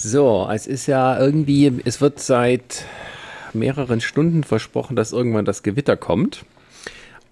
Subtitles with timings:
[0.00, 2.84] So, es ist ja irgendwie, es wird seit
[3.52, 6.44] mehreren Stunden versprochen, dass irgendwann das Gewitter kommt.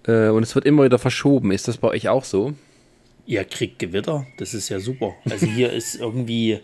[0.05, 1.51] Äh, und es wird immer wieder verschoben.
[1.53, 2.53] Ist das bei euch auch so?
[3.25, 5.15] Ihr kriegt Gewitter, das ist ja super.
[5.29, 6.59] Also hier ist irgendwie,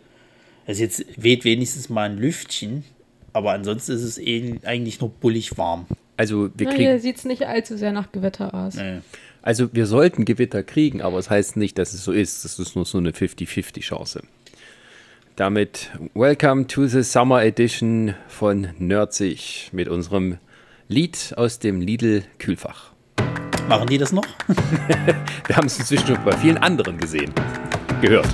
[0.67, 2.83] also jetzt weht wenigstens mal ein Lüftchen,
[3.31, 5.87] aber ansonsten ist es eh eigentlich nur bullig warm.
[6.17, 8.75] Also wir kriegen, hier sieht es nicht allzu sehr nach Gewitter aus.
[8.75, 8.99] Nee.
[9.41, 12.43] also wir sollten Gewitter kriegen, aber es heißt nicht, dass es so ist.
[12.43, 14.23] Das ist nur so eine 50-50 Chance.
[15.35, 20.37] Damit welcome to the Summer Edition von Nerdsig mit unserem
[20.87, 22.91] Lied aus dem Lidl Kühlfach.
[23.67, 24.27] Machen die das noch?
[25.47, 27.33] Wir haben es inzwischen schon bei vielen anderen gesehen,
[27.99, 28.29] gehört.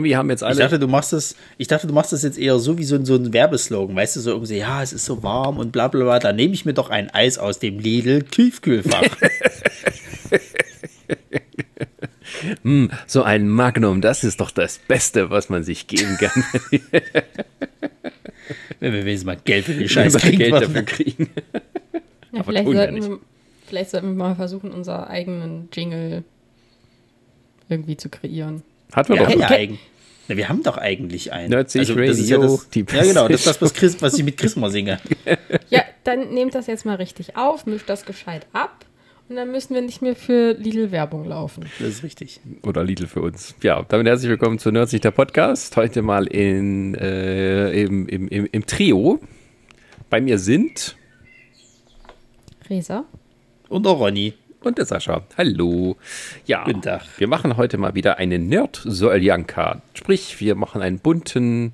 [0.00, 0.56] Irgendwie haben jetzt Ich alle.
[0.58, 3.04] dachte, du machst das, ich dachte, du machst das jetzt eher so wie so ein,
[3.04, 6.02] so ein Werbeslogan, weißt du, so irgendwie, ja, es ist so warm und bla bla
[6.04, 9.02] bla, da nehme ich mir doch ein Eis aus dem Lidl Tiefkühlfach.
[13.06, 16.42] So ein Magnum, das ist doch das Beste, was man sich geben kann,
[18.80, 20.38] Wenn wir wenigstens mal Geld für den wenn Scheiß wir kriegen.
[20.38, 21.28] Geld dafür kriegen.
[22.32, 23.18] Ja, Aber vielleicht, sollten wir,
[23.66, 26.24] vielleicht sollten wir mal versuchen, unseren eigenen Jingle
[27.68, 28.62] irgendwie zu kreieren.
[28.92, 29.32] Hat man Wir doch.
[29.32, 29.78] haben ja, eigen,
[30.28, 31.50] na, wir haben doch eigentlich einen.
[31.50, 34.18] Nerdsig das ist ja, Radio, das, die ja genau, das ist das, was, Chris, was
[34.18, 35.00] ich mit Chris mal singe.
[35.70, 38.84] Ja, dann nehmt das jetzt mal richtig auf, mischt das gescheit ab
[39.28, 41.64] und dann müssen wir nicht mehr für Lidl Werbung laufen.
[41.78, 42.40] Das ist richtig.
[42.62, 43.54] Oder Lidl für uns.
[43.62, 45.76] Ja, damit herzlich willkommen zu Nerdsig, der Podcast.
[45.76, 49.20] Heute mal in, äh, im, im, im, im Trio.
[50.08, 50.96] Bei mir sind
[52.68, 53.04] Resa?
[53.68, 54.34] Und auch Ronny.
[54.62, 55.22] Und der Sascha.
[55.36, 55.96] Hallo.
[56.46, 57.02] Ja, Guten Tag.
[57.18, 59.82] wir machen heute mal wieder eine Nerd-Soljanka.
[59.94, 61.72] Sprich, wir machen einen bunten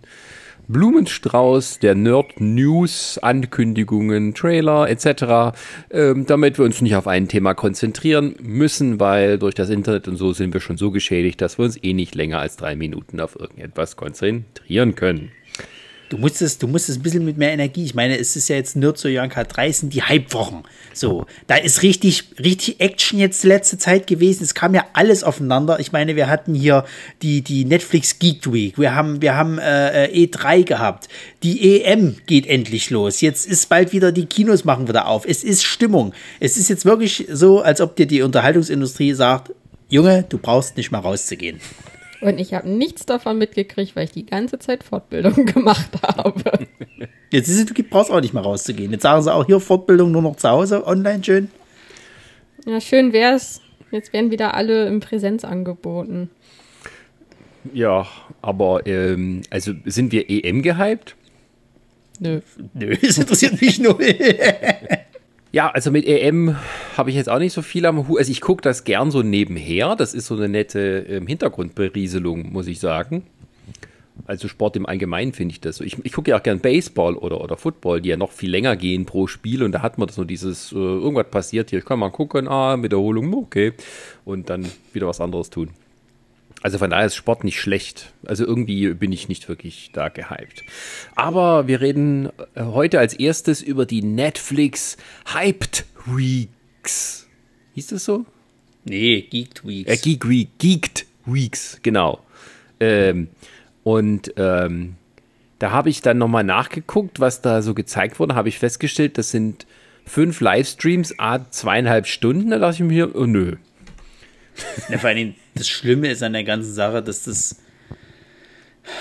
[0.68, 5.56] Blumenstrauß der Nerd-News, Ankündigungen, Trailer etc.,
[5.90, 10.16] ähm, damit wir uns nicht auf ein Thema konzentrieren müssen, weil durch das Internet und
[10.16, 13.20] so sind wir schon so geschädigt, dass wir uns eh nicht länger als drei Minuten
[13.20, 15.30] auf irgendetwas konzentrieren können.
[16.08, 17.84] Du musst es, du musst ein bisschen mit mehr Energie.
[17.84, 20.62] Ich meine, es ist ja jetzt nur zu Janka 3 sind die Hype-Wochen.
[20.92, 24.44] So, da ist richtig, richtig Action jetzt letzte Zeit gewesen.
[24.44, 25.80] Es kam ja alles aufeinander.
[25.80, 26.84] Ich meine, wir hatten hier
[27.22, 28.78] die, die Netflix Geek Week.
[28.78, 31.08] Wir haben, wir haben äh, E3 gehabt.
[31.42, 33.20] Die EM geht endlich los.
[33.20, 35.26] Jetzt ist bald wieder, die Kinos machen wieder auf.
[35.26, 36.12] Es ist Stimmung.
[36.38, 39.52] Es ist jetzt wirklich so, als ob dir die Unterhaltungsindustrie sagt,
[39.88, 41.60] Junge, du brauchst nicht mal rauszugehen.
[42.20, 46.66] Und ich habe nichts davon mitgekriegt, weil ich die ganze Zeit Fortbildung gemacht habe.
[47.30, 48.92] Jetzt ist es, du brauchst auch nicht mal rauszugehen.
[48.92, 51.50] Jetzt sagen sie auch hier Fortbildung nur noch zu Hause, online schön.
[52.64, 53.60] Ja, schön wär's.
[53.90, 56.30] Jetzt werden wieder alle in Präsenz angeboten.
[57.72, 58.06] Ja,
[58.42, 61.16] aber ähm, also sind wir EM gehypt?
[62.18, 62.40] Nö.
[62.74, 63.98] Nö, es interessiert mich null.
[65.56, 66.54] Ja, also mit EM
[66.98, 68.18] habe ich jetzt auch nicht so viel am Hut.
[68.18, 69.96] Also ich gucke das gern so nebenher.
[69.96, 73.24] Das ist so eine nette ähm, Hintergrundberieselung, muss ich sagen.
[74.26, 75.84] Also Sport im Allgemeinen finde ich das so.
[75.84, 78.76] Ich, ich gucke ja auch gern Baseball oder, oder Football, die ja noch viel länger
[78.76, 79.62] gehen pro Spiel.
[79.62, 82.76] Und da hat man so dieses, äh, irgendwas passiert hier, ich kann mal gucken, ah,
[82.82, 83.72] Wiederholung, okay.
[84.26, 85.70] Und dann wieder was anderes tun.
[86.66, 88.12] Also von daher ist Sport nicht schlecht.
[88.26, 90.64] Also irgendwie bin ich nicht wirklich da gehypt.
[91.14, 94.96] Aber wir reden äh, heute als erstes über die Netflix
[95.32, 97.28] Hyped Weeks.
[97.74, 98.26] Hieß das so?
[98.84, 99.88] nee, Geek Weeks.
[99.88, 102.18] Äh, Geek Week, Geeked Weeks, genau.
[102.80, 103.28] Ähm,
[103.84, 104.96] und ähm,
[105.60, 108.34] da habe ich dann nochmal nachgeguckt, was da so gezeigt wurde.
[108.34, 109.68] Habe ich festgestellt, das sind
[110.04, 112.50] fünf Livestreams, a zweieinhalb Stunden.
[112.50, 113.54] Da dachte ich mir, oh nö.
[114.88, 117.56] Ja, vor allem, das Schlimme ist an der ganzen Sache, dass das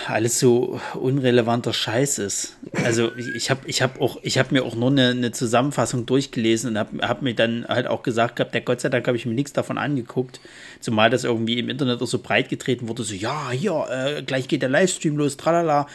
[0.07, 2.57] alles so unrelevanter Scheiß ist.
[2.83, 6.07] Also ich- ich habe ich hab auch, ich habe mir auch nur eine, eine Zusammenfassung
[6.07, 9.15] durchgelesen und habe hab mir dann halt auch gesagt gehabt, der Gott sei Dank habe
[9.15, 10.39] ich mir nichts davon angeguckt,
[10.79, 14.47] zumal das irgendwie im Internet auch so breit getreten wurde, so ja, hier, äh, gleich
[14.47, 15.87] geht der Livestream los, tralala.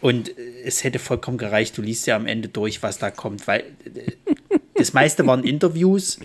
[0.00, 0.32] Und äh,
[0.64, 4.12] es hätte vollkommen gereicht, du liest ja am Ende durch, was da kommt, weil äh,
[4.74, 6.18] das meiste waren Interviews,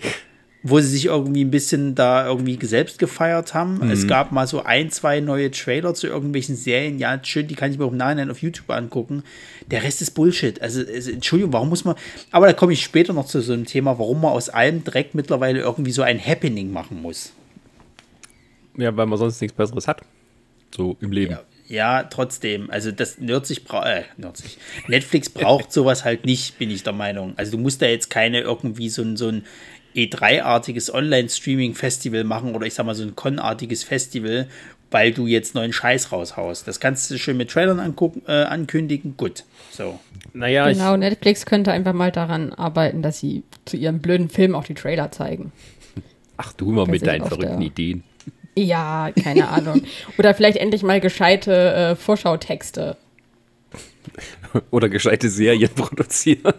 [0.64, 3.82] wo sie sich irgendwie ein bisschen da irgendwie selbst gefeiert haben.
[3.90, 6.98] Es gab mal so ein, zwei neue Trailer zu irgendwelchen Serien.
[7.00, 9.24] Ja, schön, die kann ich mir auch im Nachhinein auf YouTube angucken.
[9.72, 10.62] Der Rest ist Bullshit.
[10.62, 11.96] Also, es- Entschuldigung, warum muss man.
[12.30, 15.14] Aber da komme ich später noch zu so einem Thema, warum man aus allem Dreck
[15.14, 17.32] mittlerweile irgendwie so ein Happening machen muss.
[18.76, 20.02] Ja, weil man sonst nichts Besseres hat.
[20.74, 21.32] So im Leben.
[21.32, 22.70] Ja, ja trotzdem.
[22.70, 23.86] Also, das Nerdsig braucht.
[23.86, 24.58] Äh, Nerdsig.
[24.88, 27.34] Netflix braucht sowas halt nicht, bin ich der Meinung.
[27.36, 29.16] Also, du musst da jetzt keine irgendwie so ein.
[29.16, 29.42] So ein
[29.94, 34.48] E3-artiges Online-Streaming-Festival machen oder ich sag mal so ein Con-artiges Festival,
[34.90, 36.68] weil du jetzt neuen Scheiß raushaust.
[36.68, 39.16] Das kannst du schön mit Trailern angucken, äh, ankündigen.
[39.16, 39.44] Gut.
[39.70, 39.98] So.
[40.34, 44.64] Naja, genau, Netflix könnte einfach mal daran arbeiten, dass sie zu ihrem blöden Film auch
[44.64, 45.52] die Trailer zeigen.
[46.36, 48.04] Ach du mal Weiß mit deinen verrückten der- Ideen.
[48.54, 49.82] Ja, keine Ahnung.
[50.18, 52.98] Oder vielleicht endlich mal gescheite äh, Vorschautexte.
[54.70, 56.52] Oder gescheite Serien produzieren.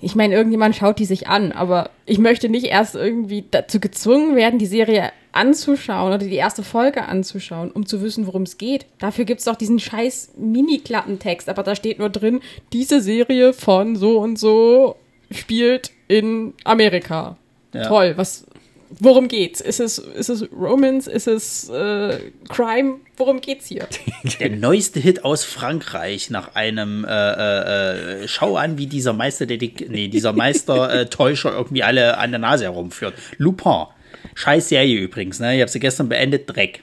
[0.00, 4.36] Ich meine, irgendjemand schaut die sich an, aber ich möchte nicht erst irgendwie dazu gezwungen
[4.36, 8.86] werden, die Serie anzuschauen oder die erste Folge anzuschauen, um zu wissen, worum es geht.
[8.98, 12.40] Dafür gibt es doch diesen scheiß Mini-Klappentext, aber da steht nur drin,
[12.72, 14.96] diese Serie von so und so
[15.30, 17.36] spielt in Amerika.
[17.72, 17.88] Ja.
[17.88, 18.46] Toll, was,
[18.90, 19.60] worum geht's?
[19.60, 21.10] Ist es, ist es Romance?
[21.10, 22.18] Ist es äh,
[22.48, 23.00] Crime?
[23.16, 23.86] Worum geht's hier?
[24.40, 29.46] Der neueste Hit aus Frankreich nach einem äh, äh, äh, Schau an, wie dieser Meister
[29.46, 33.14] nee, dieser Meister äh, Täuscher irgendwie alle an der Nase herumführt.
[33.38, 33.86] Lupin.
[34.34, 35.54] Scheiß Serie übrigens, ne?
[35.54, 36.44] Ich habe sie gestern beendet.
[36.46, 36.82] Dreck.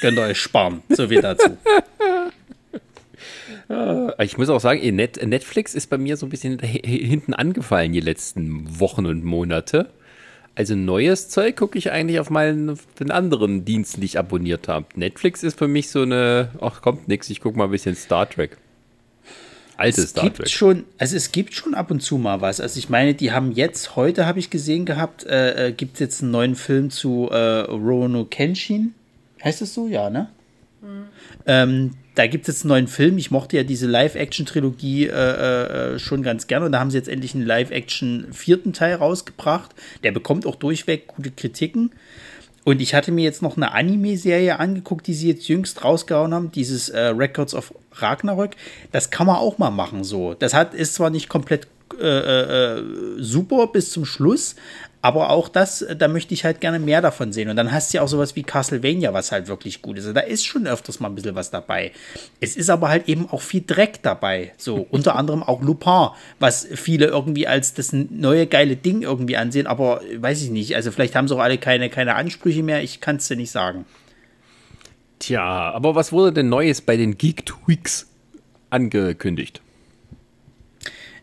[0.00, 0.82] Könnt ihr euch sparen.
[0.88, 1.56] So viel dazu.
[4.18, 8.00] Ich muss auch sagen, Net Netflix ist bei mir so ein bisschen hinten angefallen die
[8.00, 9.90] letzten Wochen und Monate.
[10.54, 14.86] Also neues Zeug gucke ich eigentlich auf meinen den anderen Diensten, die ich abonniert habe.
[14.94, 18.28] Netflix ist für mich so eine, ach kommt nix, ich gucke mal ein bisschen Star
[18.28, 18.58] Trek.
[19.78, 20.50] Altes Es Star gibt Trek.
[20.50, 22.60] schon, also es gibt schon ab und zu mal was.
[22.60, 26.00] Also ich meine, die haben jetzt, heute habe ich gesehen gehabt, äh, äh, gibt es
[26.00, 28.92] jetzt einen neuen Film zu äh, Rono Kenshin.
[29.42, 29.86] Heißt das so?
[29.86, 30.28] Ja, ne?
[31.46, 33.16] Ähm, da gibt es jetzt einen neuen Film.
[33.18, 36.66] Ich mochte ja diese Live-Action-Trilogie äh, äh, schon ganz gerne.
[36.66, 39.70] Und da haben sie jetzt endlich einen Live-Action vierten Teil rausgebracht.
[40.02, 41.92] Der bekommt auch durchweg gute Kritiken.
[42.64, 46.52] Und ich hatte mir jetzt noch eine Anime-Serie angeguckt, die sie jetzt jüngst rausgehauen haben,
[46.52, 48.52] dieses äh, Records of Ragnarök.
[48.92, 50.34] Das kann man auch mal machen so.
[50.34, 51.66] Das hat, ist zwar nicht komplett
[52.00, 52.82] äh, äh,
[53.18, 54.54] super bis zum Schluss,
[55.02, 57.50] aber auch das, äh, da möchte ich halt gerne mehr davon sehen.
[57.50, 60.04] Und dann hast du ja auch sowas wie Castlevania, was halt wirklich gut ist.
[60.04, 61.90] Also da ist schon öfters mal ein bisschen was dabei.
[62.40, 64.52] Es ist aber halt eben auch viel Dreck dabei.
[64.56, 69.66] So, unter anderem auch Lupin, was viele irgendwie als das neue geile Ding irgendwie ansehen,
[69.66, 70.76] aber äh, weiß ich nicht.
[70.76, 72.82] Also vielleicht haben sie auch alle keine, keine Ansprüche mehr.
[72.82, 73.84] Ich kann es dir nicht sagen.
[75.18, 78.08] Tja, aber was wurde denn Neues bei den Geek Tweaks
[78.70, 79.62] angekündigt?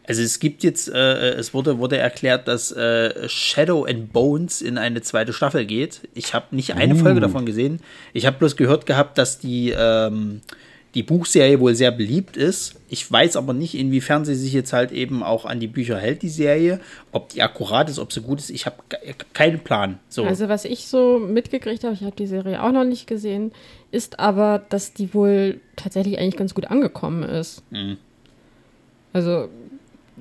[0.10, 4.80] Also es gibt jetzt, äh, es wurde, wurde erklärt, dass äh, Shadow and Bones in
[4.80, 6.02] eine zweite Staffel geht.
[6.16, 7.80] Ich habe nicht eine Folge davon gesehen.
[8.12, 10.42] Ich habe bloß gehört gehabt, dass die, ähm,
[10.96, 12.74] die Buchserie wohl sehr beliebt ist.
[12.90, 16.24] Ich weiß aber nicht, inwiefern sie sich jetzt halt eben auch an die Bücher hält,
[16.24, 16.80] die Serie.
[17.12, 18.78] Ob die akkurat ist, ob sie gut ist, ich habe
[19.34, 20.00] keinen Plan.
[20.10, 20.24] So.
[20.24, 23.52] Also was ich so mitgekriegt habe, ich habe die Serie auch noch nicht gesehen,
[23.92, 27.62] ist aber, dass die wohl tatsächlich eigentlich ganz gut angekommen ist.
[27.70, 27.98] Mhm.
[29.14, 29.50] Also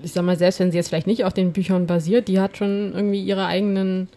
[0.02, 2.56] ich sag mal, selbst wenn sie jetzt vielleicht nicht auf den Büchern basiert, die hat
[2.56, 4.08] schon irgendwie ihre eigenen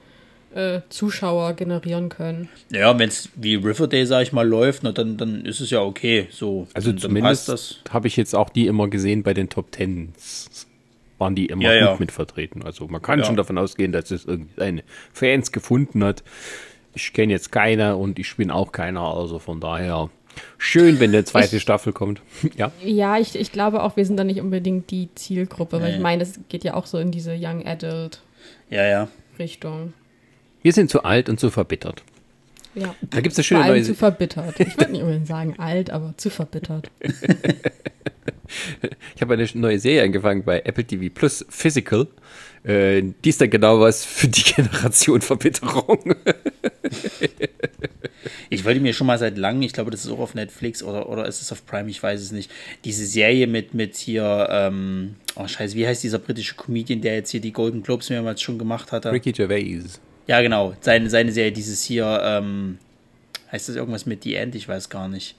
[0.53, 2.49] äh, Zuschauer generieren können.
[2.71, 5.81] ja, wenn es wie Riverdale, sag ich mal, läuft, na, dann, dann ist es ja
[5.81, 6.27] okay.
[6.29, 6.67] So.
[6.73, 10.67] Also Dann- zumindest habe ich jetzt auch die immer gesehen bei den Top Tens.
[11.19, 11.95] Waren die immer Ja, gut ja.
[11.99, 12.63] mit vertreten.
[12.63, 13.25] Also man kann Ja.
[13.25, 14.83] schon davon ausgehen, dass es irgendeine
[15.13, 16.23] Fans gefunden hat.
[16.95, 19.01] Ich kenne jetzt keine und ich bin auch keiner.
[19.03, 20.09] Also von daher
[20.57, 22.21] schön, wenn eine zweite Ich- Staffel kommt.
[22.55, 22.71] ja.
[22.83, 25.95] Ja, ich, ich glaube auch, wir sind da nicht unbedingt die Zielgruppe, weil Nee.
[25.97, 28.21] ich meine, das geht ja auch so in diese Young Adult
[28.69, 29.07] Ja, ja.
[29.39, 29.93] Richtung.
[30.61, 32.03] Wir sind zu alt und zu verbittert.
[32.75, 32.95] Ja.
[33.09, 33.83] Da gibt es eine schöne neue.
[33.83, 34.57] zu verbittert.
[34.59, 36.89] Ich würde nicht unbedingt sagen alt, aber zu verbittert.
[39.15, 42.07] Ich habe eine neue Serie angefangen bei Apple TV Plus Physical.
[42.63, 46.15] Äh, die ist dann genau was für die Generation Verbitterung.
[48.49, 51.09] Ich wollte mir schon mal seit langem, ich glaube, das ist auch auf Netflix oder,
[51.09, 52.51] oder ist es auf Prime, ich weiß es nicht,
[52.83, 57.31] diese Serie mit, mit hier, ähm, oh scheiße, wie heißt dieser britische Comedian, der jetzt
[57.31, 59.11] hier die Golden Globes mehrmals schon gemacht hatte?
[59.11, 59.99] Ricky Gervais.
[60.27, 62.77] Ja, genau, seine, seine Serie, dieses hier, ähm,
[63.51, 64.53] heißt das irgendwas mit The End?
[64.55, 65.35] Ich weiß gar nicht.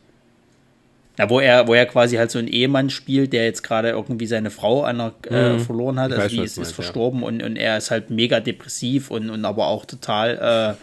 [1.18, 4.26] Na, wo er, wo er quasi halt so einen Ehemann spielt, der jetzt gerade irgendwie
[4.26, 5.60] seine Frau an der, äh, Mhm.
[5.60, 6.74] verloren hat, also weiß, die ist, ist meinst, ja.
[6.76, 10.76] verstorben und, und er ist halt mega depressiv und, und aber auch total,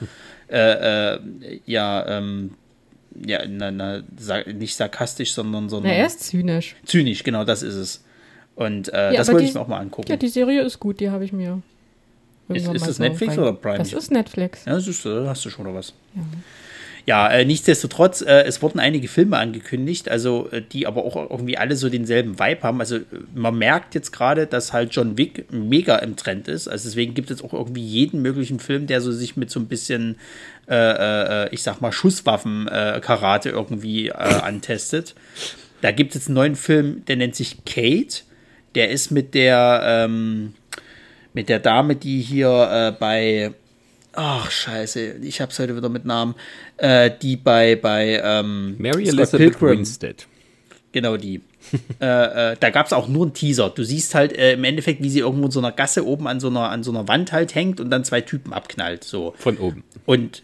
[0.50, 1.20] äh, äh, äh,
[1.66, 2.52] ja, ähm,
[3.26, 6.76] ja, na, na, sa nicht sarkastisch, sondern, Na, sondern er ist zynisch.
[6.86, 8.04] zynisch, genau, das ist es.
[8.56, 10.10] Und äh, Ja, das wollte die- ich mir auch mal angucken.
[10.12, 11.62] Ja, die Serie ist gut, die habe ich mir.
[12.50, 13.78] Ist- ist das Netflix rein- oder Prime?
[13.80, 14.66] Das ist Netflix.
[14.66, 15.94] Ja, siehst du, da hast du schon noch was.
[16.16, 16.22] Ja,
[17.28, 21.76] äh, nichtsdestotrotz, äh, es wurden einige Filme angekündigt, also äh, die aber auch irgendwie alle
[21.76, 22.80] so denselben Vibe haben.
[22.80, 23.04] Also äh,
[23.34, 26.68] man merkt jetzt gerade, dass halt John Wick mega im Trend ist.
[26.68, 29.68] Also deswegen gibt es auch irgendwie jeden möglichen Film, der so sich mit so ein
[29.68, 30.18] bisschen,
[30.68, 30.76] äh,
[31.46, 35.16] äh, ich sag mal, Schusswaffen-Karate irgendwie antestet.
[35.82, 38.24] Da gibt es jetzt einen neuen Film, der nennt sich Kate.
[38.76, 40.54] Der ist mit der, ähm,
[41.34, 43.54] mit der Dame, die hier bei
[44.14, 46.36] ach scheiße, ich hab's heute wieder mit Namen,
[46.78, 49.62] äh, die bei, bei ähm, Mary Elizabeth.
[49.62, 50.28] Winstead.
[50.92, 51.42] Genau die.
[52.02, 53.70] äh, äh, da gab es auch nur einen Teaser.
[53.70, 56.40] Du siehst halt äh, im Endeffekt, wie sie irgendwo in so einer Gasse oben an
[56.40, 59.04] so einer, an so einer Wand halt hängt und dann zwei Typen abknallt.
[59.04, 59.34] So.
[59.38, 59.84] Von oben.
[60.06, 60.44] Und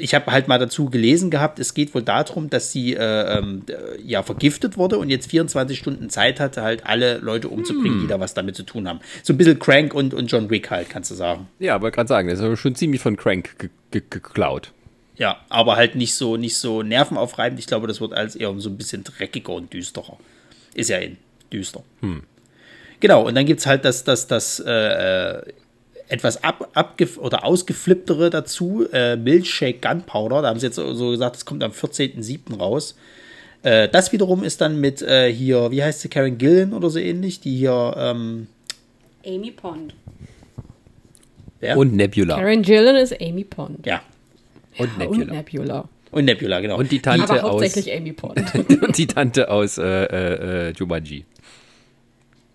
[0.00, 3.62] ich habe halt mal dazu gelesen gehabt, es geht wohl darum, dass sie äh, ähm,
[3.68, 8.06] äh, ja vergiftet wurde und jetzt 24 Stunden Zeit hatte, halt alle Leute umzubringen, die
[8.06, 9.00] da was damit zu tun haben.
[9.22, 11.48] So ein bisschen Crank und, und John Wick halt, kannst du sagen.
[11.58, 14.72] Ja, aber gerade sagen, das ist aber schon ziemlich von Crank ge ge geklaut.
[15.16, 17.58] Ja, aber halt nicht so, nicht so nervenaufreibend.
[17.58, 20.16] Ich glaube, das wird alles eher so ein bisschen dreckiger und düsterer.
[20.74, 21.16] Ist ja in
[21.52, 21.82] düster.
[23.00, 25.42] Genau, und dann gibt es halt das, das, das äh, äh,
[26.08, 30.42] etwas ab, abgef oder ausgeflipptere dazu, äh, Milkshake Gunpowder.
[30.42, 32.56] Da haben sie jetzt so gesagt, das kommt am 14.07.
[32.58, 32.96] raus.
[33.62, 36.98] Äh, das wiederum ist dann mit äh, hier, wie heißt sie, Karen Gillan oder so
[36.98, 38.46] ähnlich, die hier, ähm,
[39.26, 39.94] Amy Pond.
[41.60, 41.76] wer?
[41.76, 42.36] Und Nebula.
[42.36, 43.84] Karen Gillan ist Amy Pond.
[43.86, 44.00] ja,
[44.78, 45.22] und Ja, Nebula.
[45.24, 45.88] Und Nebula.
[46.12, 46.78] und Nebula, genau.
[46.78, 47.50] Und die Tante Aber aus.
[47.62, 48.40] hauptsächlich Amy Pond.
[48.54, 51.24] und die Tante aus äh, äh, äh, Jumanji.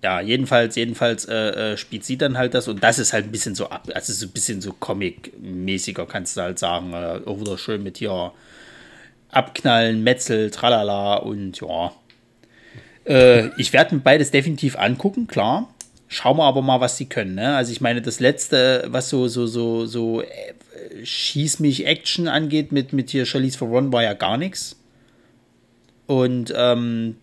[0.04, 3.32] Ja, jedenfalls, jedenfalls äh, äh, spielt sie dann halt das und das ist halt ein
[3.32, 6.92] bisschen so ab, also so ein bisschen so Comic-mäßiger, kannst du halt sagen.
[6.92, 8.34] Äh, auch wieder schön mit hier
[9.32, 11.94] Abknallen, Metzel, tralala und ja.
[13.06, 15.74] Äh, ich werde mir beides definitiv angucken, klar.
[16.10, 17.36] Schauen wir aber mal, was sie können.
[17.36, 17.56] Ne?
[17.56, 20.26] Also ich meine, das letzte, was so, so, so, so äh,
[21.06, 24.76] Schieß mich Action angeht mit, mit hier Charlize Theron war ja gar nichts.
[26.08, 27.16] Und ähm,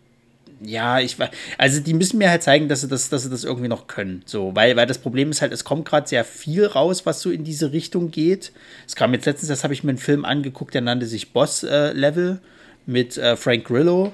[0.63, 3.45] ja, ich weiß, also die müssen mir halt zeigen, dass sie das, dass sie das
[3.45, 4.23] irgendwie noch können.
[4.27, 7.31] So, weil, weil das Problem ist halt, es kommt gerade sehr viel raus, was so
[7.31, 8.53] in diese Richtung geht.
[8.87, 11.63] Es kam jetzt letztens, das habe ich mir einen Film angeguckt, der nannte sich Boss
[11.63, 12.41] äh, Level
[12.87, 14.13] mit äh, Frank Grillo.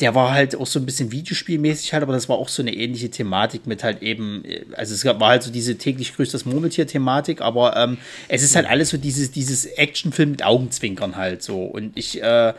[0.00, 2.74] Der war halt auch so ein bisschen Videospielmäßig halt, aber das war auch so eine
[2.74, 6.44] ähnliche Thematik mit halt eben, äh, also es war halt so diese täglich grüßt das
[6.44, 11.62] Murmeltier-Thematik, aber ähm, es ist halt alles so dieses, dieses Actionfilm mit Augenzwinkern halt so.
[11.62, 12.54] Und ich, äh,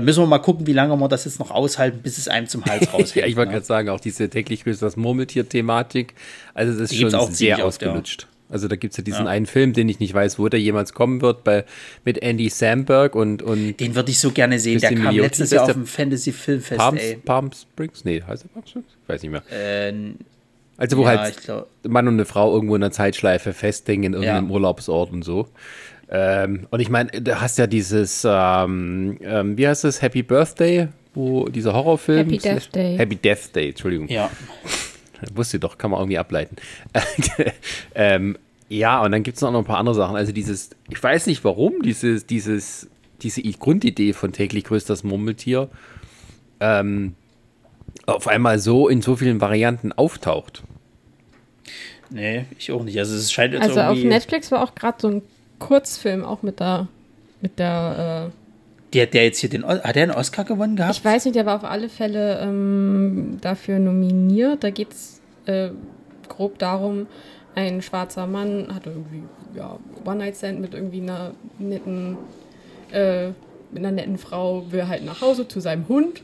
[0.00, 2.64] müssen wir mal gucken, wie lange wir das jetzt noch aushalten, bis es einem zum
[2.64, 3.16] Hals raushängt.
[3.22, 3.56] Ja, ich wollte ne?
[3.56, 6.14] gerade sagen, auch diese täglich grüßt das Murmeltier-Thematik.
[6.54, 8.02] Also, das ist schon sehr oft, ja.
[8.52, 10.92] Also, da gibt es ja diesen einen Film, den ich nicht weiß, wo der jemals
[10.92, 11.64] kommen wird, bei,
[12.04, 14.78] mit Andy Samberg und, und Den würde ich so gerne sehen.
[14.80, 17.16] Der kam Milioti, letztes das Jahr ist auf der dem Fantasy Filmfest, Palm, ey.
[17.24, 18.04] Palm Springs?
[18.04, 18.86] Nee, heißt er Palm Springs?
[19.02, 19.42] Ich weiß nicht mehr.
[19.50, 19.92] Äh,
[20.76, 24.12] Also, wo ja, halt glaub, Mann und eine Frau irgendwo in einer Zeitschleife festhängen in
[24.14, 24.52] irgendeinem Ja.
[24.54, 25.48] Urlaubsort und so.
[26.10, 30.88] Ähm, und ich meine, du hast ja dieses, ähm, ähm, wie heißt das, Happy Birthday,
[31.14, 32.28] wo dieser Horrorfilm.
[32.28, 32.96] Happy Death Day.
[32.98, 34.08] Happy Death Day, Entschuldigung.
[34.08, 34.30] ja.
[35.34, 36.56] Wusste doch, kann man irgendwie ableiten.
[37.94, 38.38] ähm,
[38.68, 40.16] ja, und dann gibt es noch ein paar andere Sachen.
[40.16, 42.88] Also dieses, ich weiß nicht warum, dieses, dieses,
[43.22, 45.68] diese Grundidee von täglich grüßt das Murmeltier
[46.60, 47.14] ähm,
[48.06, 50.62] auf einmal so in so vielen Varianten auftaucht.
[52.10, 52.98] Nee, ich auch nicht.
[52.98, 53.98] Also es scheint jetzt Also auf.
[53.98, 55.22] Netflix war auch gerade so ein
[55.58, 56.88] Kurzfilm, auch mit der,
[57.40, 58.30] mit der,
[58.92, 59.64] der, der jetzt hier den.
[59.64, 60.96] Hat der einen Oscar gewonnen äh, gehabt?
[60.96, 64.62] ich weiß nicht, der war auf alle Fälle ähm, dafür nominiert.
[64.62, 65.11] Da geht es
[65.46, 65.70] äh,
[66.28, 67.06] grob darum,
[67.54, 69.22] ein schwarzer Mann hat irgendwie,
[69.54, 72.16] ja, One-Night-Stand mit irgendwie einer netten,
[72.90, 73.28] äh,
[73.70, 76.22] mit einer netten Frau, will halt nach Hause zu seinem Hund,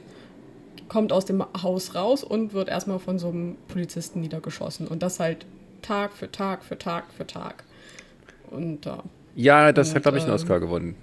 [0.89, 4.89] kommt aus dem Haus raus und wird erstmal von so einem Polizisten niedergeschossen.
[4.89, 5.45] Und das halt
[5.83, 7.65] Tag für Tag für Tag für Tag.
[8.51, 8.93] Und äh,
[9.35, 10.95] Ja, das hat, Und, glaube ich, einen ähm, Oscar gewonnen.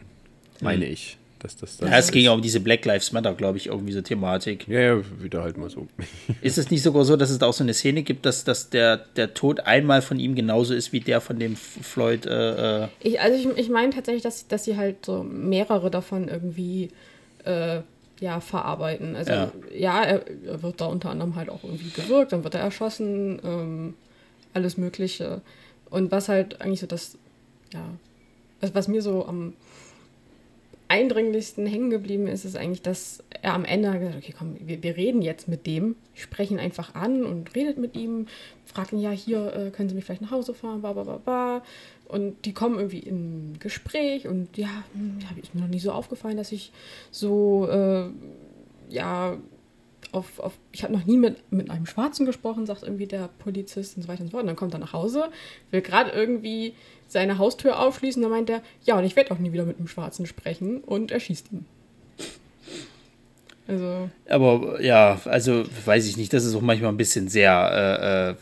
[0.61, 1.19] Meine ich.
[1.45, 3.93] Dass das, das ja, es ging ja um diese Black Lives Matter, glaube ich, irgendwie
[3.93, 4.67] so Thematik.
[4.67, 5.87] ja, ja, wieder halt mal so.
[6.41, 8.71] Ist es nicht sogar so, dass es da auch so eine Szene gibt, dass, dass
[8.71, 12.25] der, der Tod einmal von ihm genauso ist wie der von dem Floyd?
[12.25, 16.29] Äh, äh, Ich, also ich, ich meine tatsächlich, dass, dass sie halt so mehrere davon
[16.29, 16.89] irgendwie
[17.43, 17.81] äh,
[18.19, 19.15] ja, verarbeiten.
[19.15, 19.51] Also Ja.
[19.71, 23.39] ja, er, er wird da unter anderem halt auch irgendwie gewirkt, dann wird er erschossen,
[23.43, 23.93] ähm,
[24.55, 25.41] alles Mögliche.
[25.91, 27.19] Und was halt eigentlich so das,
[27.71, 27.85] ja,
[28.61, 29.53] was, was mir so am
[30.87, 34.83] eindringlichsten hängen geblieben ist, ist eigentlich, dass er am Ende hat gesagt, okay, komm, wir,
[34.83, 38.27] wir reden jetzt mit dem, sprechen einfach an und redet mit ihm,
[38.65, 41.63] fragen, ja, hier äh, können Sie mich vielleicht nach Hause fahren, bla, bla, bla, bla.
[42.07, 45.91] Und die kommen irgendwie in Gespräch und ja, hm, ja ist mir noch nie so
[45.91, 46.71] aufgefallen, dass ich
[47.09, 48.09] so, äh,
[48.89, 49.37] ja,
[50.11, 53.97] auf, auf, ich habe noch nie mit, mit einem Schwarzen gesprochen, sagt irgendwie der Polizist
[53.97, 54.43] und so weiter und so fort.
[54.43, 55.29] Und dann kommt er nach Hause,
[55.71, 56.73] will gerade irgendwie
[57.07, 59.87] seine Haustür aufschließen, dann meint er, ja, und ich werde auch nie wieder mit einem
[59.87, 61.65] Schwarzen sprechen und er schießt ihn.
[63.67, 68.35] Also, aber ja, also weiß ich nicht, das ist auch manchmal ein bisschen sehr,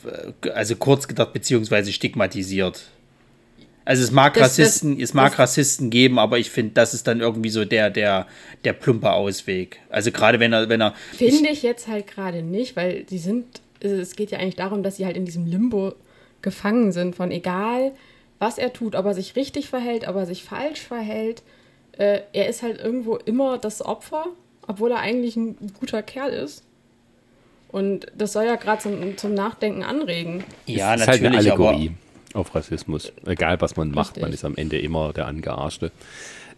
[0.46, 2.84] äh, äh, also kurz gedacht, beziehungsweise stigmatisiert.
[3.86, 6.94] Also es mag Das- das- Rassisten, es mag das- Rassisten geben, aber ich finde, das
[6.94, 8.28] ist dann irgendwie so der, der,
[8.66, 9.80] der plumpe Ausweg.
[9.90, 10.94] Also gerade wenn er, wenn er.
[11.16, 14.98] finde ich jetzt halt gerade nicht, weil die sind, es geht ja eigentlich darum, dass
[14.98, 15.94] sie halt in diesem Limbo
[16.42, 17.94] gefangen sind von egal,
[18.44, 21.44] was er tut, ob er sich richtig verhält, ob er sich falsch verhält.
[21.94, 24.26] Äh, er ist halt irgendwo immer das Opfer,
[24.68, 26.64] obwohl er eigentlich ein guter Kerl ist.
[27.70, 30.44] Und das soll ja gerade zum, zum Nachdenken anregen.
[30.66, 31.92] Ja, es ist halt eine natürlich, Allegorie
[32.34, 33.14] auf Rassismus.
[33.26, 34.24] Egal, was man macht, Richtig.
[34.24, 35.92] man ist am Ende immer der Angearschte.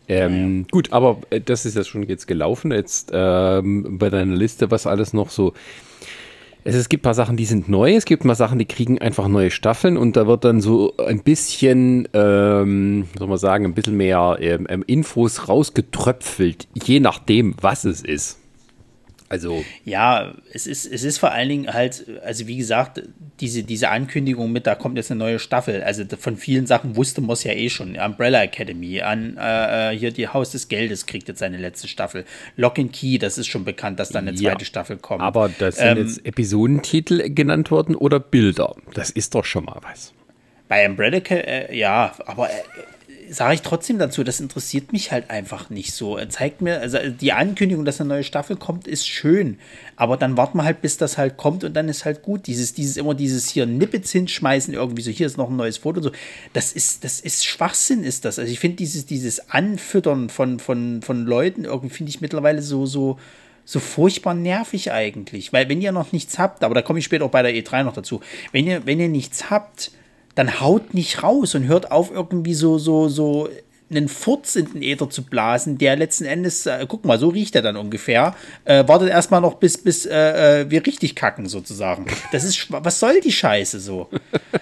[0.07, 2.71] Ähm, Gut, aber äh, das ist ja schon jetzt gelaufen.
[2.71, 5.53] Jetzt ähm, bei deiner Liste, was alles noch so.
[6.67, 7.95] Es, es gibt paar Sachen, die sind neu.
[7.95, 11.21] Es gibt mal Sachen, die kriegen einfach neue Staffeln und da wird dann so ein
[11.21, 17.85] bisschen, ähm, soll man sagen, ein bisschen mehr ähm, ähm, Infos rausgetröpfelt, je nachdem, was
[17.85, 18.39] es ist.
[19.27, 23.01] Also, Ja, es ist, es ist vor allen Dingen halt, also wie gesagt,
[23.39, 25.81] diese, diese Ankündigung mit, da kommt jetzt eine neue Staffel.
[25.83, 27.97] Also von vielen Sachen wusste man es ja eh schon.
[27.97, 32.23] Umbrella Academy, an äh, äh, hier die Haus des Geldes kriegt jetzt seine letzte Staffel.
[32.55, 35.21] Lock and Key, das ist schon bekannt, dass dann eine Ja, zweite Staffel kommt.
[35.21, 38.75] aber das sind Ähm, jetzt Episodentitel genannt worden oder Bilder.
[38.93, 40.13] Das ist doch schon mal was.
[40.67, 42.53] Bei Umbrella äh, ja, aber äh,
[43.29, 46.17] sage ich trotzdem dazu, das interessiert mich halt einfach nicht so.
[46.17, 49.57] Er zeigt mir, also die Ankündigung, dass eine neue Staffel kommt, ist schön,
[49.95, 52.47] aber dann warten wir halt, bis das halt kommt und dann ist halt gut.
[52.47, 55.97] Dieses, dieses immer dieses hier Nippets hinschmeißen, irgendwie so, hier ist noch ein neues Foto
[55.97, 56.11] und so.
[56.53, 58.39] Das ist, das ist Schwachsinn, ist das.
[58.39, 62.85] Also ich finde dieses, dieses Anfüttern von, von, von Leuten irgendwie finde ich mittlerweile so,
[62.85, 63.17] so,
[63.65, 65.51] so furchtbar nervig eigentlich.
[65.51, 67.83] Weil wenn ihr noch nichts habt, aber da komme ich später auch bei der E3
[67.83, 69.91] noch dazu, wenn ihr, wenn ihr nichts habt,
[70.35, 73.49] dann haut nicht raus und hört auf, irgendwie so, so, so
[73.89, 77.55] einen Furz in den Äther zu blasen, der letzten Endes, äh, guck mal, so riecht
[77.55, 78.35] er dann ungefähr.
[78.65, 82.05] Äh, wartet erstmal noch, bis, bis äh, äh, wir richtig kacken, sozusagen.
[82.31, 84.09] Das ist, was soll die Scheiße so?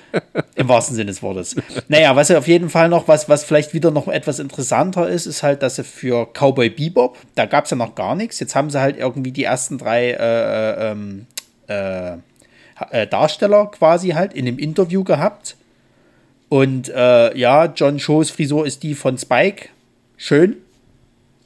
[0.56, 1.56] Im wahrsten Sinne des Wortes.
[1.88, 5.26] Naja, was ja auf jeden Fall noch, was, was vielleicht wieder noch etwas interessanter ist,
[5.26, 8.40] ist halt, dass sie für Cowboy Bebop, da gab es ja noch gar nichts.
[8.40, 11.26] Jetzt haben sie halt irgendwie die ersten drei äh, äh, ähm,
[11.68, 15.56] äh, Darsteller quasi halt in einem Interview gehabt.
[16.54, 19.70] Und äh, ja, John Shows Frisur ist die von Spike.
[20.18, 20.58] Schön.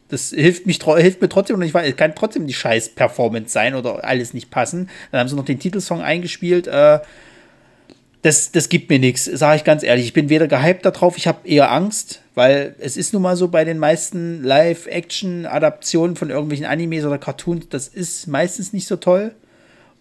[0.09, 3.53] Das hilft, mich, hilft mir trotzdem und ich weiß, es kann trotzdem die scheiß Performance
[3.53, 4.89] sein oder alles nicht passen.
[5.11, 6.67] Dann haben sie noch den Titelsong eingespielt.
[6.67, 6.99] Äh,
[8.21, 10.07] das, das gibt mir nichts, sage ich ganz ehrlich.
[10.07, 13.47] Ich bin weder gehypt darauf, ich habe eher Angst, weil es ist nun mal so
[13.47, 19.33] bei den meisten Live-Action-Adaptionen von irgendwelchen Animes oder Cartoons, das ist meistens nicht so toll.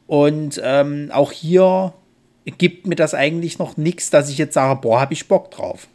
[0.09, 1.95] Und ähm, auch hier
[2.59, 5.89] gibt mir das eigentlich noch nichts, dass ich jetzt sage, boah, habe ich Bock drauf.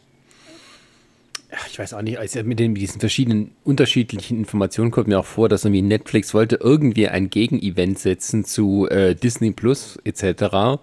[1.70, 5.26] Ich weiß auch nicht, also mit, den, mit diesen verschiedenen unterschiedlichen Informationen kommt mir auch
[5.26, 10.80] vor, dass irgendwie Netflix wollte irgendwie ein Gegenevent setzen zu äh, Disney Plus etc.,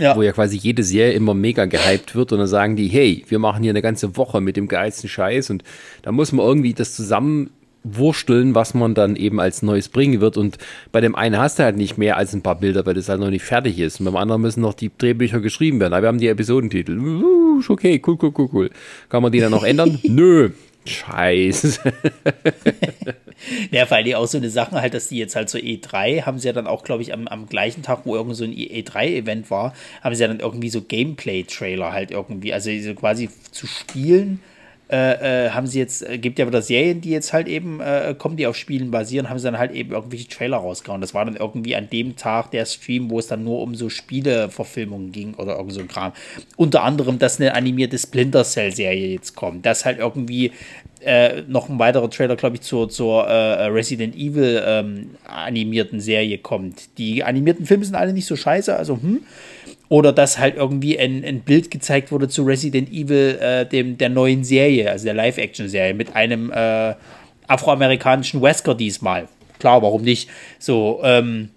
[0.00, 0.14] Ja.
[0.16, 3.40] wo ja quasi jede Serie immer mega gehypt wird und dann sagen die, hey, wir
[3.40, 5.64] machen hier eine ganze Woche mit dem geilsten Scheiß und
[6.02, 6.96] da muss man irgendwie das
[7.82, 10.58] zusammenwursteln, was man dann eben als Neues bringen wird und
[10.92, 13.20] bei dem einen hast du halt nicht mehr als ein paar Bilder, weil das halt
[13.20, 16.08] noch nicht fertig ist und beim anderen müssen noch die Drehbücher geschrieben werden, aber wir
[16.08, 16.98] haben die Episodentitel.
[16.98, 18.70] Uh, ist okay, cool, cool, cool, cool.
[19.08, 19.98] Kann man die dann noch ändern?
[20.04, 20.50] Nö.
[20.84, 21.78] Scheiße.
[23.70, 26.40] Ja, weil die auch so eine Sache halt, dass die jetzt halt so E3 haben
[26.40, 29.48] sie ja dann auch, glaube ich, am, am gleichen Tag, wo irgend so ein E3-Event
[29.48, 34.40] war, haben sie ja dann irgendwie so Gameplay-Trailer halt irgendwie, also so quasi zu spielen.
[34.90, 38.14] Äh, äh, haben sie jetzt, äh, gibt ja wieder Serien, die jetzt halt eben äh,
[38.16, 41.02] kommen, die auf Spielen basieren, haben sie dann halt eben irgendwelche Trailer rausgehauen.
[41.02, 43.90] Das war dann irgendwie an dem Tag der Stream, wo es dann nur um so
[43.90, 46.12] Spieleverfilmungen ging oder irgend so ein Kram.
[46.56, 49.66] Unter anderem, dass eine animierte Splinter Cell-Serie jetzt kommt.
[49.66, 50.52] Dass halt irgendwie
[51.00, 56.38] äh, noch ein weiterer Trailer, glaube ich, zur, zur äh, Resident Evil ähm, animierten Serie
[56.38, 56.96] kommt.
[56.96, 59.20] Die animierten Filme sind alle nicht so scheiße, also hm.
[59.88, 64.10] Oder dass halt irgendwie ein, ein Bild gezeigt wurde zu Resident Evil, äh, dem, der
[64.10, 66.94] neuen Serie, also der Live-Action-Serie, mit einem äh,
[67.46, 69.28] afroamerikanischen Wesker diesmal.
[69.58, 70.28] Klar, warum nicht?
[70.58, 71.50] So, ähm,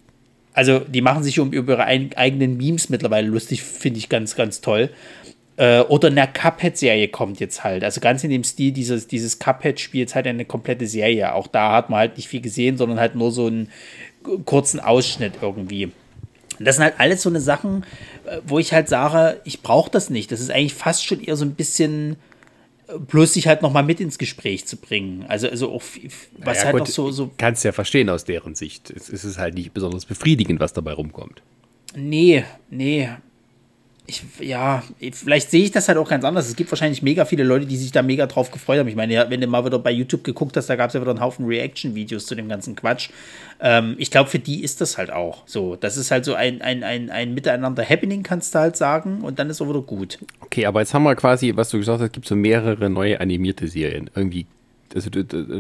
[0.54, 4.36] also die machen sich um über ihre ein, eigenen Memes mittlerweile lustig, finde ich ganz,
[4.36, 4.90] ganz toll.
[5.58, 7.84] Äh, oder eine Cuphead-Serie kommt jetzt halt.
[7.84, 11.34] Also ganz in dem Stil dieses, dieses Cuphead-Spiels halt eine komplette Serie.
[11.36, 13.70] Auch da hat man halt nicht viel gesehen, sondern halt nur so einen
[14.46, 15.92] kurzen Ausschnitt irgendwie.
[16.62, 17.84] Und das sind halt alles so eine Sachen,
[18.26, 20.32] äh, wo ich halt sage, ich brauche das nicht.
[20.32, 22.18] Das ist eigentlich fast schon eher so ein bisschen
[22.88, 25.26] äh, bloß sich halt noch mal mit ins Gespräch zu bringen.
[25.28, 25.82] Also, also auch,
[26.38, 28.92] was Ja, halt gut, noch so, so Kannst ja verstehen aus deren Sicht.
[28.92, 31.42] Es ist halt nicht besonders befriedigend, was dabei rumkommt.
[31.96, 33.10] Nee, nee.
[34.08, 34.84] Ich, ja,
[35.14, 36.50] vielleicht sehe ich das halt auch ganz anders.
[36.50, 38.88] Es gibt wahrscheinlich mega viele Leute, die sich da mega drauf gefreut haben.
[38.88, 41.12] Ich meine, wenn du mal wieder bei YouTube geguckt hast, da gab es ja wieder
[41.12, 43.10] einen Haufen Reaction-Videos zu dem ganzen Quatsch.
[43.62, 45.76] Ähm, ich glaube, für die ist das halt auch so.
[45.76, 49.50] Das ist halt so ein, ein, ein, ein Miteinander-Happening, kannst du halt sagen, und dann
[49.50, 50.18] ist auch wieder gut.
[50.42, 53.68] Okay, aber jetzt haben wir quasi, was du gesagt hast, gibt so mehrere neue animierte
[53.68, 54.10] Serien.
[54.16, 54.48] Irgendwie
[54.96, 55.10] also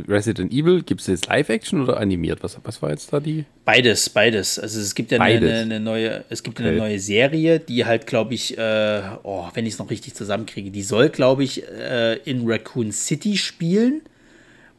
[0.07, 2.43] Resident Evil, gibt es jetzt Live-Action oder animiert?
[2.43, 3.45] Was, was war jetzt da die?
[3.65, 4.59] Beides, beides.
[4.59, 6.69] Also es gibt ja eine, eine, neue, es gibt okay.
[6.69, 10.71] eine neue Serie, die halt, glaube ich, äh, oh, wenn ich es noch richtig zusammenkriege,
[10.71, 14.01] die soll, glaube ich, äh, in Raccoon City spielen,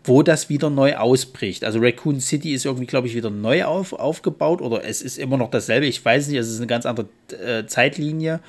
[0.05, 1.65] wo das wieder neu ausbricht.
[1.65, 5.37] Also Raccoon City ist irgendwie, glaube ich, wieder neu auf, aufgebaut oder es ist immer
[5.37, 5.87] noch dasselbe.
[5.87, 8.41] Ich weiß nicht, es ist eine ganz andere äh, Zeitlinie.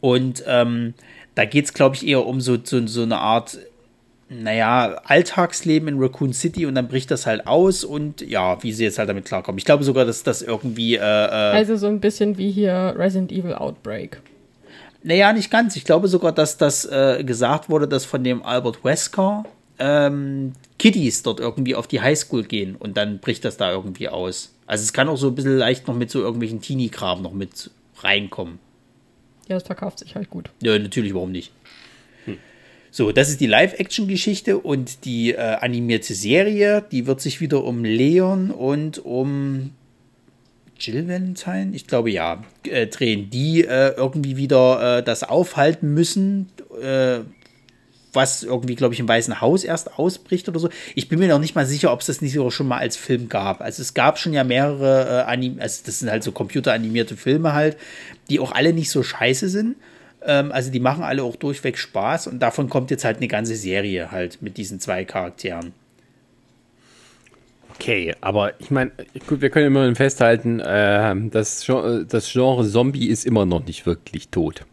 [0.00, 0.94] Und ähm,
[1.34, 3.58] da geht es, glaube ich, eher um so, so, so eine Art
[4.30, 8.84] naja, Alltagsleben in Raccoon City und dann bricht das halt aus und ja, wie sie
[8.84, 9.58] jetzt halt damit klarkommen.
[9.58, 10.94] Ich glaube sogar, dass das irgendwie.
[10.94, 14.20] Äh, äh also so ein bisschen wie hier Resident Evil Outbreak.
[15.02, 15.74] Naja, nicht ganz.
[15.74, 19.44] Ich glaube sogar, dass das äh, gesagt wurde, dass von dem Albert Wesker
[19.80, 24.54] ähm, Kiddies dort irgendwie auf die Highschool gehen und dann bricht das da irgendwie aus.
[24.66, 27.70] Also es kann auch so ein bisschen leicht noch mit so irgendwelchen Teenie-Kram noch mit
[28.00, 28.60] reinkommen.
[29.48, 30.50] Ja, das verkauft sich halt gut.
[30.62, 31.50] Ja, natürlich, warum nicht?
[32.92, 37.84] So, das ist die Live-Action-Geschichte und die äh, animierte Serie, die wird sich wieder um
[37.84, 39.70] Leon und um
[40.78, 46.48] Jill Valentine, ich glaube ja, äh, drehen, die äh, irgendwie wieder äh, das aufhalten müssen,
[46.82, 47.20] äh,
[48.12, 50.68] was irgendwie, glaube ich, im Weißen Haus erst ausbricht oder so.
[50.96, 52.96] Ich bin mir noch nicht mal sicher, ob es das nicht sogar schon mal als
[52.96, 53.60] Film gab.
[53.60, 57.52] Also es gab schon ja mehrere äh, Anim also das sind halt so computeranimierte Filme
[57.52, 57.76] halt,
[58.28, 59.76] die auch alle nicht so scheiße sind.
[60.22, 63.56] Ähm, also die machen alle auch durchweg Spaß und davon kommt jetzt halt eine ganze
[63.56, 65.72] Serie halt mit diesen zwei Charakteren.
[67.74, 68.90] Okay, aber ich meine,
[69.26, 73.86] gut, wir können immer festhalten, äh, das, Genre, das Genre Zombie ist immer noch nicht
[73.86, 74.66] wirklich tot.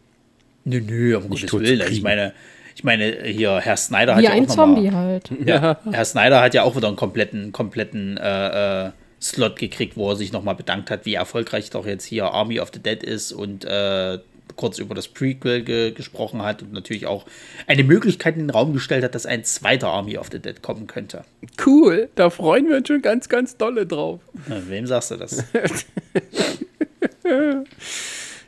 [0.64, 1.80] Nö, nö, um Gottes Willen.
[1.80, 2.34] Also ich meine,
[2.76, 5.30] ich meine, hier, Herr Snyder hat ja, ja ein Zombie mal, halt.
[5.44, 8.90] Ja, Herr Snyder hat ja auch wieder einen kompletten, kompletten äh, äh,
[9.22, 12.70] Slot gekriegt, wo er sich nochmal bedankt hat, wie erfolgreich doch jetzt hier Army of
[12.74, 14.18] the Dead ist und äh,
[14.58, 17.24] kurz über das Prequel ge gesprochen hat und natürlich auch
[17.66, 20.86] eine Möglichkeit in den Raum gestellt hat, dass ein zweiter Army of the Dead kommen
[20.86, 21.24] könnte.
[21.64, 24.20] Cool, da freuen wir uns schon ganz, ganz dolle drauf.
[24.46, 25.44] Na, wem sagst du das?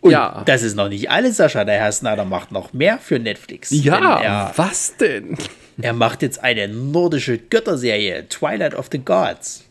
[0.03, 0.43] Und ja.
[0.47, 1.65] das ist noch nicht alles, Sascha.
[1.65, 3.71] Der Herr Snyder macht noch mehr für Netflix.
[3.71, 5.37] Ja, er, was denn?
[5.83, 9.65] Er macht jetzt eine nordische Götterserie, Twilight of the Gods.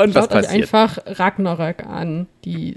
[0.00, 0.52] Und Schaut was passiert?
[0.52, 2.76] euch einfach Ragnarök an, die,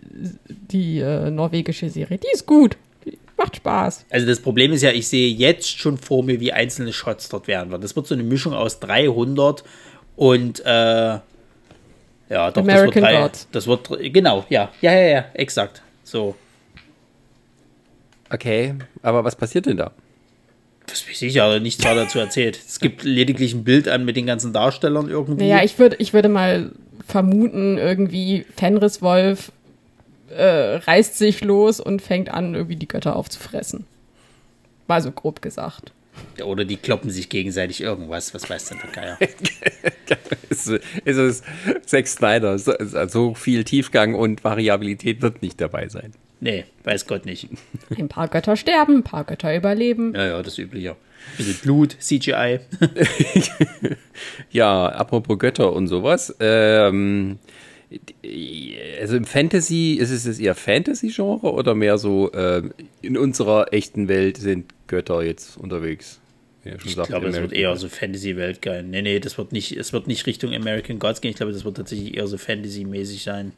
[0.49, 2.17] die äh, norwegische Serie.
[2.17, 2.77] Die ist gut.
[3.05, 4.05] Die macht Spaß.
[4.09, 7.47] Also das Problem ist ja, ich sehe jetzt schon vor mir, wie einzelne Shots dort
[7.47, 7.81] werden werden.
[7.81, 9.63] Das wird so eine Mischung aus 300
[10.15, 11.19] und äh,
[12.31, 13.67] ja, doch, American das wird, drei, das
[13.99, 15.81] wird genau, ja, ja, ja, ja, exakt.
[16.03, 16.35] So.
[18.29, 19.91] Okay, aber was passiert denn da?
[20.87, 22.59] Das weiß ich ja nichts weiter dazu erzählt.
[22.65, 25.45] Es gibt lediglich ein Bild an mit den ganzen Darstellern irgendwie.
[25.45, 26.71] Ja, ich würde ich würde mal
[27.11, 29.51] vermuten, irgendwie Fenris Wolf
[30.29, 33.85] äh, reißt sich los und fängt an, irgendwie die Götter aufzufressen.
[34.87, 35.91] Mal so grob gesagt.
[36.43, 39.17] Oder die kloppen sich gegenseitig irgendwas, was weiß denn der Geier.
[40.49, 40.67] ist,
[41.05, 41.43] ist es
[41.85, 42.57] Sex Snyder.
[42.57, 42.73] So,
[43.07, 46.13] so viel Tiefgang und Variabilität wird nicht dabei sein.
[46.39, 47.49] Nee, weiß Gott nicht.
[47.97, 50.13] Ein paar Götter sterben, ein paar Götter überleben.
[50.15, 50.95] Ja, ja, das Übliche.
[51.37, 52.59] Bisschen Blut, CGI.
[54.51, 56.35] ja, apropos Götter und sowas.
[56.39, 57.39] Ähm,
[59.01, 62.63] also im Fantasy, ist es eher Fantasy-Genre oder mehr so, äh,
[63.01, 66.21] in unserer echten Welt sind Götter jetzt unterwegs?
[66.63, 68.91] Ja, ich glaube, es wird eher so Fantasy-Welt gehen.
[68.91, 71.31] Nee, nee, das wird nicht, es wird nicht Richtung American Gods gehen.
[71.31, 73.51] Ich glaube, das wird tatsächlich eher so Fantasy-mäßig sein.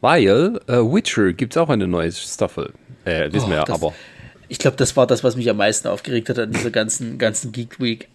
[0.00, 2.72] Weil äh, Witcher gibt es auch eine neue Staffel.
[3.04, 3.94] Äh, wissen oh, wir ja, aber.
[4.48, 7.52] Ich glaube, das war das, was mich am meisten aufgeregt hat an dieser ganzen, ganzen
[7.52, 8.08] Geek Week.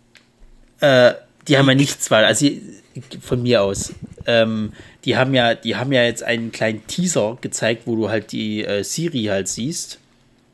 [0.80, 1.14] Äh,
[1.48, 2.48] die haben ja nichts, weil, also
[3.22, 3.94] von mir aus,
[4.26, 4.74] ähm,
[5.06, 8.64] die haben ja, die haben ja jetzt einen kleinen Teaser gezeigt, wo du halt die
[8.64, 10.00] äh, Siri halt siehst.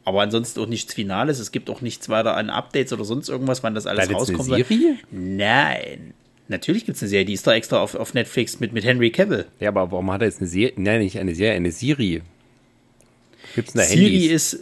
[0.05, 1.37] Aber ansonsten auch nichts Finales.
[1.37, 4.53] Es gibt auch nichts weiter an Updates oder sonst irgendwas, wann das alles rauskommt.
[4.53, 4.95] Eine Serie?
[5.11, 6.13] Nein.
[6.47, 9.11] Natürlich gibt es eine Serie, die ist da extra auf, auf Netflix mit, mit Henry
[9.11, 9.45] Cavill.
[9.59, 10.71] Ja, aber warum hat er jetzt eine Serie?
[10.77, 12.21] Nein, nicht eine Serie, eine Siri.
[13.53, 14.53] Gibt es eine Siri Handys?
[14.53, 14.59] ist.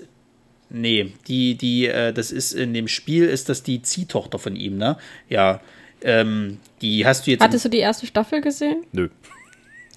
[0.69, 4.77] Nee, die, die, äh, das ist in dem Spiel, ist das die Ziehtochter von ihm,
[4.77, 4.97] ne?
[5.29, 5.61] Ja.
[6.01, 7.41] Ähm, die hast du jetzt.
[7.41, 8.83] Hattest du die erste Staffel gesehen?
[8.91, 9.09] Nö.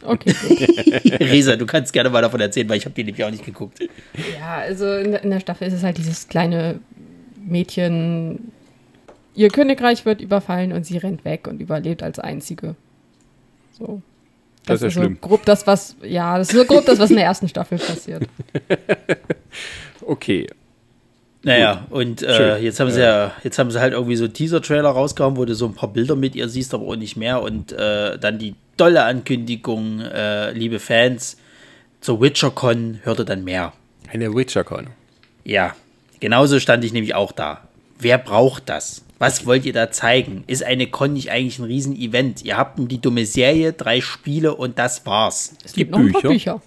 [0.04, 0.30] Okay.
[1.20, 3.80] Resa, du kannst gerne mal davon erzählen, weil ich habe die nämlich auch nicht geguckt.
[4.38, 6.78] Ja, also in, in der Staffel ist es halt dieses kleine
[7.44, 8.52] Mädchen,
[9.38, 12.74] Ihr Königreich wird überfallen und sie rennt weg und überlebt als einzige.
[13.70, 14.02] So.
[14.66, 15.18] Das, das ist ja schlimm.
[15.20, 17.78] So grob das, was, ja, das ist so grob das, was in der ersten Staffel
[17.78, 18.24] passiert.
[20.02, 20.46] okay.
[21.42, 21.98] Naja, Gut.
[21.98, 25.36] und äh, jetzt haben sie ja, jetzt haben sie halt irgendwie so einen Teaser-Trailer rausgehauen,
[25.36, 27.40] wo du so ein paar Bilder mit ihr siehst, aber auch nicht mehr.
[27.42, 31.38] Und äh, dann die tolle Ankündigung, äh, liebe Fans,
[32.00, 33.72] zur WitcherCon hörte dann mehr.
[34.12, 34.88] Eine WitcherCon.
[35.44, 35.74] Ja,
[36.20, 37.67] genauso stand ich nämlich auch da
[37.98, 39.02] wer braucht das?
[39.18, 40.44] Was wollt ihr da zeigen?
[40.46, 42.44] Ist eine Con nicht eigentlich ein Riesen-Event?
[42.44, 45.54] Ihr habt die dumme Serie, drei Spiele und das war's.
[45.64, 46.62] Es gibt noch ein paar Bücher.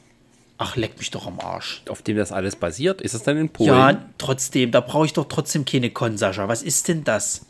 [0.57, 1.81] Ach, leck mich doch am Arsch.
[1.89, 3.01] Auf dem das alles basiert?
[3.01, 3.69] Ist das dann in Polen?
[3.69, 6.47] Ja, trotzdem, da brauche ich doch trotzdem keine Con, Sascha.
[6.49, 7.45] Was ist denn das?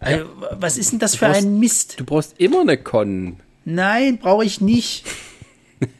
[0.00, 2.00] Also, was ist denn das für brauchst- ein Mist?
[2.00, 3.38] Du brauchst immer eine Con.
[3.64, 5.04] Nein, brauche ich nicht.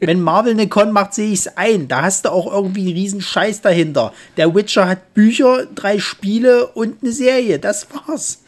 [0.01, 1.89] Wenn Marvel eine Con macht, sehe ich es ein.
[1.89, 4.13] Da hast du auch irgendwie einen riesen Scheiß dahinter.
[4.37, 7.59] Der Witcher hat Bücher, drei Spiele und eine Serie.
[7.59, 8.41] Das war's.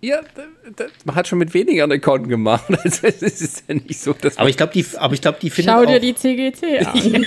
[0.00, 0.42] Ja, da-
[0.76, 2.64] da- man hat schon mit weniger eine Con gemacht.
[2.84, 5.50] Also es ist ja nicht so, dass Aber ich glaube, die, aber ich glaube, die
[5.50, 7.26] findet Schau dir auch, die CGC an.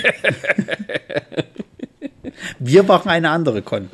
[2.58, 3.90] wir machen eine andere Con.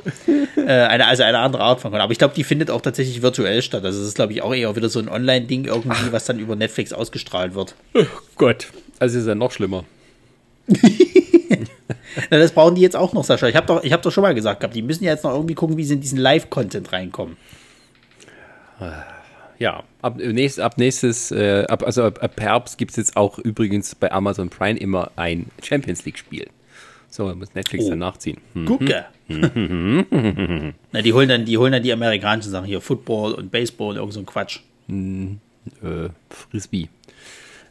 [0.55, 1.99] äh, eine, also eine andere Art von Con.
[1.99, 3.83] Aber ich glaube, die findet auch tatsächlich virtuell statt.
[3.83, 6.55] Also es ist, glaube ich, auch eher wieder so ein Online-Ding irgendwie, was dann über
[6.55, 7.75] Netflix ausgestrahlt wird.
[8.37, 8.67] Gott.
[8.99, 9.85] Also es ist ja noch schlimmer.
[12.29, 13.47] Na, das brauchen die jetzt auch noch, Sascha.
[13.47, 15.33] Ich habe doch, ich hab doch schon mal gesagt gehabt, die müssen ja jetzt noch
[15.33, 17.37] irgendwie gucken, wie sie in diesen Live-Content reinkommen.
[19.57, 23.39] Ja, ab, nächst, ab nächstes, äh, ab, also ab, ab Herbst gibt es jetzt auch
[23.39, 26.47] übrigens bei Amazon Prime immer ein Champions League-Spiel.
[27.09, 27.89] So, muss Netflix Oh.
[27.89, 28.37] dann nachziehen.
[28.53, 28.65] Hm.
[28.65, 29.05] Gucke.
[30.91, 34.13] Na, die holen dann, die holen dann die amerikanischen Sachen hier, Football und Baseball, irgend
[34.13, 34.59] so ein Quatsch.
[34.89, 36.87] Äh, Frisbee.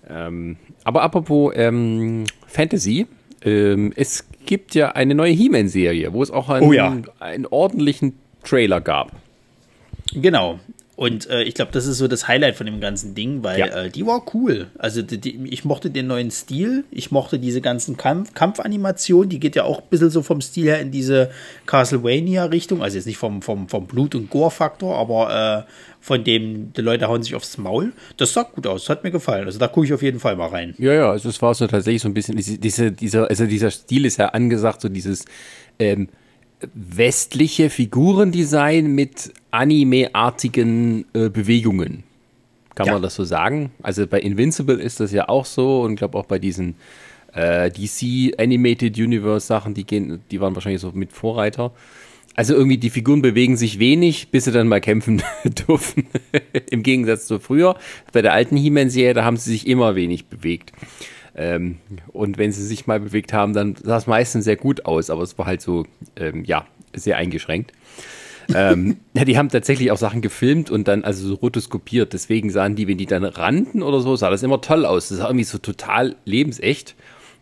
[0.09, 3.07] Ähm, aber apropos ähm, Fantasy,
[3.44, 6.97] ähm, es gibt ja eine neue He-Man-Serie, wo es auch einen, Oh ja.
[7.21, 9.12] einen ordentlichen Trailer gab.
[10.14, 10.59] Genau.
[10.98, 13.66] Und äh, ich glaube, das ist so das Highlight von dem ganzen Ding, weil Ja.
[13.84, 14.66] äh, die war cool.
[14.78, 19.38] Also die, die, ich mochte den neuen Stil, ich mochte diese ganzen Kampf, Kampfanimationen, die
[19.38, 21.30] geht ja auch ein bisschen so vom Stil her in diese
[21.66, 26.80] Castlevania-Richtung, also jetzt nicht vom, vom, vom Blut- und Gore-Faktor, aber äh, von dem, die
[26.80, 27.92] Leute hauen sich aufs Maul.
[28.16, 29.44] Das sah gut aus, das hat mir gefallen.
[29.46, 30.74] Also da gucke ich auf jeden Fall mal rein.
[30.78, 33.70] Ja, ja, also es war so tatsächlich so ein bisschen, diese, diese, dieser, also dieser
[33.70, 35.26] Stil ist ja angesagt, so dieses
[35.78, 36.08] ähm,
[36.74, 42.04] westliche Figurendesign mit Anime-artigen äh, Bewegungen.
[42.74, 42.92] Kann Ja.
[42.94, 43.70] man das so sagen?
[43.82, 46.76] Also bei Invincible ist das ja auch so und glaube auch bei diesen
[47.32, 51.72] äh, DC Animated Universe Sachen, die gehen, die waren wahrscheinlich so mit Vorreiter.
[52.37, 56.06] Also irgendwie die Figuren bewegen sich wenig, bis sie dann mal kämpfen dürfen.
[56.70, 57.76] Im Gegensatz zu früher.
[58.12, 60.72] Bei der alten He-Man-Serie, da haben sie sich immer wenig bewegt.
[61.34, 61.78] Ähm,
[62.12, 65.22] und wenn sie sich mal bewegt haben, dann sah es meistens sehr gut aus, aber
[65.22, 65.84] es war halt so,
[66.16, 67.72] ähm, ja, sehr eingeschränkt.
[68.54, 72.12] Ähm, ja, die haben tatsächlich auch Sachen gefilmt und dann also so rotoskopiert.
[72.12, 75.08] Deswegen sahen die, wenn die dann rannten oder so, sah das immer toll aus.
[75.08, 76.94] Das sah irgendwie so total lebensecht.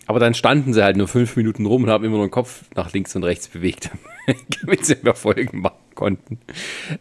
[0.07, 2.65] Aber dann standen sie halt nur fünf Minuten rum und haben immer nur den Kopf
[2.77, 3.91] nach links und rechts bewegt,
[4.61, 6.39] damit sie mehr Folgen machen konnten.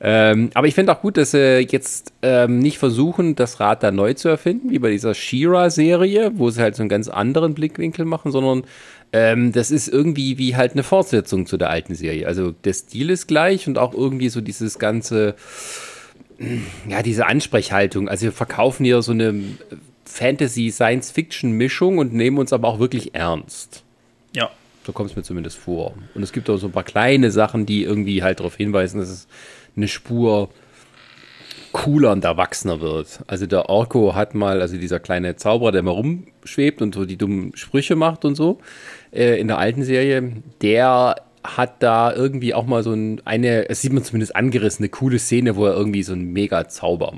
[0.01, 3.91] Ähm, aber ich finde auch gut, dass sie jetzt ähm, nicht versuchen, das Rad da
[3.91, 8.05] neu zu erfinden, wie bei dieser She-Ra-Serie, wo sie halt so einen ganz anderen Blickwinkel
[8.05, 8.63] machen, sondern
[9.15, 12.27] ähm, das ist irgendwie wie halt eine Fortsetzung zu der alten Serie.
[12.27, 15.35] Also der Stil ist gleich und auch irgendwie so dieses ganze,
[16.85, 18.09] ja, diese Ansprechhaltung.
[18.09, 19.41] Also wir verkaufen hier so eine
[20.03, 23.83] Fantasy-Science-Fiction-Mischung und nehmen uns aber auch wirklich ernst.
[24.33, 24.49] Ja.
[24.85, 25.93] So kommt es mir zumindest vor.
[26.13, 29.07] Und es gibt auch so ein paar kleine Sachen, die irgendwie halt darauf hinweisen, dass
[29.07, 29.27] es
[29.77, 30.49] eine Spur
[31.75, 33.19] cooler und erwachsener wird.
[33.27, 37.17] Also der Orko hat mal, also dieser kleine Zauberer, der mal rumschwebt und so die
[37.17, 38.59] dummen Sprüche macht und so,
[39.11, 43.81] äh, in der alten Serie, der hat da irgendwie auch mal so ein, eine, es
[43.81, 47.11] sieht man zumindest angerissen, eine coole Szene, wo er irgendwie so einen mega Zauber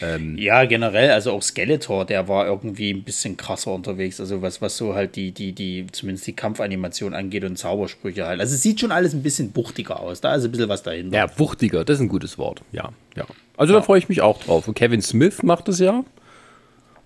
[0.00, 0.38] macht.
[0.38, 4.20] Ja, generell, also auch Skeletor, der war irgendwie ein bisschen krasser unterwegs.
[4.20, 8.40] Also was, was so halt die, die, die, zumindest die Kampfanimation angeht und Zaubersprüche halt.
[8.40, 10.20] Also es sieht schon alles ein bisschen buchtiger aus.
[10.20, 11.16] Da ist ein bisschen was dahinter.
[11.16, 12.62] Ja, wuchtiger, das ist ein gutes Wort.
[12.72, 13.26] Ja, ja.
[13.56, 14.68] Also da freue ich mich auch drauf.
[14.68, 16.04] Und Kevin Smith macht es ja.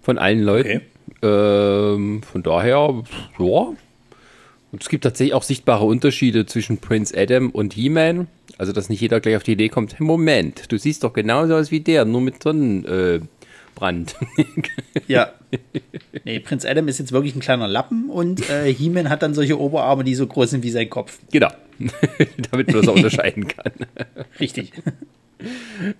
[0.01, 0.83] Von allen Leuten.
[1.23, 3.03] Ähm, von daher,
[3.39, 3.73] ja.
[4.73, 8.27] Und es gibt tatsächlich auch sichtbare Unterschiede zwischen Prince Adam und He-Man.
[8.57, 11.55] Also, dass nicht jeder gleich auf die Idee kommt, hey, Moment, du siehst doch genauso
[11.55, 12.87] aus wie der, nur mit Sonnenbrand.
[12.89, 13.23] Äh.
[15.09, 15.33] Ja.
[16.25, 19.59] Nee, Prinz Adam ist jetzt wirklich ein kleiner Lappen und äh, He-Man hat dann solche
[19.59, 21.19] Oberarme, die so groß sind wie sein Kopf.
[21.31, 21.51] genau.
[22.51, 23.73] Damit man das auch unterscheiden kann.
[24.39, 24.73] Richtig.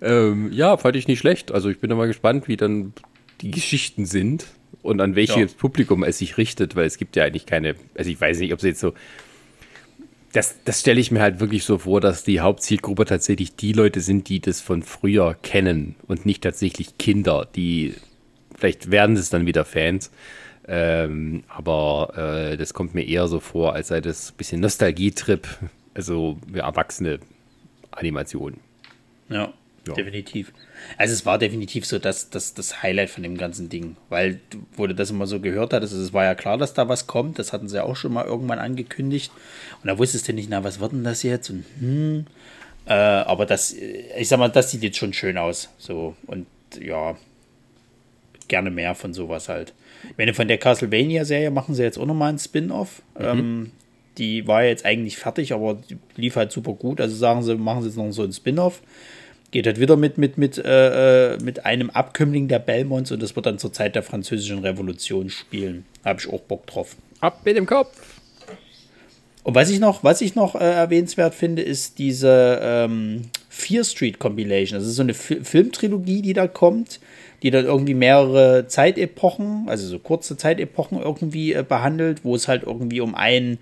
[0.01, 1.51] Ähm, ja, fand ich nicht schlecht.
[1.51, 2.93] Also ich bin da mal gespannt, wie dann
[3.41, 4.45] die Geschichten sind
[4.83, 5.57] und an welches Ja.
[5.57, 8.61] Publikum es sich richtet, weil es gibt ja eigentlich keine, also ich weiß nicht, ob
[8.61, 8.93] sie jetzt so,
[10.33, 14.01] das, das stelle ich mir halt wirklich so vor, dass die Hauptzielgruppe tatsächlich die Leute
[14.01, 17.95] sind, die das von früher kennen und nicht tatsächlich Kinder, die,
[18.57, 20.11] vielleicht werden es dann wieder Fans,
[20.67, 25.47] ähm, aber äh, das kommt mir eher so vor, als sei das ein bisschen Nostalgietrip,
[25.93, 27.19] also ja, erwachsene
[27.91, 28.57] Animation.
[29.29, 29.53] Ja.
[29.87, 29.93] Ja.
[29.93, 30.53] Definitiv.
[30.97, 34.39] Also es war definitiv so das, das, das Highlight von dem ganzen Ding, weil
[34.75, 37.07] wo du das immer so gehört hattest, also es war ja klar, dass da was
[37.07, 39.31] kommt, das hatten sie ja auch schon mal irgendwann angekündigt.
[39.81, 41.49] Und da wusstest du nicht, na, was wird denn das jetzt?
[41.49, 42.25] Und hm,
[42.85, 46.47] äh, aber das, ich sag mal, das sieht jetzt schon schön aus, so und
[46.79, 47.15] ja,
[48.47, 49.73] gerne mehr von sowas halt.
[50.17, 53.71] Wenn du von der Castlevania-Serie machen sie jetzt auch nochmal einen Spin-off, ähm,
[54.17, 57.81] die war jetzt eigentlich fertig, aber die lief halt super gut, also sagen sie, machen
[57.81, 58.81] sie jetzt noch so einen Spin-off
[59.53, 63.45] geht halt wieder mit, mit, mit, äh, mit einem Abkömmling der Belmonts und das wird
[63.45, 65.85] dann zur Zeit der Französischen Revolution spielen.
[66.03, 66.97] Habe ich auch Bock drauf.
[67.21, 68.19] Ab mit dem Kopf!
[69.43, 74.17] Und was ich noch, was ich noch äh, erwähnenswert finde, ist diese ähm, Fear Street
[74.17, 74.79] Compilation.
[74.79, 76.99] Das ist so eine Fi Filmtrilogie, die da kommt,
[77.43, 82.63] die dann irgendwie mehrere Zeitepochen, also so kurze Zeitepochen irgendwie äh, behandelt, wo es halt
[82.63, 83.59] irgendwie um einen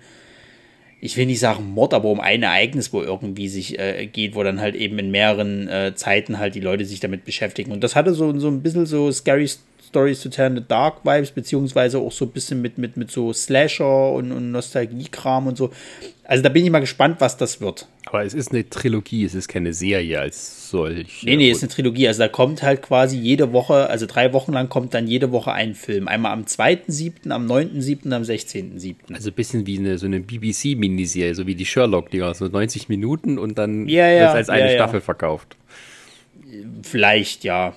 [1.04, 4.44] ich will nicht sagen Mord, aber um ein Ereignis, wo irgendwie sich äh, geht, wo
[4.44, 7.72] dann halt eben in mehreren äh, Zeiten halt die Leute sich damit beschäftigen.
[7.72, 9.50] Und das hatte so, so ein bisschen so Scary
[9.88, 13.10] Stories to Tell in the Dark Vibes, beziehungsweise auch so ein bisschen mit, mit, mit
[13.10, 15.70] so Slasher und, und Nostalgie-Kram und so.
[16.24, 17.88] Also da bin ich mal gespannt, was das wird.
[18.06, 21.22] Aber es ist eine Trilogie, es ist keine Serie als solch.
[21.24, 22.08] Nee, nee, es ist eine Trilogie.
[22.08, 25.52] Also da kommt halt quasi jede Woche, also drei Wochen lang kommt dann jede Woche
[25.52, 26.08] ein Film.
[26.08, 28.94] Einmal am 2.7., am 9.7., am 16.7.
[29.12, 33.38] Also ein bisschen wie eine, so eine BBC-Miniserie, so wie die Sherlock-Dinger, so 90 Minuten
[33.38, 34.74] und dann Ja, ja, wird es als eine ja.
[34.74, 35.56] Staffel verkauft.
[36.82, 37.74] Vielleicht, ja.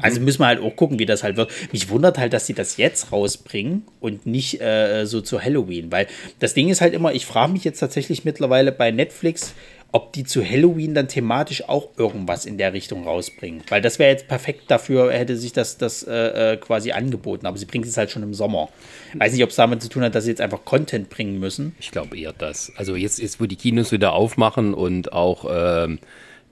[0.00, 1.50] Also müssen wir halt auch gucken, wie das halt wird.
[1.72, 5.90] Mich wundert halt, dass sie das jetzt rausbringen und nicht äh, so zu Halloween.
[5.90, 6.06] Weil
[6.40, 9.54] das Ding ist halt immer, ich frage mich jetzt tatsächlich mittlerweile bei Netflix,
[9.90, 13.62] ob die zu Halloween dann thematisch auch irgendwas in der Richtung rausbringen.
[13.70, 17.46] Weil das wäre jetzt perfekt dafür, hätte sich das, das äh, äh, quasi angeboten.
[17.46, 18.68] Aber sie bringt es halt schon im Sommer.
[19.14, 21.74] Weiß nicht, ob es damit zu tun hat, dass sie jetzt einfach Content bringen müssen.
[21.80, 22.70] Ich glaube eher das.
[22.76, 25.98] Also jetzt, jetzt, wo die Kinos wieder aufmachen und auch ähm,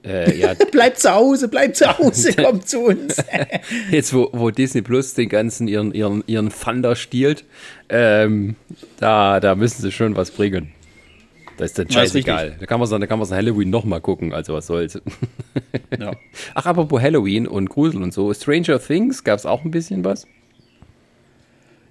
[0.07, 3.17] äh, ja, Bleibt zu Hause, bleibt zu Hause, kommt zu uns.
[3.91, 7.43] jetzt wo, wo Disney Plus den ganzen ihren, ihren, ihren Thunder stiehlt,
[7.89, 8.55] ähm,
[8.99, 10.71] da, da müssen sie schon was bringen.
[11.57, 12.55] Das ist dann scheißegal.
[12.59, 15.01] Da kann man so, da kann man so Halloween nochmal gucken, also was soll's.
[15.99, 16.11] ja.
[16.53, 18.31] Ach, apropos Halloween und Grusel und so.
[18.33, 20.27] Stranger Things gab es auch ein bisschen was.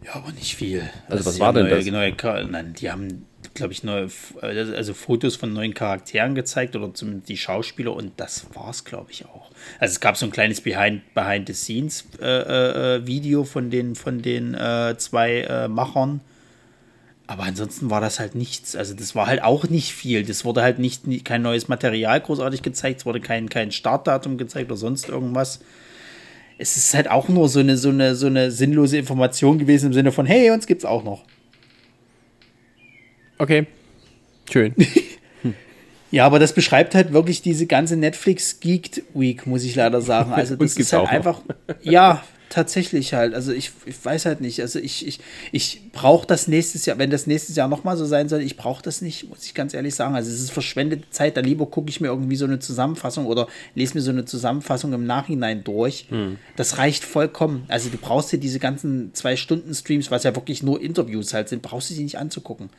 [0.05, 0.89] Ja, aber nicht viel.
[1.09, 1.87] Also was die war denn neue, das?
[1.87, 3.26] Neue, nein, die haben,
[3.57, 4.09] glaube ich, neue,
[4.41, 9.25] also Fotos von neuen Charakteren gezeigt oder zumindest die Schauspieler und das war's, glaube ich,
[9.27, 9.51] auch.
[9.81, 13.97] Also es gab so ein kleines Behind, Behind the Scenes äh, äh, Video von den,
[13.97, 16.21] von den äh, zwei äh, Machern.
[17.27, 18.77] Aber ansonsten war das halt nichts.
[18.77, 20.25] Also das war halt auch nicht viel.
[20.25, 23.01] Das wurde halt nicht, nie- kein neues Material großartig gezeigt.
[23.01, 25.59] Es wurde kein, kein Startdatum gezeigt oder sonst irgendwas
[26.59, 29.93] es ist halt auch nur so eine, so eine, so eine sinnlose Information gewesen im
[29.93, 31.25] Sinne von, hey, uns gibt's auch noch.
[33.39, 33.67] Okay.
[34.51, 34.75] Schön.
[36.13, 40.33] Ja, aber das beschreibt halt wirklich diese ganze Netflix Geeked Week, muss ich leider sagen.
[40.35, 41.43] Also das ist halt einfach,
[41.83, 43.35] ja, tatsächlich halt.
[43.35, 44.61] Also ich, ich weiß halt nicht.
[44.61, 45.21] Also ich, ich,
[45.53, 48.83] ich brauche das nächstes Jahr, wenn das nächstes Jahr nochmal so sein soll, ich brauche
[48.83, 50.15] das nicht, muss ich ganz ehrlich sagen.
[50.15, 51.37] Also es ist verschwendete Zeit.
[51.37, 54.93] Da lieber gucke ich mir irgendwie so eine Zusammenfassung oder lese mir so eine Zusammenfassung
[54.93, 56.07] im Nachhinein durch.
[56.09, 56.39] Hm.
[56.57, 57.65] Das reicht vollkommen.
[57.69, 61.49] Also du brauchst dir diese ganzen zwei Stunden Streams, was ja wirklich nur Interviews halt
[61.49, 62.71] sind, brauchst du sie nicht anzugucken.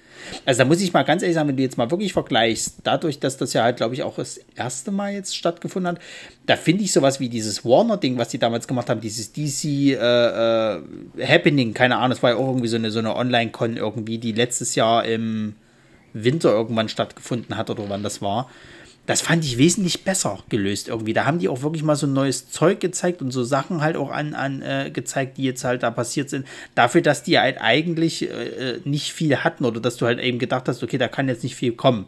[0.46, 3.20] Also da muss ich mal ganz ehrlich sagen, wenn du jetzt mal wirklich vergleichst, dadurch,
[3.20, 6.02] dass das ja halt, glaube ich, auch das erste Mal jetzt stattgefunden hat,
[6.46, 9.96] da finde ich sowas wie dieses Warner-Ding, was die damals gemacht haben, dieses DC äh,
[9.96, 10.82] äh,
[11.26, 14.32] Happening, keine Ahnung, es war ja auch irgendwie so eine, so eine Online-Con irgendwie, die
[14.32, 15.56] letztes Jahr im
[16.14, 18.50] Winter irgendwann stattgefunden hat oder wann das war.
[19.06, 21.14] Das fand ich wesentlich besser gelöst irgendwie.
[21.14, 24.12] Da haben die auch wirklich mal so neues Zeug gezeigt und so Sachen halt auch
[24.12, 26.46] an, an äh, gezeigt, die jetzt halt da passiert sind.
[26.76, 30.40] Dafür, dass die halt eigentlich äh, äh, nicht viel hatten oder dass du halt eben
[30.40, 32.06] gedacht hast, okay, da kann jetzt nicht viel kommen.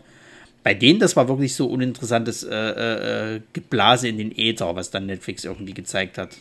[0.62, 4.92] Bei denen, das war wirklich so uninteressantes äh, äh, äh, Geblase in den Äther, was
[4.92, 6.36] dann Netflix irgendwie gezeigt hat.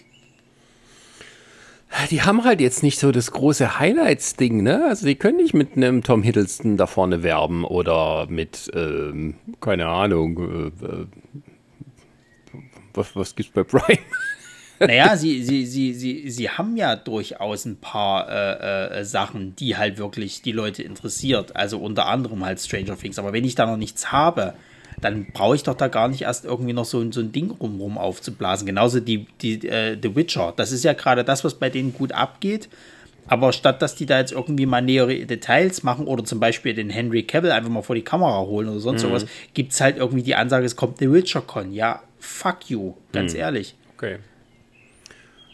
[2.11, 4.85] Die haben halt jetzt nicht so das große Highlights-Ding, ne?
[4.89, 9.87] Also die können nicht mit einem Tom Hiddleston da vorne werben oder mit, ähm, keine
[9.87, 11.07] Ahnung, äh, äh,
[12.95, 13.99] was, was gibt's bei Prime?
[14.81, 19.77] Naja, sie, sie, sie, sie, sie haben ja durchaus ein paar äh, äh, Sachen, die
[19.77, 21.57] halt wirklich die Leute interessiert.
[21.57, 23.19] Also unter anderem halt Stranger Things.
[23.19, 24.55] Aber wenn ich da noch nichts habe,
[25.01, 27.51] dann brauche ich doch da gar nicht erst irgendwie noch so, ein- so ein Ding
[27.51, 28.67] rumrum aufzublasen.
[28.67, 30.53] Genauso die, die äh, The Witcher.
[30.57, 32.69] Das ist ja gerade das, was bei denen gut abgeht.
[33.31, 36.89] Aber statt dass die da jetzt irgendwie mal nähere Details machen oder zum Beispiel den
[36.89, 40.23] Henry Cavill einfach mal vor die Kamera holen oder sonst sowas, gibt es halt irgendwie
[40.23, 41.73] die Ansage, es kommt The Witcher Con.
[41.75, 43.75] Ja, fuck you, ganz ehrlich.
[43.97, 44.17] Okay.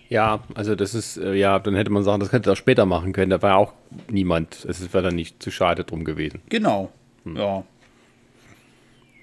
[0.08, 3.12] Ja, also das ist, äh, ja, dann hätte man sagen, das hätte er später machen
[3.12, 3.30] können.
[3.30, 3.72] Da war ja auch
[4.08, 4.64] niemand.
[4.68, 6.42] Es wäre dann nicht zu schade drum gewesen.
[6.50, 6.90] Genau.
[7.24, 7.64] Ja.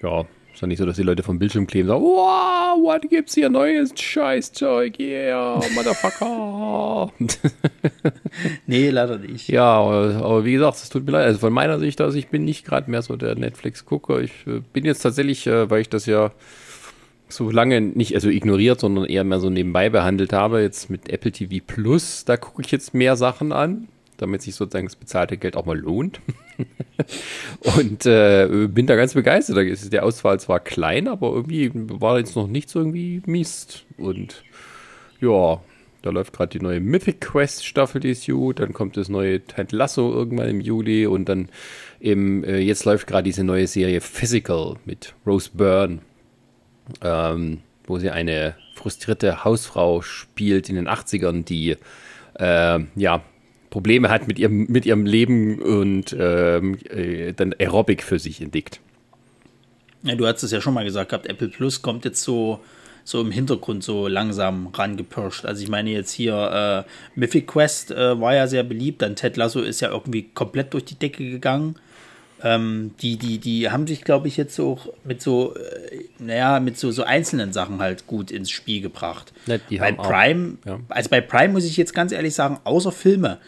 [0.02, 3.08] Ja, Ist doch nicht so, dass die Leute vom Bildschirm kleben und sagen, wow, what
[3.08, 7.12] gibt's hier neues Scheißzeug, yeah, Motherfucker.
[8.66, 9.48] Nee, leider nicht.
[9.48, 11.26] ja, aber, aber wie gesagt, es tut mir leid.
[11.26, 14.20] Also von meiner Sicht aus, ich bin nicht gerade mehr so der Netflix-Gucker.
[14.20, 16.32] Ich äh, bin jetzt tatsächlich, äh, weil ich das ja
[17.28, 21.32] so lange nicht also ignoriert, sondern eher mehr so nebenbei behandelt habe, jetzt mit Apple
[21.32, 25.56] TV Plus, da gucke ich jetzt mehr Sachen an, damit sich sozusagen das bezahlte Geld
[25.56, 26.20] auch mal lohnt.
[27.76, 29.58] Und äh, bin da ganz begeistert.
[29.58, 33.84] Ist die Auswahl zwar klein, aber irgendwie war jetzt noch nichts irgendwie Mist.
[33.96, 34.44] Und
[35.20, 35.60] ja,
[36.02, 38.60] da läuft gerade die neue Mythic Quest Staffel, die ist gut.
[38.60, 41.06] Dann kommt das neue Ted Lasso irgendwann im Juli.
[41.06, 41.48] Und dann
[42.00, 46.00] eben, äh, jetzt läuft gerade diese neue Serie Physical mit Rose Byrne,
[47.02, 51.76] ähm, wo sie eine frustrierte Hausfrau spielt in den 80ern, die
[52.38, 53.22] äh, ja,
[53.72, 58.80] Probleme hat mit ihrem, mit ihrem Leben und ähm, äh, dann Aerobic für sich entdeckt.
[60.02, 62.60] Ja, du hast es ja schon mal gesagt gehabt, Apple Plus kommt jetzt so,
[63.02, 65.46] so im Hintergrund so langsam rangepirscht.
[65.46, 69.38] Also ich meine jetzt hier, äh, Mythic Quest äh, war ja sehr beliebt, dann Ted
[69.38, 71.76] Lasso ist ja irgendwie komplett durch die Decke gegangen.
[72.44, 76.76] Ähm, die, die, die haben sich, glaube ich, jetzt auch mit so, äh, naja, mit
[76.76, 79.32] so, so einzelnen Sachen halt gut ins Spiel gebracht.
[79.46, 80.80] Ja, bei haben auch- Prime, ja.
[80.90, 83.38] also bei Prime muss ich jetzt ganz ehrlich sagen, außer Filme,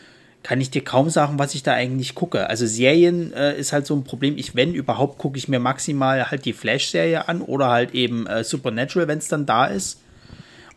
[0.45, 2.49] kann ich dir kaum sagen, was ich da eigentlich gucke.
[2.51, 4.37] Also Serien äh, ist halt so ein Problem.
[4.37, 8.45] Ich, wenn überhaupt, gucke ich mir maximal halt die Flash-Serie an oder halt eben äh,
[8.45, 10.03] Supernatural, wenn es dann da ist.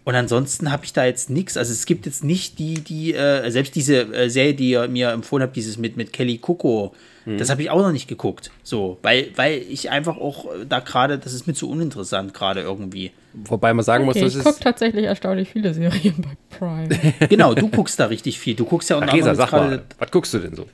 [0.08, 1.58] Und ansonsten habe ich da jetzt nichts.
[1.58, 5.10] Also es gibt jetzt nicht die, die, äh, selbst diese äh, Serie, die ihr mir
[5.10, 6.94] empfohlen habt, dieses mit, mit Kelly Coco,
[7.26, 7.38] Mhm.
[7.40, 8.52] das habe ich auch noch nicht geguckt.
[8.64, 13.12] So, weil, weil ich einfach auch da gerade, das ist mir zu uninteressant gerade irgendwie.
[13.34, 14.64] Wobei man sagen Okay, muss, ich das gucke ist.
[14.64, 16.88] tatsächlich erstaunlich viele Serien bei Prime.
[17.30, 18.56] Genau, du guckst da richtig viel.
[18.56, 20.68] Du guckst ja unter anderem sag mal, was guckst du denn so?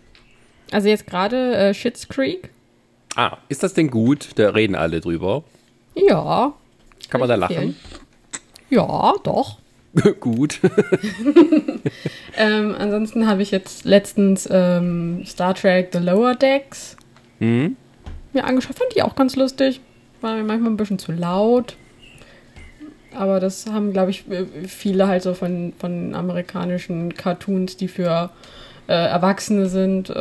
[0.70, 2.50] Also jetzt gerade äh, Schitt's Creek.
[3.16, 4.30] Ah, ist das denn gut?
[4.36, 5.44] Da reden alle drüber.
[5.96, 6.54] Ja.
[7.10, 7.56] Kann man da ich lachen?
[7.56, 7.76] empfehlen.
[8.74, 9.60] Ja, doch.
[10.20, 10.60] gut.
[12.36, 16.98] Ähm, ansonsten habe ich jetzt letztens ähm, Star Trek The Lower Decks
[17.40, 17.76] Mhm.
[18.34, 18.76] mir angeschaut.
[18.78, 19.82] Fand ich auch ganz lustig.
[20.22, 21.76] War mir manchmal ein bisschen zu laut.
[23.16, 28.32] Aber das haben, glaube ich, äh, viele halt so von, von amerikanischen Cartoons, die für
[28.88, 30.16] äh, Erwachsene sind, äh,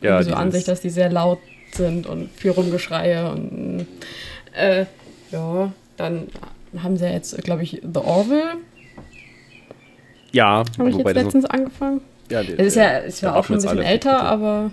[0.00, 1.38] Ja, so dieses- an sich, dass die sehr laut
[1.74, 3.86] sind und viel Rumgeschreie und
[4.56, 4.86] äh,
[5.32, 6.28] ja, dann
[6.82, 8.56] haben sie ja jetzt, glaube ich, The Orville,
[10.32, 12.00] Ja, habe ich jetzt das noch- letztens angefangen.
[12.30, 14.70] ja, Es ist ja, ist ja auch schon ein bisschen älter, aber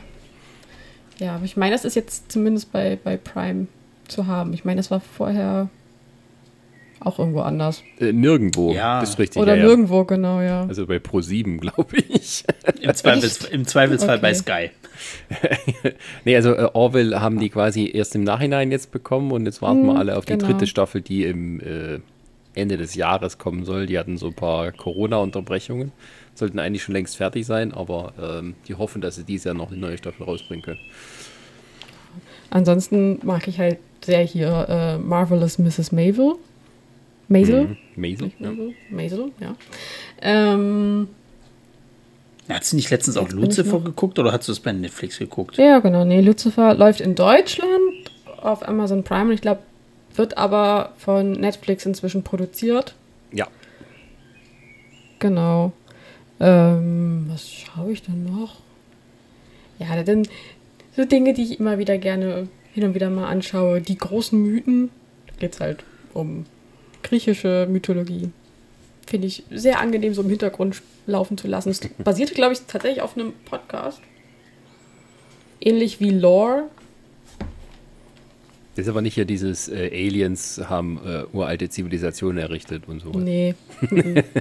[1.20, 3.68] ja, aber ich meine, das ist jetzt zumindest bei, bei Prime
[4.08, 4.54] zu haben.
[4.54, 5.70] Ich meine, das war vorher
[7.02, 7.84] auch irgendwo anders.
[8.00, 8.74] Äh, nirgendwo.
[8.74, 9.02] Ja.
[9.02, 9.42] Ist richtig.
[9.42, 9.68] Oder ja, ja.
[9.68, 10.66] nirgendwo, genau, ja.
[10.68, 12.44] Also bei Pro7, glaube ich.
[12.82, 14.22] Im, Zweifels, im Zweifelsfall Okay.
[14.22, 14.70] bei Sky.
[16.26, 19.84] nee, also äh, Orville haben die quasi erst im Nachhinein jetzt bekommen und jetzt warten
[19.86, 20.48] wir Hm, alle auf die genau.
[20.48, 22.00] dritte Staffel, die im äh,
[22.54, 23.86] Ende des Jahres kommen soll.
[23.86, 25.92] Die hatten so ein paar Corona-Unterbrechungen.
[26.36, 29.72] Sollten eigentlich schon längst fertig sein, aber ähm, die hoffen, dass sie dieses Jahr noch
[29.72, 30.80] eine neue Staffel rausbringen können.
[32.50, 35.92] Ansonsten mag ich halt sehr hier äh, Marvelous Mrs.
[35.92, 36.36] Maisel.
[37.32, 37.68] Maisel?
[37.68, 37.78] Mhm.
[37.96, 38.32] Maisel?
[38.40, 38.52] Ja.
[38.90, 39.32] Maisel?
[39.40, 39.56] Ja.
[40.22, 41.08] Ähm,
[42.50, 45.58] Hast du nicht letztens auch Lucifer geguckt oder hast du es bei Netflix geguckt?
[45.58, 46.04] ja, genau.
[46.04, 47.70] Nee, Lucifer läuft in Deutschland
[48.42, 49.62] auf Amazon Prime und ich glaube,
[50.16, 52.96] wird aber von Netflix inzwischen produziert.
[53.32, 53.48] ja.
[55.20, 55.72] Genau.
[56.40, 58.56] Ähm, was schaue ich denn noch?
[59.78, 60.28] Ja, dann
[60.98, 63.82] so Dinge, die ich immer wieder gerne hin und wieder mal anschaue.
[63.82, 64.90] Die großen Mythen.
[65.28, 65.84] Da geht es halt
[66.16, 66.46] um
[67.04, 68.30] griechische Mythologie.
[69.08, 71.70] Finde ich sehr angenehm, so im Hintergrund laufen zu lassen.
[71.70, 74.00] Es basierte, glaube ich, tatsächlich auf einem Podcast.
[75.60, 76.64] Ähnlich wie Lore.
[78.76, 83.10] Das ist aber nicht hier dieses äh, Aliens haben äh, uralte Zivilisationen errichtet und so.
[83.12, 83.56] Nee.
[83.90, 84.24] Mhm.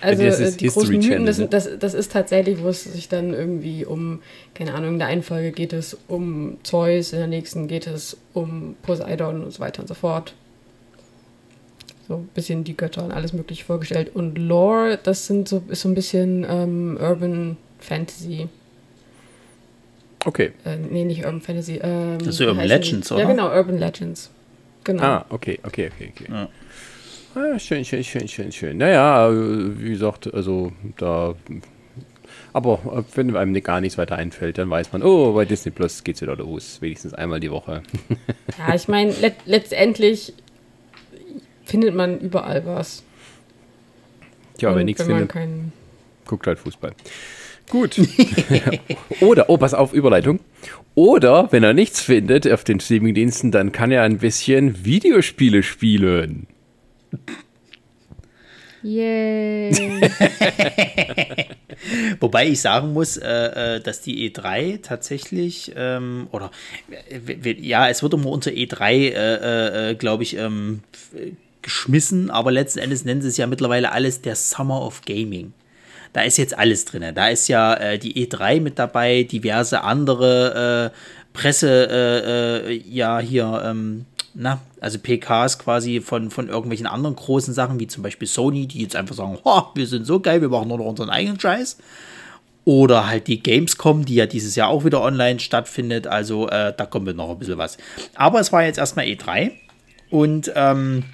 [0.00, 1.48] Also äh, die History großen Mythen, das, ne?
[1.48, 4.20] das, das ist tatsächlich, wo es sich dann irgendwie um,
[4.54, 8.16] keine Ahnung, in der einen Folge geht es um Zeus, in der nächsten geht es
[8.32, 10.34] um Poseidon und so weiter und so fort.
[12.06, 14.14] So ein bisschen die Götter und alles mögliche vorgestellt.
[14.14, 18.48] Und Lore, das sind so, ist so ein bisschen ähm, Urban Fantasy.
[20.24, 20.52] Okay.
[20.64, 21.80] Äh, nee, nicht Urban Fantasy.
[21.82, 23.22] Ähm, Das ist Urban heißen Legends, oder?
[23.22, 24.30] Ja, genau, Urban Legends.
[24.84, 25.02] Genau.
[25.02, 26.32] Ah, okay, okay, okay, okay.
[26.32, 26.48] Ja.
[27.34, 28.78] Ah, schön, schön, schön, schön, schön.
[28.78, 31.34] Naja, wie gesagt, also da.
[32.52, 36.22] Aber wenn einem gar nichts weiter einfällt, dann weiß man, oh, bei Disney Plus geht's
[36.22, 36.80] wieder los.
[36.80, 37.82] Wenigstens einmal die Woche.
[38.58, 40.32] Ja, ich meine, let letztendlich
[41.66, 43.02] findet man überall was.
[44.62, 45.72] Und wenn nichts findet, keinen
[46.24, 46.92] guckt halt Fußball.
[47.68, 48.00] Gut.
[49.20, 50.40] Oder, oh, pass auf, Überleitung.
[50.94, 56.46] Oder, wenn er nichts findet auf den Streamingdiensten, dann kann er ein bisschen Videospiele spielen.
[58.82, 59.72] Yay.
[62.20, 66.52] Wobei ich sagen muss, äh, äh, dass die E3 tatsächlich, ähm, oder
[66.88, 70.82] äh, ja, es wird immer unter E3, äh, äh, glaube ich, ähm,
[71.66, 75.52] geschmissen, aber letzten Endes nennen sie es ja mittlerweile alles der Summer of Gaming.
[76.12, 77.04] Da ist jetzt alles drin.
[77.14, 80.92] Da ist ja äh, die E3 mit dabei, diverse andere
[81.34, 84.06] Presse, ja, hier, ähm,
[84.38, 88.82] na, also PKs quasi von, von irgendwelchen anderen großen Sachen, wie zum Beispiel Sony, die
[88.82, 89.38] jetzt einfach sagen,
[89.74, 91.78] wir sind so geil, wir machen nur noch unseren eigenen Scheiß.
[92.64, 96.06] Oder halt die Gamescom, die ja dieses Jahr auch wieder online stattfindet.
[96.06, 97.78] Also äh, da kommt noch ein bisschen was.
[98.14, 99.52] Aber es war jetzt erstmal E3
[100.10, 101.04] und ähm,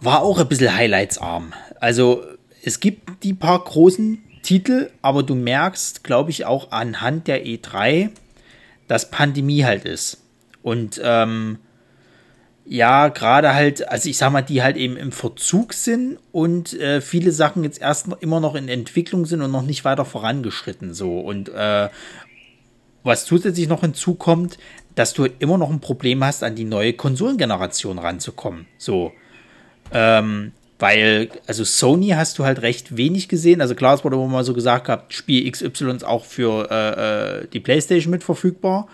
[0.00, 1.52] war auch ein bisschen highlightsarm.
[1.78, 2.24] Also
[2.62, 8.10] es gibt die paar großen Titel, aber du merkst, glaube ich, auch anhand der E3,
[8.88, 10.22] dass Pandemie halt ist.
[10.62, 11.58] Und ähm,
[12.64, 17.00] ja, gerade halt, also ich sag mal, die halt eben im Verzug sind und äh,
[17.00, 20.94] viele Sachen jetzt erst noch, immer noch in Entwicklung sind und noch nicht weiter vorangeschritten.
[20.94, 21.18] So.
[21.18, 21.88] Und äh,
[23.02, 24.58] was zusätzlich noch hinzukommt,
[24.94, 28.66] dass du immer noch ein Problem hast, an die neue Konsolengeneration ranzukommen.
[28.78, 29.12] So.
[29.92, 33.60] Ähm, weil, also Sony hast du halt recht wenig gesehen.
[33.60, 37.40] Also klar, es wurde immer mal so gesagt gehabt, Spiel XY ist auch für äh,
[37.42, 38.88] äh, die PlayStation mit verfügbar.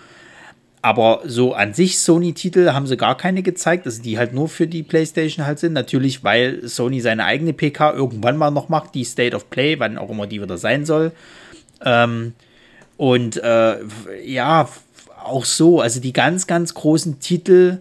[0.81, 4.67] Aber so an sich Sony-Titel haben sie gar keine gezeigt, also die halt nur für
[4.67, 5.73] die PlayStation halt sind.
[5.73, 9.97] Natürlich, weil Sony seine eigene PK irgendwann mal noch macht, die State of Play, wann
[9.97, 11.13] auch immer die wieder sein soll.
[11.83, 12.33] Ähm,
[12.97, 13.77] und äh,
[14.23, 14.69] ja,
[15.23, 17.79] auch so, also die ganz, ganz großen Titel,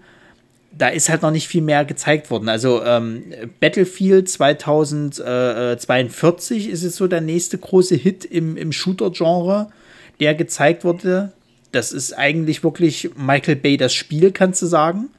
[0.78, 2.48] da ist halt noch nicht viel mehr gezeigt worden.
[2.48, 3.22] Also ähm,
[3.60, 9.68] Battlefield 2042 ist jetzt so der nächste große Hit im, im Shooter-Genre,
[10.20, 11.32] der gezeigt wurde
[11.76, 15.10] das ist eigentlich wirklich Michael Bay das Spiel, kannst du sagen.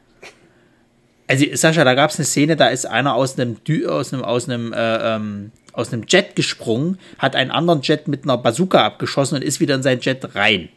[1.27, 4.49] Also, Sascha, da gab es eine Szene, da ist einer aus einem, aus einem, aus
[4.49, 9.35] einem, äh, ähm, aus einem Jet gesprungen, hat einen anderen Jet mit einer Bazooka abgeschossen
[9.35, 10.69] und ist wieder in sein Jet rein.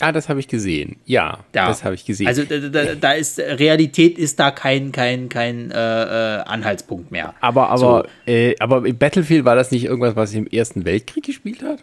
[0.00, 0.96] Ah, das habe ich gesehen.
[1.04, 1.68] Ja, ja.
[1.68, 2.28] das habe ich gesehen.
[2.28, 7.34] Also da, da, ist Realität ist da kein kein kein äh, äh Anhaltspunkt mehr.
[7.40, 8.30] Aber aber so.
[8.30, 11.82] äh, aber Battlefield war das nicht irgendwas, was im Ersten Weltkrieg gespielt hat?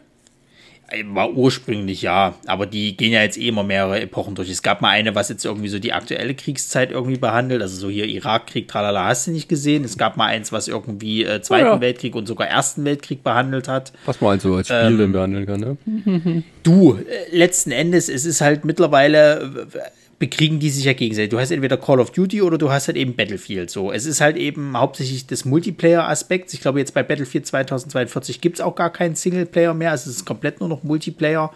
[1.08, 4.50] War ursprünglich ja, aber die gehen ja jetzt eh immer mehrere Epochen durch.
[4.50, 7.90] Es gab mal eine, was jetzt irgendwie so die aktuelle Kriegszeit irgendwie behandelt, also so
[7.90, 9.84] hier Irakkrieg, tralala, hast du nicht gesehen.
[9.84, 11.82] Es gab mal eins, was irgendwie äh, Zweiten ja.
[11.82, 13.94] Weltkrieg und sogar Ersten Weltkrieg behandelt hat.
[14.06, 16.44] Was man also als Spiel ähm, denn behandeln kann, ne?
[16.64, 19.68] Du, äh, letzten Endes, es ist halt mittlerweile
[20.18, 21.30] bekriegen die sich ja gegenseitig.
[21.30, 23.70] Du hast entweder Call of Duty oder du hast halt eben Battlefield.
[23.70, 26.54] So, es ist halt eben hauptsächlich des Multiplayer-Aspekts.
[26.54, 29.92] Ich glaube, jetzt bei Battlefield 2042 gibt es auch gar keinen Singleplayer mehr.
[29.92, 31.52] Also es ist komplett nur noch Multiplayer.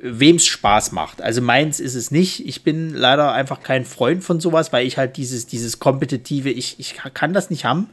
[0.00, 1.22] Wem es Spaß macht.
[1.22, 2.46] Also meins ist es nicht.
[2.46, 6.76] Ich bin leider einfach kein Freund von sowas, weil ich halt dieses, dieses kompetitive, ich,
[6.78, 7.88] ich kann das nicht haben.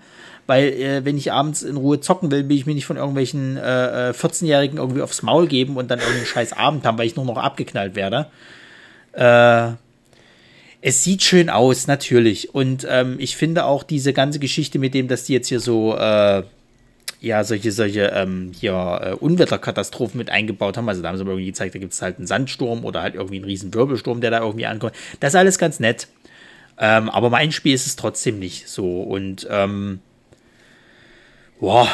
[0.47, 3.57] Weil, äh, wenn ich abends in Ruhe zocken will, will ich mir nicht von irgendwelchen
[3.57, 7.15] äh, 14-Jährigen äh, irgendwie aufs Maul geben und dann irgendeinen scheiß Abend haben, weil ich
[7.15, 8.27] nur noch abgeknallt werde.
[9.15, 9.73] Äh,
[10.81, 12.53] es sieht schön aus, natürlich.
[12.53, 15.95] Und ähm, ich finde auch diese ganze Geschichte mit dem, dass die jetzt hier so,
[15.97, 16.43] äh,
[17.21, 20.87] ja, solche, solche, ähm, hier, äh, Unwetterkatastrophen mit eingebaut haben.
[20.87, 23.15] Also da haben sie aber irgendwie gezeigt, da gibt es halt einen Sandsturm oder halt
[23.15, 24.93] irgendwie einen riesen Wirbelsturm, der da irgendwie ankommt.
[25.21, 26.07] Das ist alles ganz nett.
[26.77, 29.01] Ähm, aber mein Spiel ist es trotzdem nicht so.
[29.01, 30.01] Und, ähm,
[31.59, 31.87] boah,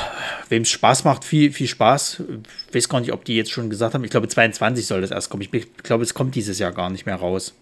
[0.50, 2.24] wem es Spaß macht, viel, viel Spaß.
[2.70, 4.04] Ich weiß gar nicht, ob die jetzt schon gesagt haben.
[4.04, 5.44] Ich glaube, 22 soll das erst kommen.
[5.44, 7.54] Ich glaube, es kommt dieses Jahr gar nicht mehr raus.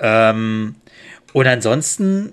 [0.00, 0.76] Ähm,
[1.32, 2.32] und ansonsten,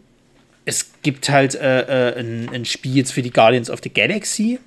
[0.66, 4.59] es gibt halt äh, äh, ein, ein, Spiel jetzt für die Guardians of the Galaxy.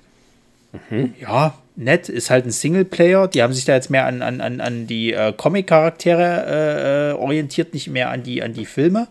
[0.89, 1.13] Mhm.
[1.19, 3.27] Ja, nett, ist halt ein Singleplayer.
[3.27, 7.13] Die haben sich da jetzt mehr an, an, an, an die äh, Comic-Charaktere äh, äh,
[7.13, 9.07] orientiert, nicht mehr an die, an die Filme.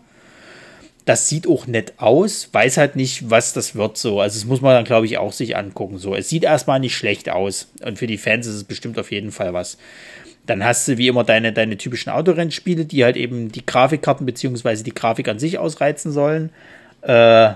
[1.09, 4.21] Das sieht auch nett aus, weiß halt nicht, was das wird so.
[4.21, 5.97] Also, das muss man dann, glaube ich, auch sich angucken.
[5.97, 7.71] So, es sieht erstmal nicht schlecht aus.
[7.83, 9.79] Und für die Fans ist es bestimmt auf jeden Fall was.
[10.45, 14.83] Dann hast du wie immer deine, deine typischen Autorennspiele, die halt eben die Grafikkarten bzw.
[14.83, 16.51] die Grafik an sich ausreizen sollen.
[17.01, 17.53] Äh,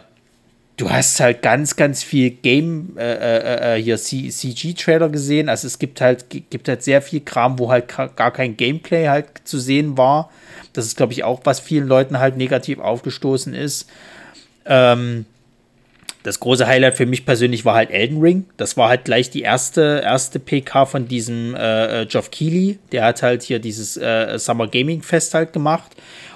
[0.78, 5.49] du hast halt ganz, ganz viel Game, äh, äh, äh hier CG-Trailer gesehen.
[5.49, 9.28] Also es gibt halt, gibt halt sehr viel Kram, wo halt gar kein Gameplay halt
[9.43, 10.32] zu sehen war.
[10.74, 13.88] Das ist, glaube ich, auch, was vielen Leuten halt negativ aufgestoßen ist.
[14.65, 15.26] Ähm,
[16.24, 18.45] das große Highlight für mich persönlich war halt Elden Ring.
[18.55, 22.80] Das war halt gleich die erste, erste PK von diesem äh, Geoff Keighley.
[22.93, 25.91] Der hat halt hier dieses äh, Summer Gaming Fest halt gemacht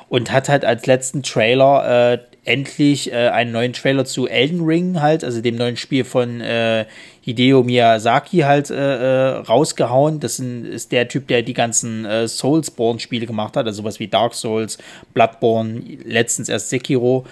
[0.09, 5.01] und hat halt als letzten Trailer äh, endlich äh, einen neuen Trailer zu Elden Ring
[5.01, 6.85] halt, also dem neuen Spiel von äh,
[7.21, 10.19] Hideo Miyazaki halt äh, äh, rausgehauen.
[10.19, 14.33] Das ist der Typ, der die ganzen äh, Soulsborne-Spiele gemacht hat, also sowas wie Dark
[14.33, 14.77] Souls,
[15.13, 17.25] Bloodborne, letztens erst Sekiro.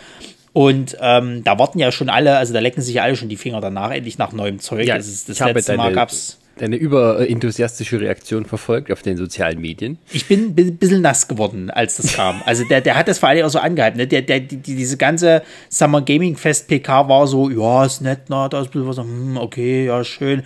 [0.52, 3.62] Und ähm, da warten ja schon alle, also da lecken sich alle schon die Finger
[3.62, 4.86] danach, endlich nach neuem Zeug.
[4.86, 6.38] Ja, das, ist, das letzte Mal gab's.
[6.58, 9.98] Deine überenthusiastische Reaktion verfolgt auf den sozialen Medien.
[10.14, 12.42] Ich bin ein bisschen nass geworden, als das kam.
[12.46, 13.98] Also der, der hat das vor allem auch so angehalten.
[13.98, 14.08] Ne?
[14.08, 18.22] Der, der, die, die- diese ganze Summer Gaming Fest PK war so, ja, ist nett,
[18.30, 20.44] na, da ist ein bisschen was, hm, okay, ja, schön.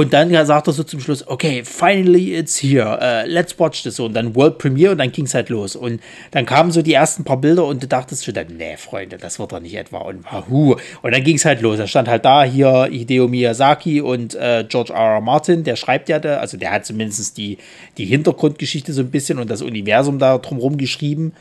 [0.00, 4.00] Und dann sagt er so zum Schluss, okay, finally it's here, uh, let's watch this.
[4.00, 5.76] Und dann World Premiere und dann ging es halt los.
[5.76, 9.18] Und dann kamen so die ersten paar Bilder und du dachtest schon, dann, nee, Freunde,
[9.18, 9.98] das wird doch nicht etwa.
[9.98, 10.76] Und wahu.
[11.02, 11.76] Und dann ging es halt los.
[11.76, 15.16] Da stand halt da hier Hideo Miyazaki und äh, George R.
[15.16, 15.20] R.
[15.20, 17.58] Martin, der schreibt ja da, also der hat zumindest die,
[17.98, 21.34] die Hintergrundgeschichte so ein bisschen und das Universum da drumherum geschrieben.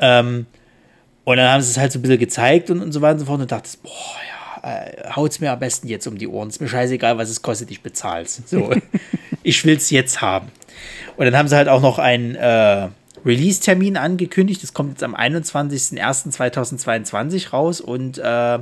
[0.00, 0.46] Ähm,
[1.22, 3.20] und dann haben sie es halt so ein bisschen gezeigt und, und so weiter und
[3.20, 4.33] so fort und dachtest, boah, ja,
[4.64, 6.48] äh, haut's mir am besten jetzt um die Ohren.
[6.48, 8.42] Ist mir scheißegal, was es kostet, ich bezahl's.
[8.46, 8.72] So,
[9.42, 10.50] ich will's jetzt haben.
[11.16, 12.88] Und dann haben sie halt auch noch einen äh,
[13.24, 14.62] Release-Termin angekündigt.
[14.62, 18.58] Das kommt jetzt am 21.01.2022 raus und äh,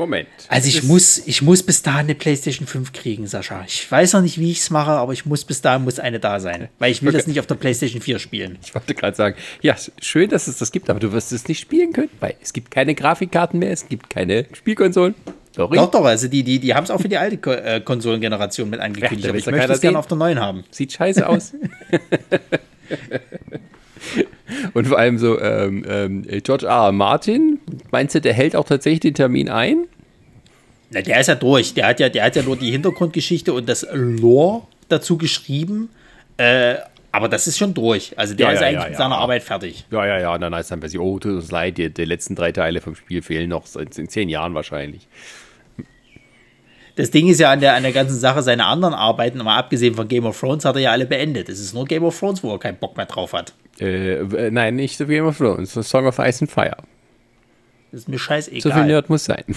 [0.00, 0.28] Moment.
[0.48, 3.62] also ich muss, ich muss bis dahin eine PlayStation 5 kriegen, Sascha.
[3.66, 6.18] Ich weiß noch nicht, wie ich es mache, aber ich muss bis dahin muss eine
[6.20, 6.68] da sein.
[6.78, 7.18] Weil ich will Okay.
[7.18, 8.58] das nicht auf der PlayStation 4 spielen.
[8.64, 11.60] Ich wollte gerade sagen, ja, schön, dass es das gibt, aber du wirst es nicht
[11.60, 15.14] spielen können, weil es gibt keine Grafikkarten mehr, es gibt keine Spielkonsolen.
[15.54, 15.76] Sorry.
[15.76, 18.70] Doch, doch, also die, die, die haben es auch für die alte Ko äh, Konsolengeneration
[18.70, 20.64] mit Ja, angekündigt, da aber ich ja möchte es gerne auf der neuen haben.
[20.70, 21.52] Sieht scheiße aus.
[24.74, 26.92] Und vor allem so, ähm, ähm, George R.
[26.92, 27.58] Martin,
[27.90, 29.86] meinst du, der hält auch tatsächlich den Termin ein?
[30.90, 31.74] Na, der ist ja durch.
[31.74, 35.90] Der hat ja, der hat ja nur die Hintergrundgeschichte und das Lore dazu geschrieben.
[36.36, 36.76] Äh,
[37.12, 38.12] aber das ist schon durch.
[38.16, 39.84] Also der Ja, ist ja, eigentlich ja, mit seiner Arbeit fertig.
[39.90, 42.04] Ja, ja, ja, und dann heißt dann bei sich, oh, tut uns leid, die, die
[42.04, 45.08] letzten drei Teile vom Spiel fehlen noch in zehn Jahren wahrscheinlich.
[47.00, 49.94] Das Ding ist ja an der, an der ganzen Sache, seine anderen Arbeiten, mal abgesehen
[49.94, 51.48] von Game of Thrones, hat er ja alle beendet.
[51.48, 53.54] Es ist nur Game of Thrones, wo er keinen Bock mehr drauf hat.
[53.78, 56.76] Äh, nein, nicht so Game of Thrones, so Song of Ice and Fire.
[57.90, 58.60] Das ist mir scheißegal.
[58.60, 59.44] So viel Nerd muss sein.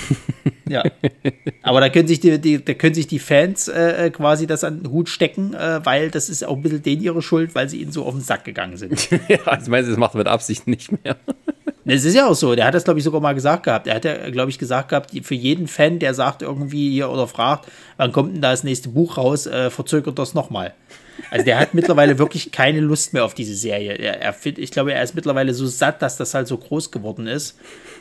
[0.70, 0.82] Ja.
[1.62, 4.82] Aber da können sich die, die, da können sich die Fans äh, quasi das an
[4.82, 7.82] den Hut stecken, äh, weil das ist auch ein bisschen denen ihre Schuld, weil sie
[7.82, 9.12] ihnen so auf den Sack gegangen sind.
[9.28, 11.18] ja, meinst du, das macht er mit Absicht nicht mehr.
[11.86, 13.88] Es ist ja auch so, der hat das, glaube ich, sogar mal gesagt gehabt.
[13.88, 17.28] Er hat ja, glaube ich, gesagt gehabt, für jeden Fan, der sagt irgendwie hier oder
[17.28, 17.68] fragt,
[17.98, 20.74] wann kommt denn da das nächste Buch raus, äh, verzögert das nochmal.
[21.30, 23.94] Also der hat mittlerweile wirklich keine Lust mehr auf diese Serie.
[23.94, 27.28] Er, er, ich glaube, er ist mittlerweile so satt, dass das halt so groß geworden
[27.28, 27.58] ist.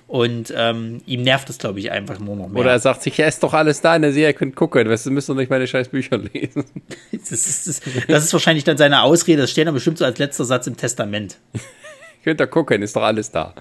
[0.06, 2.60] Und ähm, ihm nervt das, glaube ich, einfach nur noch mehr.
[2.60, 4.88] Oder er sagt sich, ja, ist doch alles da in der Serie, ihr könnt gucken,
[4.88, 6.64] weißt du, müsst doch nicht meine scheiß Bücher lesen.
[7.12, 9.42] Das ist, das, das ist wahrscheinlich dann seine Ausrede.
[9.42, 11.38] Das steht dann bestimmt so als letzter Satz im Testament.
[12.22, 13.54] könnt ihr gucken, ist doch alles da.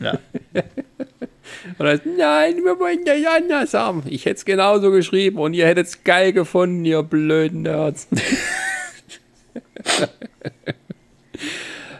[0.00, 0.18] Ja.
[1.78, 4.02] Und er sagt, nein, wir wollen das anders haben.
[4.06, 8.08] Ich hätte es genauso geschrieben und ihr hättet es geil gefunden, ihr blöden Nerds.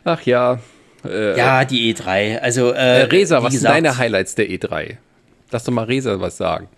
[0.04, 0.60] Ach ja.
[1.04, 2.38] Äh, ja, die E3.
[2.38, 4.96] Also, äh, äh, Resa, was sind deine Highlights der E3?
[5.50, 6.68] Lass doch mal Resa was sagen.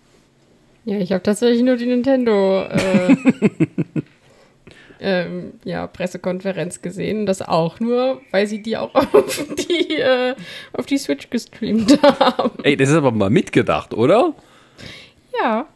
[0.85, 3.15] Ja, ich habe tatsächlich nur die Nintendo äh,
[4.99, 7.25] ähm, ja, Pressekonferenz gesehen.
[7.25, 10.35] Das auch nur, weil sie die auch auf die, äh,
[10.73, 12.63] auf die Switch gestreamt haben.
[12.63, 14.33] Ey, das ist aber mal mitgedacht, oder?
[15.39, 15.67] Ja,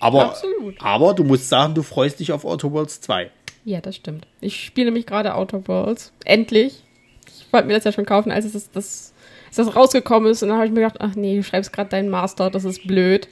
[0.00, 0.74] Aber, Absolut.
[0.80, 3.30] aber du musst sagen, du freust dich auf Outer Worlds 2.
[3.64, 4.26] ja, das stimmt.
[4.40, 6.12] Ich spiele nämlich gerade Outer Worlds.
[6.24, 6.82] Endlich.
[7.26, 9.14] Ich wollte mir das ja schon kaufen, als es das, das,
[9.46, 10.42] als das rausgekommen ist.
[10.42, 12.86] Und dann habe ich mir gedacht, ach nee, du schreibst gerade deinen Master, das ist
[12.86, 13.28] blöd.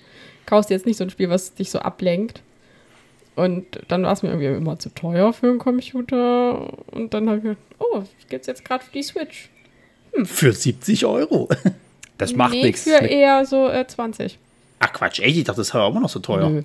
[0.47, 2.43] Kaufst jetzt nicht so ein Spiel, was dich so ablenkt.
[3.37, 6.73] Und dann war es mir irgendwie immer zu teuer für einen Computer.
[6.93, 9.51] Und dann habe ich mir gedacht, oh, gibt's jetzt gerade für die Switch.
[10.25, 11.49] Für 70 Euro.
[12.19, 12.83] Das macht nee, nichts.
[12.83, 14.39] für eher so äh, 20.
[14.79, 15.39] Ach Quatsch, echt?
[15.39, 16.51] Ich dachte, das war immer noch so teuer.
[16.51, 16.63] Nö.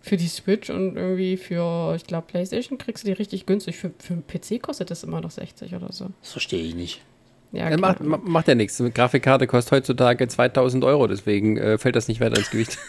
[0.00, 3.76] Für die Switch und irgendwie für, ich glaube, Playstation kriegst du die richtig günstig.
[3.76, 6.10] Für, für einen PC kostet das immer noch 60 oder so.
[6.22, 7.00] Das verstehe ich nicht.
[7.50, 8.80] Ja, Ja, macht, macht ja nichts.
[8.80, 12.78] Eine Grafikkarte kostet heutzutage 2000 Euro, deswegen äh, fällt das nicht weiter ins Gewicht.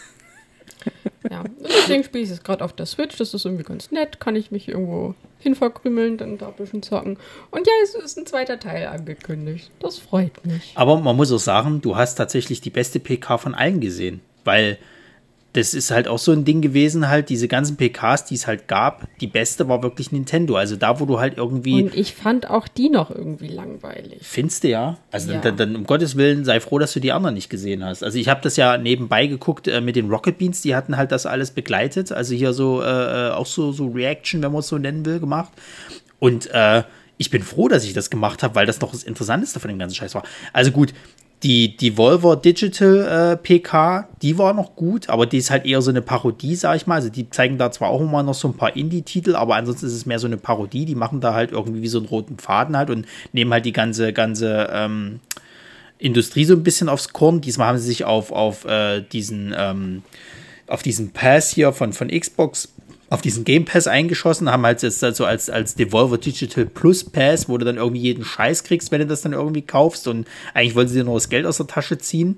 [1.30, 3.16] Ja, und deswegen spiele ich es gerade auf der Switch.
[3.16, 4.20] Das ist irgendwie ganz nett.
[4.20, 7.18] Kann ich mich irgendwo hinverkrümeln, dann da ein bisschen zocken.
[7.50, 9.70] Und ja, es ist ein zweiter Teil angekündigt.
[9.80, 10.72] Das freut mich.
[10.74, 14.20] Aber man muss auch sagen, du hast tatsächlich die beste PK von allen gesehen.
[14.44, 14.78] Weil
[15.58, 18.68] das ist halt auch so ein Ding gewesen, halt diese ganzen PKs, die es halt
[18.68, 20.54] gab, die beste war wirklich Nintendo.
[20.54, 24.20] Also da, wo du halt irgendwie, Und ich fand auch die noch irgendwie langweilig.
[24.22, 25.40] findest du ja, also Ja.
[25.40, 28.04] Dann, dann um Gottes Willen sei froh, dass du die anderen nicht gesehen hast.
[28.04, 31.10] Also ich habe das ja nebenbei geguckt äh, mit den Rocket Beans, die hatten halt
[31.10, 32.12] das alles begleitet.
[32.12, 35.18] Also hier so, äh, äh, auch so, so Reaction, wenn man es so nennen will,
[35.18, 35.50] gemacht.
[36.20, 36.84] Und äh,
[37.16, 39.78] ich bin froh, dass ich das gemacht habe, weil das noch das Interessanteste von dem
[39.78, 40.22] ganzen Scheiß war.
[40.52, 40.94] Also gut,
[41.44, 45.90] Die Devolver Digital äh, PK, die war noch gut, aber die ist halt eher so
[45.90, 46.96] eine Parodie, sag ich mal.
[46.96, 49.92] Also die zeigen da zwar auch immer noch so ein paar Indie-Titel, aber ansonsten ist
[49.92, 50.84] es mehr so eine Parodie.
[50.84, 53.72] Die machen da halt irgendwie wie so einen roten Faden halt und nehmen halt die
[53.72, 55.20] ganze, ganze ähm,
[55.98, 57.40] Industrie so ein bisschen aufs Korn.
[57.40, 60.02] Diesmal haben sie sich auf, auf äh, diesen ähm,
[60.68, 62.68] auf diesen Pass hier von, von Xbox
[63.10, 67.48] auf diesen Game Pass eingeschossen, haben halt jetzt also als, als Devolver Digital Plus Pass,
[67.48, 70.08] wo du dann irgendwie jeden Scheiß kriegst, wenn du das dann irgendwie kaufst.
[70.08, 72.36] Und eigentlich wollten sie dir nur das Geld aus der Tasche ziehen.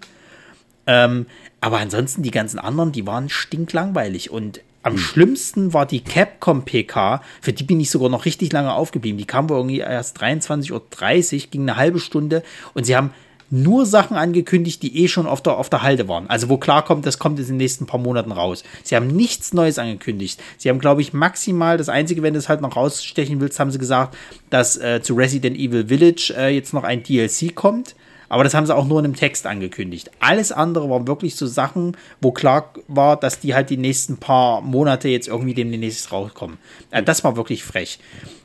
[0.87, 1.27] Ähm,
[1.61, 4.31] aber ansonsten die ganzen anderen, die waren stinklangweilig.
[4.31, 8.73] Und am schlimmsten war die Capcom PK, für die bin ich sogar noch richtig lange
[8.73, 9.19] aufgeblieben.
[9.19, 12.43] Die kam wohl irgendwie erst 23.30 Uhr, ging eine halbe Stunde.
[12.75, 13.11] Und sie haben
[13.51, 16.31] nur Sachen angekündigt, die eh schon auf der, auf der Halde waren.
[16.31, 18.63] Also wo klar kommt, das kommt jetzt in den nächsten paar Monaten raus.
[18.83, 20.41] Sie haben nichts Neues angekündigt.
[20.57, 23.71] Sie haben, glaube ich, maximal, das Einzige, wenn du es halt noch rausstechen willst, haben
[23.71, 24.17] sie gesagt,
[24.51, 27.97] dass äh, zu Resident Evil Village äh, jetzt noch ein DLC kommt.
[28.31, 30.09] Aber das haben sie auch nur in einem Text angekündigt.
[30.21, 34.61] Alles andere waren wirklich so Sachen, wo klar war, dass die halt die nächsten paar
[34.61, 36.57] Monate jetzt irgendwie demnächst rauskommen.
[36.93, 37.99] Äh, das war wirklich frech.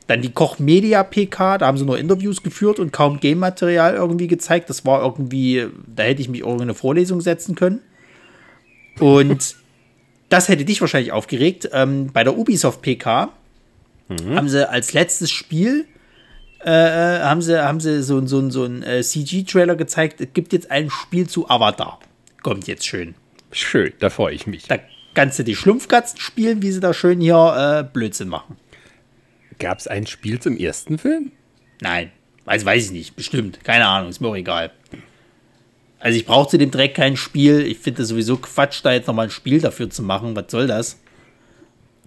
[0.08, 4.26] Dann die Koch Media PK, da haben sie nur Interviews geführt und kaum Game-Material irgendwie
[4.26, 4.68] gezeigt.
[4.70, 7.80] Das war irgendwie, da hätte ich mich auch in eine Vorlesung setzen können.
[8.98, 9.54] Und
[10.28, 11.70] das hätte dich wahrscheinlich aufgeregt.
[11.72, 13.28] Ähm, bei der Ubisoft PK
[14.08, 14.34] mhm.
[14.34, 15.86] haben sie als letztes Spiel
[16.66, 20.20] äh, haben sie, haben sie so, so, so einen äh, CG-Trailer gezeigt.
[20.20, 22.00] Es gibt jetzt ein Spiel zu Avatar.
[22.42, 23.14] Kommt jetzt schön.
[23.52, 24.64] Schön, da freue ich mich.
[24.66, 24.78] Da
[25.14, 28.56] kannst du die Schlumpfkatzen spielen, wie sie da schön hier äh, Blödsinn machen.
[29.60, 31.30] Gab es ein Spiel zum ersten Film?
[31.80, 32.10] Nein,
[32.46, 33.16] weiß, weiß ich nicht.
[33.16, 33.62] Bestimmt.
[33.62, 34.72] Keine Ahnung, ist mir auch egal.
[36.00, 37.60] Also ich brauche zu dem Dreck kein Spiel.
[37.60, 40.34] Ich finde das sowieso Quatsch, da jetzt nochmal ein Spiel dafür zu machen.
[40.34, 41.00] Was soll das?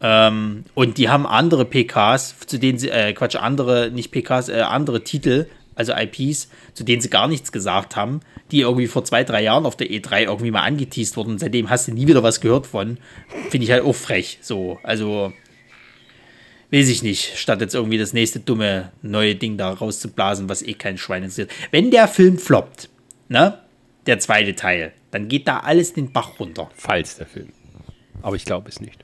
[0.02, 4.62] Ähm, und die haben andere PKs, zu denen sie, äh, Quatsch, andere, nicht PKs, äh,
[4.62, 8.20] andere Titel, also IPs, zu denen sie gar nichts gesagt haben,
[8.52, 11.38] die irgendwie vor zwei, drei Jahren auf der E3 irgendwie mal angeteased wurden.
[11.38, 12.98] Seitdem hast du nie wieder was gehört von.
[13.50, 14.40] Finde ich halt auch frech.
[14.42, 15.32] So, also
[16.72, 20.74] weiß ich nicht, statt jetzt irgendwie das nächste dumme neue Ding da rauszublasen, was eh
[20.74, 21.52] kein Schwein interessiert.
[21.72, 22.90] Wenn der Film floppt,
[23.28, 23.60] ne,
[24.06, 26.70] der zweite Teil, dann geht da alles den Bach runter.
[26.76, 27.50] Falls der Film.
[28.22, 29.04] Aber ich glaube es nicht.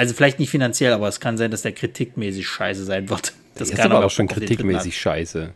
[0.00, 3.34] Also vielleicht nicht finanziell, aber es kann sein, dass der kritikmäßig scheiße sein wird.
[3.54, 5.50] Das der kann ist aber auch schon kritikmäßig scheiße.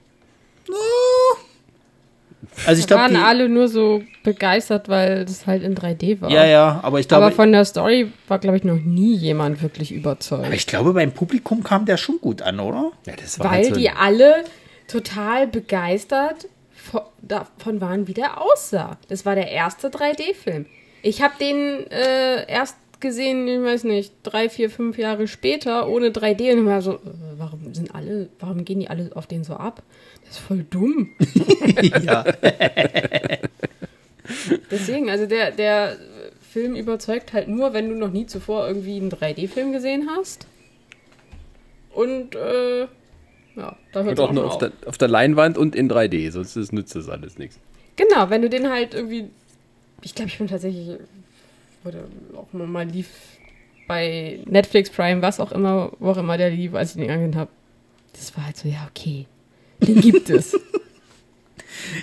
[2.67, 6.31] Also ich glaube, waren alle nur so begeistert, weil das halt in 3D war.
[6.31, 7.25] Ja, ja, aber ich glaube.
[7.25, 10.45] Aber von der Story war, glaube ich, noch nie jemand wirklich überzeugt.
[10.45, 12.93] Aber ich glaube, beim Publikum kam der schon gut an, oder?
[13.07, 14.45] Ja, das war weil halt so die alle
[14.89, 16.49] total begeistert
[17.23, 18.99] davon waren, wie der aussah.
[19.09, 20.67] Das war der erste 3D-Film.
[21.01, 26.09] Ich habe den äh, erst gesehen, ich weiß nicht, drei, vier, fünf Jahre später ohne
[26.09, 26.99] 3D und war so, äh,
[27.37, 29.83] warum sind alle, warum gehen die alle auf den so ab?
[30.25, 31.11] Das ist voll dumm.
[32.03, 32.25] ja.
[34.71, 35.97] Deswegen, also der, der
[36.41, 40.47] Film überzeugt halt nur, wenn du noch nie zuvor irgendwie einen 3D-Film gesehen hast.
[41.93, 42.87] Und äh,
[43.57, 46.31] ja, da hört es auch nur auf, auf, der, auf der Leinwand und in 3D,
[46.31, 47.59] sonst ist, nützt das alles nichts.
[47.97, 49.31] Genau, wenn du den halt irgendwie.
[50.03, 50.99] Ich glaube, ich bin tatsächlich.
[51.85, 52.05] Oder
[52.37, 53.09] auch mal lief
[53.87, 57.37] bei Netflix Prime, was auch immer, wo auch immer der lief, als ich den angesehen
[57.37, 57.51] habe.
[58.15, 59.27] Das war halt so, ja, okay.
[59.81, 60.59] Den gibt es.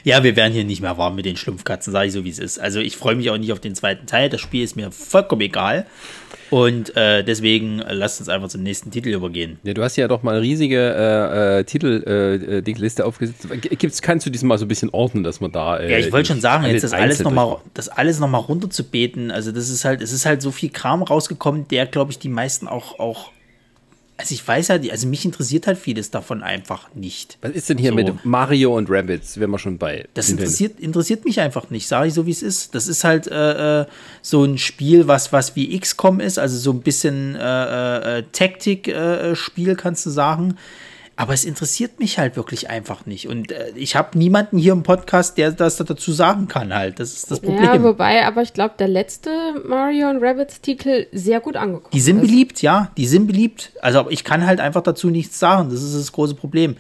[0.04, 2.40] Ja, wir werden hier nicht mehr warm mit den Schlumpfkatzen, sage ich so, wie es
[2.40, 2.60] ist.
[2.60, 4.30] Also ich freue mich auch nicht auf den zweiten Teil.
[4.30, 5.86] Das Spiel ist mir vollkommen egal.
[6.52, 9.58] Und äh, deswegen äh, lasst uns einfach zum nächsten Titel übergehen.
[9.64, 13.48] Ja, du hast ja doch mal eine riesige äh, äh Titel-Liste äh, aufgesetzt.
[13.80, 15.78] Gibt's, kannst du diesmal so ein bisschen ordnen, dass man da.
[15.78, 19.32] Äh, ja, ich wollte schon sagen, jetzt das alles nochmal, das alles nochmal runterzubeten.
[19.32, 22.28] Also das ist halt, es ist halt so viel Kram rausgekommen, der, glaube ich, die
[22.28, 23.32] meisten auch, auch
[24.22, 27.38] also ich weiß halt, also mich interessiert halt vieles davon einfach nicht.
[27.42, 27.96] Was ist denn hier so.
[27.96, 30.08] mit Mario und Rabbits, wenn wir schon bei.
[30.14, 32.76] Das interessiert, interessiert mich einfach nicht, sage ich so, wie es ist.
[32.76, 33.86] Das ist halt äh, äh,
[34.22, 39.70] so ein Spiel, was, was wie XCOM ist, also so ein bisschen äh, äh, Taktik-Spiel,
[39.70, 40.56] äh, kannst du sagen.
[41.18, 43.28] Aber es interessiert mich halt wirklich einfach nicht.
[43.28, 47.00] Und äh, ich habe niemanden hier im Podcast, der das dazu sagen kann halt.
[47.00, 47.64] Das ist das Problem.
[47.64, 49.30] Ja, wobei, aber ich glaube, der letzte
[49.68, 52.22] Mario und Rabbits Titel sehr gut angekommen Die sind ist.
[52.28, 52.92] beliebt, ja.
[52.98, 53.72] Die sind beliebt.
[53.82, 55.70] Also ich kann halt einfach dazu nichts sagen.
[55.70, 56.76] Das ist das große Problem.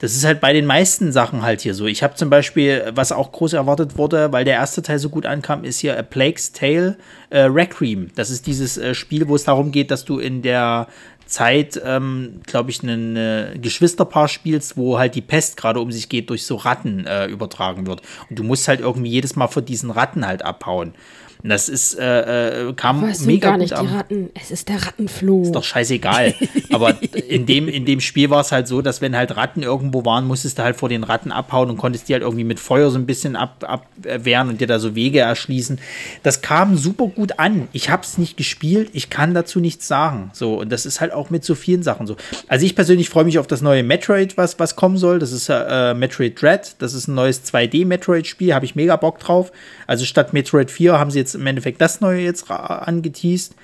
[0.00, 1.86] Das ist halt bei den meisten Sachen halt hier so.
[1.86, 5.26] Ich habe zum Beispiel, was auch groß erwartet wurde, weil der erste Teil so gut
[5.26, 6.96] ankam, ist hier A Plague's Tale
[7.30, 8.10] äh, Requiem.
[8.14, 10.86] Das ist dieses äh, Spiel, wo es darum geht, dass du in der
[11.28, 16.30] Zeit, ähm, glaube ich, ein Geschwisterpaar spielst, wo halt die Pest gerade um sich geht,
[16.30, 18.02] durch so Ratten äh, übertragen wird.
[18.28, 20.94] Und du musst halt irgendwie jedes Mal vor diesen Ratten halt abhauen.
[21.42, 23.94] Das ist, äh, äh, kam Was mega gar nicht gut die.
[23.94, 24.30] Ratten?
[24.34, 25.42] Es ist der Rattenfloh.
[25.42, 26.34] Ist doch scheißegal.
[26.72, 26.96] Aber
[27.28, 30.26] in dem, in dem Spiel war es halt so, dass wenn halt Ratten irgendwo waren,
[30.26, 32.98] musstest du halt vor den Ratten abhauen und konntest die halt irgendwie mit Feuer so
[32.98, 35.78] ein bisschen ab, abwehren und dir da so Wege erschließen.
[36.22, 37.68] Das kam super gut an.
[37.72, 40.30] Ich habe es nicht gespielt, ich kann dazu nichts sagen.
[40.32, 42.16] So, und das ist halt auch mit so vielen Sachen so.
[42.48, 45.18] Also ich persönlich freue mich auf das neue Metroid, was, was kommen soll.
[45.18, 46.74] Das ist äh, Metroid Dread.
[46.78, 49.52] Das ist ein neues 2D-Metroid-Spiel, habe ich mega Bock drauf.
[49.86, 53.54] Also statt Metroid 4 haben sie jetzt im Endeffekt das neue jetzt angeteased.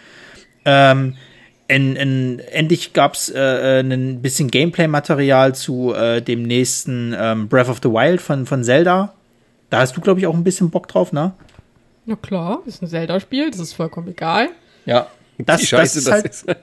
[0.64, 1.16] Ähm,
[1.66, 7.68] in, in, endlich gab es äh, ein bisschen Gameplay-Material zu äh, dem nächsten ähm, Breath
[7.68, 9.14] of the Wild von, von Zelda.
[9.70, 11.32] Da hast du, glaube ich, auch ein bisschen Bock drauf, ne?
[12.06, 14.50] Na klar, ist ein Zelda-Spiel, das ist vollkommen egal.
[14.84, 15.06] Ja.
[15.38, 16.58] Das, Wie scheiße das, ist halt,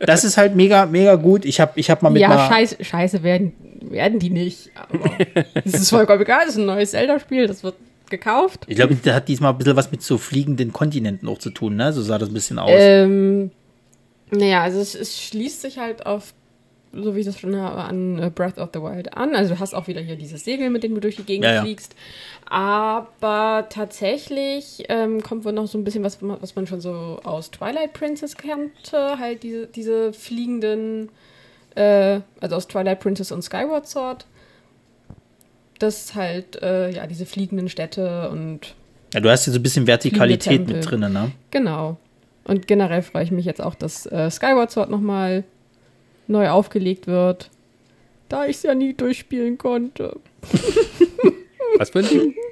[0.00, 1.44] das ist halt mega, mega gut.
[1.44, 4.70] Ich habe ich hab mal mit ja, einer, scheiße, scheiße werden, werden die nicht.
[4.74, 5.10] Aber
[5.64, 7.76] es ist vollkommen egal, es ist ein neues Zelda-Spiel, das wird
[8.10, 8.64] gekauft.
[8.66, 11.76] Ich glaube, das hat diesmal ein bisschen was mit so fliegenden Kontinenten auch zu tun,
[11.76, 11.92] ne?
[11.92, 12.70] So sah das ein bisschen aus.
[12.74, 13.50] Ähm,
[14.30, 16.34] naja, also es, es schließt sich halt auf,
[16.92, 19.34] so wie ich das schon habe, an äh, Breath of the Wild an.
[19.34, 21.54] Also du hast auch wieder hier dieses Segel, mit dem du durch die Gegend Ja,
[21.54, 21.62] ja.
[21.62, 21.94] fliegst.
[22.46, 27.50] Aber tatsächlich ähm, kommt wohl noch so ein bisschen was, was man schon so aus
[27.50, 29.18] Twilight Princess kannte.
[29.18, 31.10] Halt diese, diese fliegenden,
[31.76, 34.26] äh, also aus Twilight Princess und Skyward Sword.
[35.80, 38.74] Das halt, äh, ja, diese fliegenden Städte und
[39.12, 41.32] ja, du hast hier so ein bisschen Vertikalität mit drin, ne?
[41.50, 41.96] Genau.
[42.44, 45.44] Und generell freue ich mich jetzt auch, dass äh, Skyward Sword nochmal
[46.28, 47.50] neu aufgelegt wird.
[48.28, 50.16] Da ich es ja nie durchspielen konnte.
[51.78, 52.34] Was für ein Ding?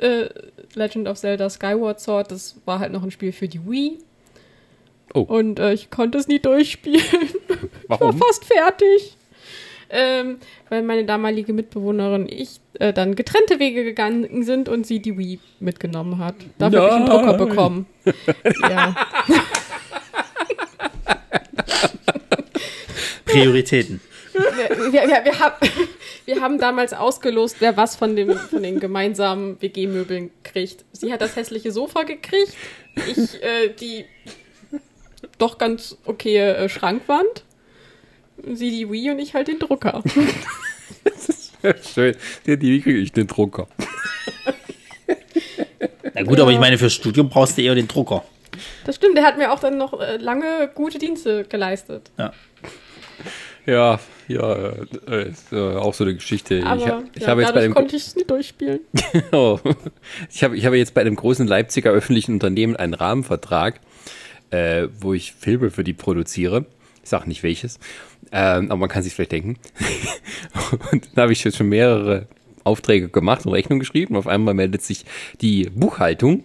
[0.00, 0.28] Äh,
[0.74, 3.96] Legend of Zelda Skyward Sword, das war halt noch ein Spiel für die Wii.
[5.14, 5.20] Oh.
[5.20, 7.00] Und äh, ich konnte es nie durchspielen.
[7.88, 8.18] war Warum?
[8.18, 9.15] fast fertig.
[9.88, 15.00] Ähm, weil meine damalige Mitbewohnerin und ich äh, dann getrennte Wege gegangen sind und sie
[15.00, 16.34] die Wii mitgenommen hat.
[16.58, 17.86] Dafür habe ich einen Drucker bekommen.
[18.62, 18.96] ja.
[23.24, 24.00] Prioritäten.
[24.32, 25.60] wir, wir, wir, wir, hab,
[26.24, 30.84] wir haben damals ausgelost, wer was von, dem, von den gemeinsamen WG-Möbeln kriegt.
[30.92, 32.54] Sie hat das hässliche Sofa gekriegt,
[32.94, 34.04] ich äh, die
[35.38, 37.44] doch ganz okay äh, Schrankwand,
[38.52, 40.02] sie die Wii und ich halt den Drucker.
[41.94, 42.14] Schön.
[42.46, 43.66] Die, die kriege ich den Drucker.
[46.14, 48.24] Na gut, aber ich meine, fürs Studium brauchst du eher den Drucker.
[48.84, 52.10] Das stimmt, der hat mir auch dann noch äh, lange gute Dienste geleistet.
[52.16, 52.32] Ja.
[53.66, 54.72] Ja, ja,
[55.08, 56.62] äh, ist äh, auch so eine Geschichte.
[56.64, 58.80] Aber ich ich ja, habe jetzt bei dem konnte ich es nie durchspielen.
[59.32, 59.58] Oh.
[60.30, 63.80] Ich habe, ich habe jetzt bei einem großen Leipziger öffentlichen Unternehmen einen Rahmenvertrag,
[64.50, 66.66] äh, wo ich Filme für die produziere.
[67.02, 67.80] Ich sage nicht welches,
[68.32, 69.56] ähm, aber man kann sich vielleicht denken.
[70.92, 72.26] und dann habe ich jetzt schon mehrere
[72.64, 74.16] Aufträge gemacht und Rechnung geschrieben.
[74.16, 75.04] Auf einmal meldet sich
[75.40, 76.44] die Buchhaltung.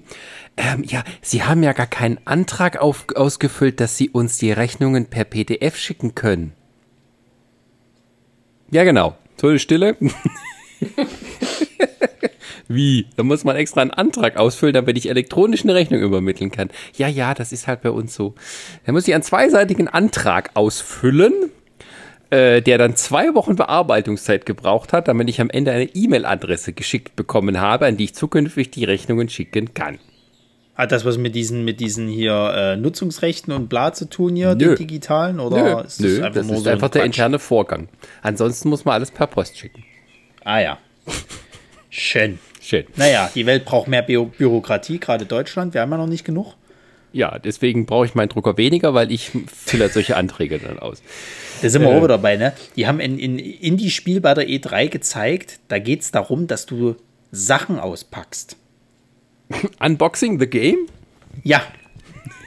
[0.58, 5.08] Ähm, ja, Sie haben ja gar keinen Antrag auf, ausgefüllt, dass Sie uns die Rechnungen
[5.08, 6.54] per PDF schicken können.
[8.70, 9.18] Ja, genau.
[9.42, 9.98] Eine Stille.
[12.68, 13.08] Wie?
[13.18, 16.70] Da muss man extra einen Antrag ausfüllen, damit ich elektronisch eine Rechnung übermitteln kann.
[16.96, 18.36] Ja, ja, das ist halt bei uns so.
[18.86, 21.34] Da muss ich einen zweiseitigen Antrag ausfüllen,
[22.32, 27.16] äh, der dann zwei Wochen Bearbeitungszeit gebraucht hat, damit ich am Ende eine E-Mail-Adresse geschickt
[27.16, 30.00] bekommen habe, an die ich zukünftig die Rechnungen schicken kann.
[30.76, 34.56] Hat das was mit diesen, mit diesen hier äh, Nutzungsrechten und bla zu tun hier,
[34.56, 34.70] Nö.
[34.70, 35.40] den digitalen?
[35.40, 37.08] Oder ist das Nö, einfach das nur ist so ein einfach der Quatsch?
[37.08, 37.90] interne Vorgang.
[38.22, 39.84] Ansonsten muss man alles per Post schicken.
[40.44, 40.78] Ah ja.
[41.90, 42.40] Schön.
[42.62, 42.86] Schön.
[42.96, 45.74] Naja, die Welt braucht mehr Bü Bürokratie, gerade Deutschland.
[45.74, 46.54] Wir haben ja noch nicht genug.
[47.14, 51.02] Ja, deswegen brauche ich meinen Drucker weniger, weil ich fülle halt solche Anträge dann aus.
[51.62, 51.92] Da sind wir Äh.
[51.94, 52.54] auch wieder dabei, ne?
[52.76, 56.96] Die haben in, in Indie-Spiel bei der E3 gezeigt, da geht es darum, dass du
[57.32, 58.56] Sachen auspackst.
[59.80, 60.88] Unboxing the Game?
[61.44, 61.62] Ja.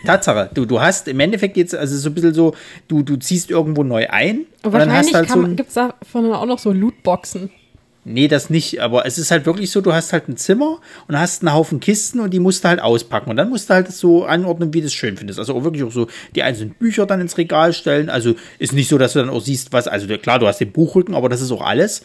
[0.07, 0.51] Tatsache.
[0.53, 2.55] Du, du hast im Endeffekt jetzt, also so ein bisschen so,
[2.89, 5.75] du, du ziehst irgendwo neu ein Und und dann hast wahrscheinlich halt so gibt es
[5.75, 7.51] davon auch noch so Lootboxen.
[8.07, 10.79] Nee, das nicht, aber es ist halt wirklich so, du hast halt ein Zimmer
[11.09, 13.75] und hast einen Haufen Kisten und die musst du halt auspacken und dann musst du
[13.75, 15.39] halt so anordnen, wie du es schön findest.
[15.39, 18.11] Also auch wirklich auch so die einzelnen Bücher dann ins Regal stellen.
[18.11, 20.71] Also ist nicht so, dass du dann auch siehst, was, also klar, du hast den
[20.71, 22.03] Buchrücken, aber das ist auch alles.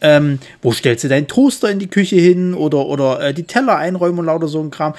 [0.00, 3.76] Ähm, wo stellst du deinen Toaster in die Küche hin oder, oder äh, die Teller
[3.76, 4.94] einräumen und lauter so ein Kram.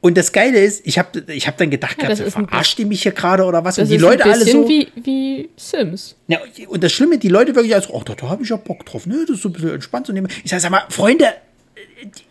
[0.00, 2.46] Und das Geile ist, ich habe ich hab dann gedacht, Ja, gehabt, das ist ein
[2.46, 3.76] verarscht ihr mich hier gerade oder was?
[3.76, 4.68] Das und die ist Leute ein alle bisschen so.
[4.68, 6.14] wie, wie Sims.
[6.28, 6.38] Ja,
[6.68, 9.06] und das Schlimme, die Leute wirklich als, oh, da, da habe ich ja Bock drauf,
[9.06, 9.24] ne?
[9.26, 10.28] Das ist so ein bisschen entspannt zu nehmen.
[10.44, 11.26] Ich sage, sag mal, Freunde,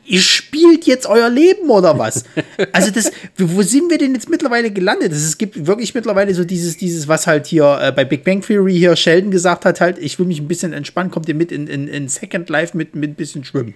[0.05, 2.23] ihr spielt jetzt euer Leben oder was?
[2.71, 5.11] Also das, wo sind wir denn jetzt mittlerweile gelandet?
[5.11, 8.41] Das, es gibt wirklich mittlerweile so dieses, dieses, was halt hier äh, bei Big Bang
[8.41, 11.51] Theory hier Sheldon gesagt hat, halt, ich will mich ein bisschen entspannen, kommt ihr mit
[11.51, 13.73] in, in, in Second Life mit, mit ein bisschen Schwimmen.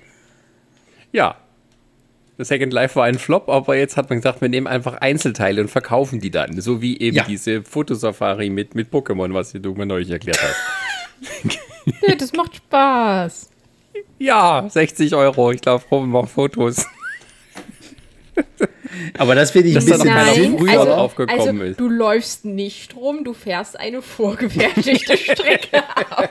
[1.12, 1.38] Ja.
[2.38, 5.68] Second Life war ein Flop, aber jetzt hat man gesagt, wir nehmen einfach Einzelteile und
[5.70, 6.60] verkaufen die dann.
[6.60, 7.24] So wie eben Ja.
[7.26, 11.58] diese Fotosafari mit, mit Pokémon, was du mir neulich erklärt hast.
[12.08, 13.50] Nee, das macht Spaß.
[14.20, 15.52] ja, 60 Euro.
[15.52, 16.86] Ich glaube, Robin macht Fotos.
[19.18, 20.58] Aber das finde ich ein Das ist bisschen Sinn.
[20.58, 21.80] früher also, drauf gekommen also, ist.
[21.80, 26.30] du läufst nicht rum, du fährst eine vorgefertigte Strecke ab.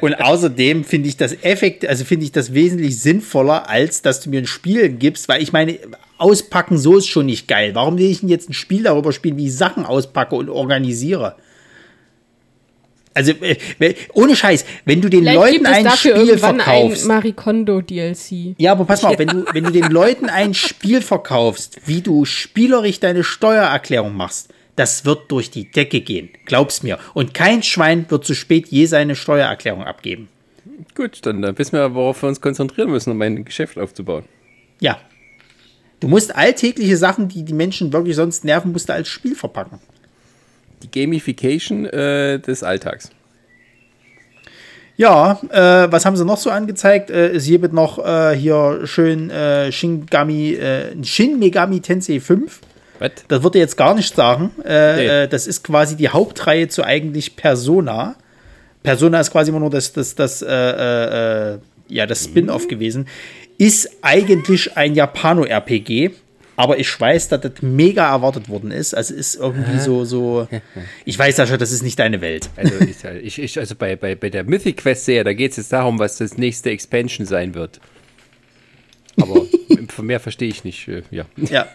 [0.00, 4.30] Und außerdem finde ich das effekt, also finde ich das wesentlich sinnvoller, als dass du
[4.30, 5.78] mir ein Spiel gibst, weil ich meine,
[6.18, 7.74] auspacken so ist schon nicht geil.
[7.74, 11.36] Warum will ich denn jetzt ein Spiel darüber spielen, wie ich Sachen auspacke und organisiere?
[13.14, 17.04] Also, äh, ohne Scheiß, wenn du den Vielleicht Leuten ein dafür Spiel verkaufst.
[17.04, 18.54] ein Marikondo DLC.
[18.58, 22.00] Ja, aber pass mal auf, wenn du, wenn du den Leuten ein Spiel verkaufst, wie
[22.00, 26.30] du spielerisch deine Steuererklärung machst, das wird durch die Decke gehen.
[26.46, 26.98] Glaub's mir.
[27.12, 30.28] Und kein Schwein wird zu spät je seine Steuererklärung abgeben.
[30.94, 34.24] Gut, dann äh, wissen wir, worauf wir uns konzentrieren müssen, um ein Geschäft aufzubauen.
[34.80, 34.98] Ja.
[36.00, 39.78] Du musst alltägliche Sachen, die die Menschen wirklich sonst nerven, musst du als Spiel verpacken.
[40.82, 43.10] Die Gamification äh, des Alltags.
[44.96, 47.10] Ja, äh, was haben sie noch so angezeigt?
[47.10, 52.60] Äh, es gibt noch äh, hier schön äh, Shingami, äh, Shin Megami Tensei 5.
[52.98, 53.10] Was?
[53.28, 54.50] Das würde jetzt gar nicht sagen.
[54.64, 55.28] Äh, Nee.
[55.28, 58.16] das ist quasi die Hauptreihe zu eigentlich Persona.
[58.82, 63.06] Persona ist quasi immer nur das, das, das, ja, das Spin-off gewesen.
[63.58, 66.10] Ist eigentlich ein Japano-RPG.
[66.56, 68.94] Aber ich weiß, dass das mega erwartet worden ist.
[68.94, 70.48] Also ist irgendwie so, so.
[71.04, 72.50] Ich weiß ja schon, das ist nicht deine Welt.
[72.56, 72.74] Also,
[73.22, 75.98] ich, ich, also bei, bei, bei der Mythic Quest Serie, da geht es jetzt darum,
[75.98, 77.80] was das nächste Expansion sein wird.
[79.20, 79.42] Aber
[80.02, 80.88] mehr verstehe ich nicht.
[80.88, 81.24] Äh, ja.
[81.36, 81.66] Ja.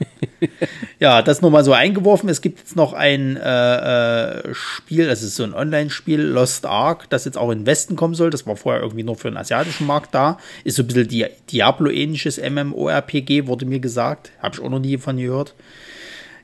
[1.00, 2.30] ja, das nur mal so eingeworfen.
[2.30, 7.10] Es gibt jetzt noch ein äh, äh, Spiel, das ist so ein Online-Spiel, Lost Ark,
[7.10, 8.30] das jetzt auch in den Westen kommen soll.
[8.30, 10.38] Das war vorher irgendwie nur für den asiatischen Markt da.
[10.64, 14.32] Ist so ein bisschen Di Diablo-ähnliches MMORPG, wurde mir gesagt.
[14.42, 15.54] Habe ich auch noch nie von gehört.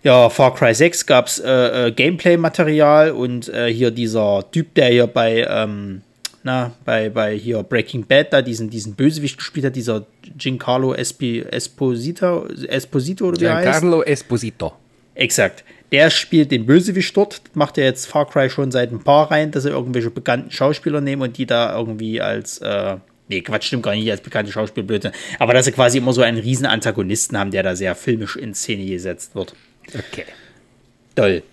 [0.04, 5.08] Ja, Far Cry 6 gab es äh, Gameplay-Material und äh, hier dieser Typ, der hier
[5.08, 6.02] bei, ähm,
[6.44, 10.06] na, bei, bei hier Breaking Bad da diesen, diesen Bösewicht gespielt hat, dieser
[10.38, 13.64] Giancarlo Espi, Esposito, Esposito oder wie er heißt.
[13.64, 14.74] Giancarlo Esposito.
[15.16, 15.64] Exakt.
[15.92, 19.52] Der spielt den Bösewicht dort, macht er jetzt Far Cry schon seit ein paar Reihen,
[19.52, 22.98] dass er irgendwelche bekannten Schauspieler nehmen und die da irgendwie als, äh,
[23.30, 25.12] nee, Quatsch, stimmt gar nicht, als bekannte Schauspieler, Blödsinn.
[25.40, 28.54] aber dass sie quasi immer so einen riesen Antagonisten haben, der da sehr filmisch in
[28.56, 29.56] Szene gesetzt wird.
[29.88, 30.26] Okay.
[31.16, 31.44] Toll.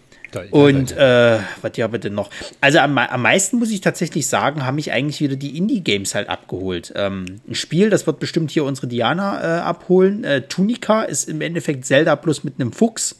[0.50, 2.30] Und äh, was ja bitte noch?
[2.60, 6.28] Also am, am meisten muss ich tatsächlich sagen, haben mich eigentlich wieder die Indie-Games halt
[6.28, 6.92] abgeholt.
[6.96, 10.24] Ähm, ein Spiel, das wird bestimmt hier unsere Diana äh, abholen.
[10.24, 13.16] Äh, Tunica ist im Endeffekt Zelda plus mit einem Fuchs.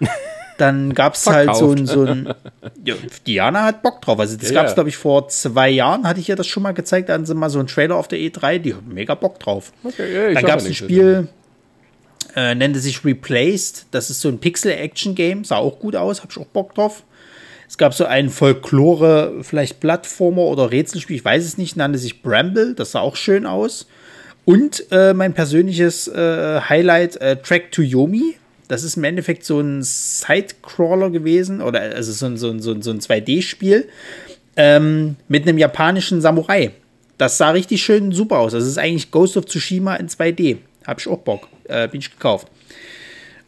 [0.58, 2.32] Dann gab es halt so ein, so ein
[2.84, 2.94] ja,
[3.26, 4.20] Diana hat Bock drauf.
[4.20, 4.74] Also das Ja, gab es, ja.
[4.74, 7.34] glaube ich, vor zwei Jahren, hatte ich ja das schon mal gezeigt, da hatten sie
[7.34, 9.72] mal so einen Trailer auf der E3, die haben mega Bock drauf.
[9.82, 10.74] Okay, ja, ich Dann gab es ein.
[10.74, 11.28] Spiel,
[12.36, 13.86] äh, nannte sich Replaced.
[13.90, 15.44] Das ist so ein Pixel-Action-Game.
[15.44, 17.04] Sah auch gut aus, hab ich auch Bock drauf.
[17.68, 22.22] Es gab so ein Folklore, vielleicht Plattformer oder Rätselspiel, ich weiß es nicht, nannte sich
[22.22, 22.74] Bramble.
[22.74, 23.86] Das sah auch schön aus.
[24.44, 28.36] Und äh, mein persönliches äh, Highlight, äh, Track to Yomi.
[28.68, 32.72] Das ist im Endeffekt so ein Sidecrawler gewesen, oder also so ein, so ein, so
[32.72, 33.88] ein, so ein 2D-Spiel
[34.56, 36.72] ähm, mit einem japanischen Samurai.
[37.18, 38.52] Das sah richtig schön super aus.
[38.52, 40.58] Das ist eigentlich Ghost of Tsushima in 2D.
[40.86, 41.48] Hab ich auch Bock.
[41.64, 42.48] Äh, bin ich gekauft.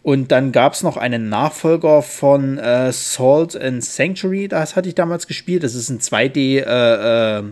[0.03, 4.47] Und dann gab es noch einen Nachfolger von äh, Salt and Sanctuary.
[4.47, 5.65] Das hatte ich damals gespielt.
[5.65, 7.43] Das ist ein 2D äh, äh,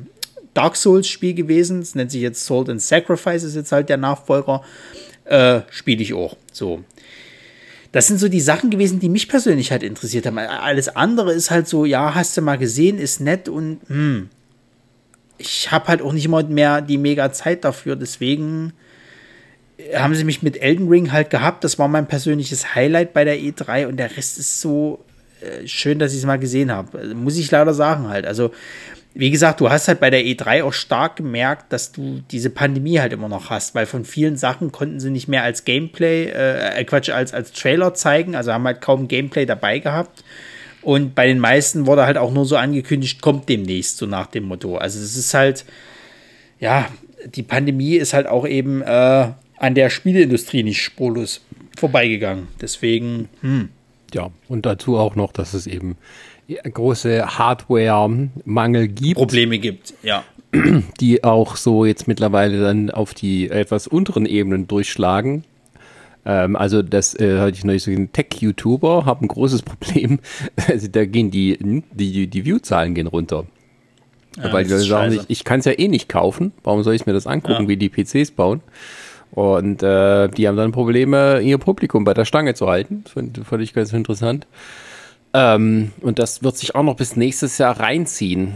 [0.55, 1.80] Dark Souls-Spiel gewesen.
[1.80, 4.62] Das nennt sich jetzt Salt and Sacrifice, ist jetzt halt der Nachfolger.
[5.24, 6.37] Äh, Spiele ich auch.
[6.53, 6.85] So.
[7.91, 10.39] Das sind so die Sachen gewesen, die mich persönlich halt interessiert haben.
[10.39, 14.28] Alles andere ist halt so, ja, hast du mal gesehen, ist nett und hm.
[15.39, 18.72] Ich habe halt auch nicht immer mehr die mega Zeit dafür, deswegen
[19.95, 21.64] haben sie mich mit Elden Ring halt gehabt.
[21.64, 25.05] Das war mein persönliches Highlight bei der E3 und der Rest ist so
[25.41, 26.99] äh, schön, dass ich es mal gesehen habe.
[26.99, 28.27] Also, muss ich leider sagen halt.
[28.27, 28.53] Also,
[29.14, 32.99] wie gesagt, du hast halt bei der E3 auch stark gemerkt, dass du diese Pandemie
[32.99, 36.81] halt immer noch hast, weil von vielen Sachen konnten sie nicht mehr als Gameplay, äh,
[36.81, 40.25] äh, Quatsch, als, als Trailer zeigen, also haben halt kaum Gameplay dabei gehabt.
[40.83, 44.45] Und bei den meisten wurde halt auch nur so angekündigt, kommt demnächst, so nach dem
[44.45, 44.77] Motto.
[44.77, 45.64] Also es ist halt,
[46.59, 46.89] ja,
[47.25, 51.40] die Pandemie ist halt auch eben äh, an der Spieleindustrie nicht spurlos
[51.76, 52.48] vorbeigegangen.
[52.61, 53.68] Deswegen, hm.
[54.12, 55.96] Ja, und dazu auch noch, dass es eben
[56.48, 60.24] große Hardware-Mangel gibt, Probleme gibt, ja.
[61.00, 65.44] die auch so jetzt mittlerweile dann auf die etwas unteren Ebenen durchschlagen.
[66.26, 70.20] Ähm, also das äh, hatte ich neulich so gesehen, Tech-YouTuber haben ein großes Problem.
[70.68, 71.59] Also da gehen die,
[71.92, 73.46] die, die View-Zahlen gehen runter.
[74.36, 76.52] Weil die Leute sagen sich, ich kann es ja eh nicht kaufen.
[76.64, 77.68] Warum soll ich mir das angucken, Ja.
[77.68, 78.62] wie die PCs bauen?
[79.35, 83.01] Und äh, die haben dann Probleme, ihr Publikum bei der Stange zu halten.
[83.05, 84.47] Das fand, fand ich ganz interessant.
[85.32, 88.55] Ähm, und das wird sich auch noch bis nächstes Jahr reinziehen.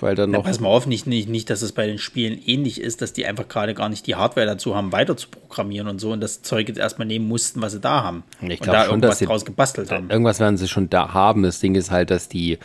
[0.00, 0.44] Weil dann noch.
[0.44, 3.26] pass mal auf, nicht, nicht, nicht, dass es bei den Spielen ähnlich ist, dass die
[3.26, 6.42] einfach gerade gar nicht die Hardware dazu haben, weiter zu programmieren und so und das
[6.42, 8.22] Zeug jetzt erstmal nehmen mussten, was sie da haben.
[8.40, 10.08] Ich und glaub da schon, irgendwas dass sie- draus gebastelt haben.
[10.08, 11.42] Irgendwas werden sie schon da haben.
[11.42, 12.58] Das Ding ist halt, dass die,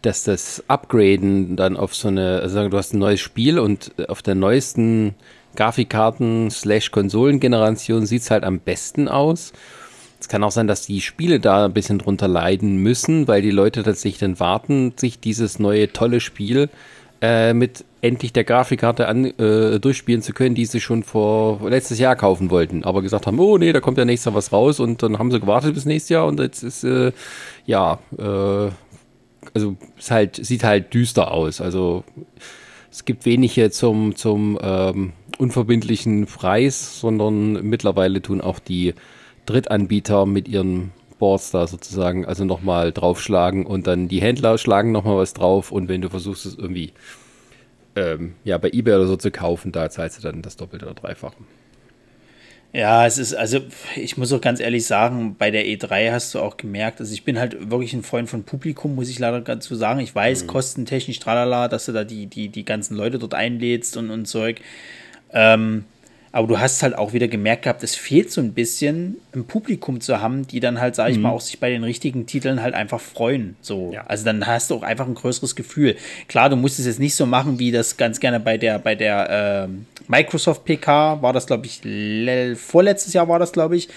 [0.00, 4.22] dass das Upgraden dann auf so eine, also du hast ein neues Spiel und auf
[4.22, 5.14] der neuesten
[5.56, 9.52] Grafikkarten slash Konsolengeneration sieht es halt am besten aus.
[10.20, 13.50] Es kann auch sein, dass die Spiele da ein bisschen drunter leiden müssen, weil die
[13.50, 16.68] Leute tatsächlich dann warten, sich dieses neue tolle Spiel
[17.20, 21.98] äh, mit endlich der Grafikkarte an, äh, durchspielen zu können, die sie schon vor letztes
[21.98, 24.80] Jahr kaufen wollten, aber gesagt haben, oh nee, da kommt ja nächstes Jahr was raus
[24.80, 27.12] und dann haben sie gewartet bis nächstes Jahr und jetzt ist äh,
[27.66, 28.70] ja äh,
[29.54, 31.60] also es halt sieht halt düster aus.
[31.60, 32.04] Also
[32.90, 35.12] es gibt wenige zum zum ähm,
[35.42, 38.94] unverbindlichen Preis, sondern mittlerweile tun auch die
[39.44, 45.16] Drittanbieter mit ihren Boards da sozusagen also nochmal draufschlagen und dann die Händler schlagen nochmal
[45.16, 46.92] was drauf und wenn du versuchst es irgendwie
[47.96, 50.94] ähm, ja bei eBay oder so zu kaufen, da zahlst du dann das Doppelte oder
[50.94, 51.36] Dreifache.
[52.72, 53.58] Ja, es ist, also
[53.96, 57.22] ich muss auch ganz ehrlich sagen, bei der E3 hast du auch gemerkt, also ich
[57.22, 60.00] bin halt wirklich ein Freund von Publikum, muss ich leider dazu sagen.
[60.00, 64.10] Ich weiß, kostentechnisch, tralala, dass du da die, die, die ganzen Leute dort einlädst und,
[64.10, 64.62] und Zeug.
[65.32, 65.84] Ähm,
[66.34, 70.00] aber du hast halt auch wieder gemerkt gehabt, es fehlt so ein bisschen, ein Publikum
[70.00, 72.74] zu haben, die dann halt, sag ich mal, auch sich bei den richtigen Titeln halt
[72.74, 73.54] einfach freuen.
[73.60, 73.90] So.
[73.92, 74.06] Ja.
[74.06, 75.94] Also dann hast du auch einfach ein größeres Gefühl.
[76.28, 78.94] Klar, du musst es jetzt nicht so machen, wie das ganz gerne bei der, bei
[78.94, 83.90] der ähm, Microsoft PK war das, glaube ich, le- vorletztes Jahr war das, glaube ich.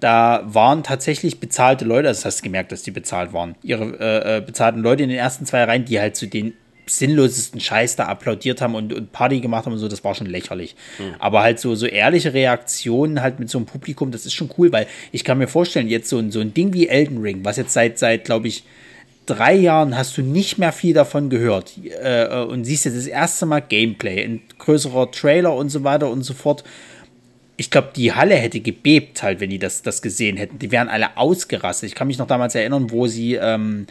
[0.00, 3.56] Da waren tatsächlich bezahlte Leute, also das hast du gemerkt, dass die bezahlt waren.
[3.62, 6.54] Ihre äh, äh, bezahlten Leute in den ersten zwei Reihen, die halt zu den
[6.86, 10.26] sinnlosesten Scheiß da applaudiert haben und, und Party gemacht haben und so, das war schon
[10.26, 10.76] lächerlich.
[11.18, 14.72] Aber halt so, so ehrliche Reaktionen halt mit so einem Publikum, das ist schon cool,
[14.72, 17.56] weil ich kann mir vorstellen, jetzt so ein, so ein Ding wie Elden Ring, was
[17.56, 18.64] jetzt seit, seit glaube ich,
[19.26, 21.72] drei Jahren hast du nicht mehr viel davon gehört
[22.02, 26.22] äh, und siehst jetzt das erste Mal Gameplay, ein größerer Trailer und so weiter und
[26.22, 26.64] so fort.
[27.56, 30.58] Ich glaube, die Halle hätte gebebt halt, wenn die das, das gesehen hätten.
[30.58, 31.88] Die wären alle ausgerastet.
[31.88, 33.86] Ich kann mich noch damals erinnern, wo sie ähm,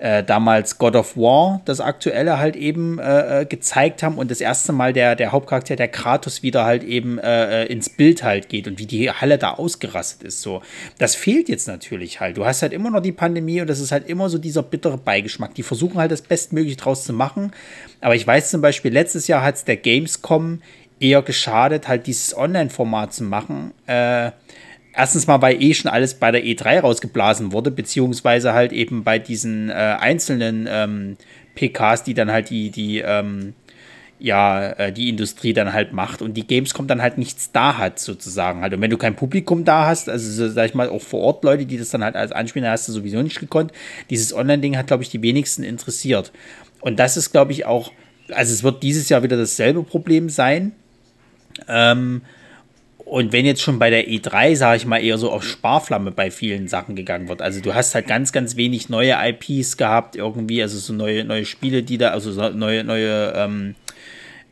[0.00, 4.40] äh, damals God of War, das aktuelle, halt eben äh, äh, gezeigt haben und das
[4.40, 8.48] erste Mal der, der Hauptcharakter, der Kratos, wieder halt eben äh, äh, ins Bild halt
[8.48, 10.40] geht und wie die Halle da ausgerastet ist.
[10.40, 10.62] So,
[10.96, 12.38] das fehlt jetzt natürlich halt.
[12.38, 14.96] Du hast halt immer noch die Pandemie und das ist halt immer so dieser bittere
[14.96, 15.54] Beigeschmack.
[15.54, 17.52] Die versuchen halt das Bestmögliche draus zu machen.
[18.00, 20.62] Aber ich weiß zum Beispiel, letztes Jahr hat es der Gamescom
[20.98, 23.72] eher geschadet, halt dieses Online-Format zu machen.
[23.86, 24.30] Äh,
[24.94, 29.18] erstens mal, weil eh schon alles bei der E3 rausgeblasen wurde, beziehungsweise halt eben bei
[29.18, 31.16] diesen äh, einzelnen ähm,
[31.54, 33.54] PKs, die dann halt die, die, ähm,
[34.18, 37.98] ja, äh, die Industrie dann halt macht und die Gamescom dann halt nichts da hat,
[37.98, 38.74] sozusagen halt.
[38.74, 41.44] Und wenn du kein Publikum da hast, also so, sag ich mal, auch vor Ort
[41.44, 43.72] Leute, die das dann halt als anspielen, hast du sowieso nicht gekonnt.
[44.10, 46.32] Dieses Online-Ding hat, glaube ich, die wenigsten interessiert.
[46.80, 47.92] Und das ist, glaube ich, auch,
[48.30, 50.72] also es wird dieses Jahr wieder dasselbe Problem sein.
[51.66, 52.22] Ähm,
[53.10, 56.30] und wenn jetzt schon bei der E3, sage ich mal, eher so auf Sparflamme bei
[56.30, 57.42] vielen Sachen gegangen wird.
[57.42, 61.44] Also du hast halt ganz, ganz wenig neue IPs gehabt, irgendwie, also so neue, neue
[61.44, 63.74] Spiele, die da, also so neue, neue, ähm,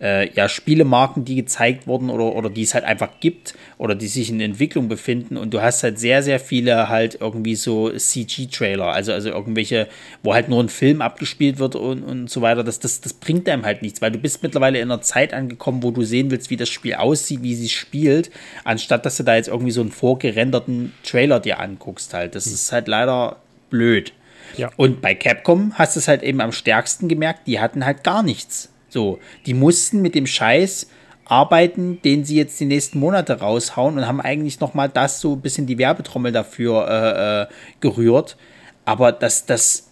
[0.01, 4.07] äh, ja, Spielemarken, die gezeigt wurden oder, oder die es halt einfach gibt oder die
[4.07, 8.87] sich in Entwicklung befinden und du hast halt sehr, sehr viele halt irgendwie so CG-Trailer,
[8.87, 9.89] also, also irgendwelche,
[10.23, 13.49] wo halt nur ein Film abgespielt wird und, und so weiter, das, das, das bringt
[13.49, 16.51] einem halt nichts, weil du bist mittlerweile in einer Zeit angekommen, wo du sehen willst,
[16.51, 18.31] wie das Spiel aussieht, wie sie spielt,
[18.65, 22.35] anstatt dass du da jetzt irgendwie so einen vorgerenderten Trailer dir anguckst halt.
[22.35, 23.37] Das ist halt leider
[23.71, 24.13] blöd.
[24.57, 24.71] Ja.
[24.77, 28.23] Und bei Capcom hast du es halt eben am stärksten gemerkt, die hatten halt gar
[28.23, 28.71] nichts.
[28.89, 30.89] So, die mussten mit dem Scheiß
[31.25, 35.35] arbeiten, den sie jetzt die nächsten Monate raushauen und haben eigentlich noch mal das so
[35.35, 37.47] ein bisschen die Werbetrommel dafür äh, äh,
[37.81, 38.37] gerührt.
[38.85, 39.91] Aber das, das,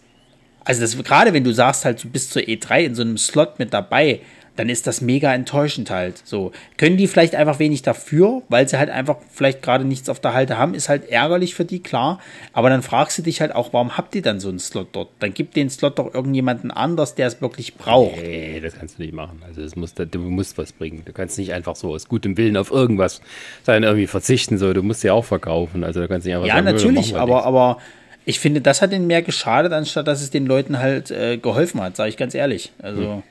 [0.64, 3.58] also das gerade wenn du sagst halt, du bist zur E3 in so einem Slot
[3.58, 4.20] mit dabei,
[4.56, 6.20] dann ist das mega enttäuschend halt.
[6.24, 10.18] So können die vielleicht einfach wenig dafür, weil sie halt einfach vielleicht gerade nichts auf
[10.20, 12.18] der Halte haben, ist halt ärgerlich für die klar.
[12.52, 15.08] Aber dann fragst du dich halt auch, warum habt ihr dann so einen Slot dort?
[15.20, 18.16] Dann gib den Slot doch irgendjemanden anders, der es wirklich braucht.
[18.22, 19.42] Nee, das kannst du nicht machen.
[19.46, 21.02] Also das muss, du musst was bringen.
[21.04, 23.20] Du kannst nicht einfach so aus gutem Willen auf irgendwas
[23.64, 24.58] dann irgendwie verzichten.
[24.58, 25.84] So, du musst ja auch verkaufen.
[25.84, 27.46] Also du kannst nicht einfach Ja, sagen, natürlich, aber, nichts.
[27.46, 27.78] aber
[28.24, 31.80] ich finde, das hat denen mehr geschadet, anstatt dass es den Leuten halt äh, geholfen
[31.80, 32.72] hat, sage ich ganz ehrlich.
[32.82, 33.22] Also.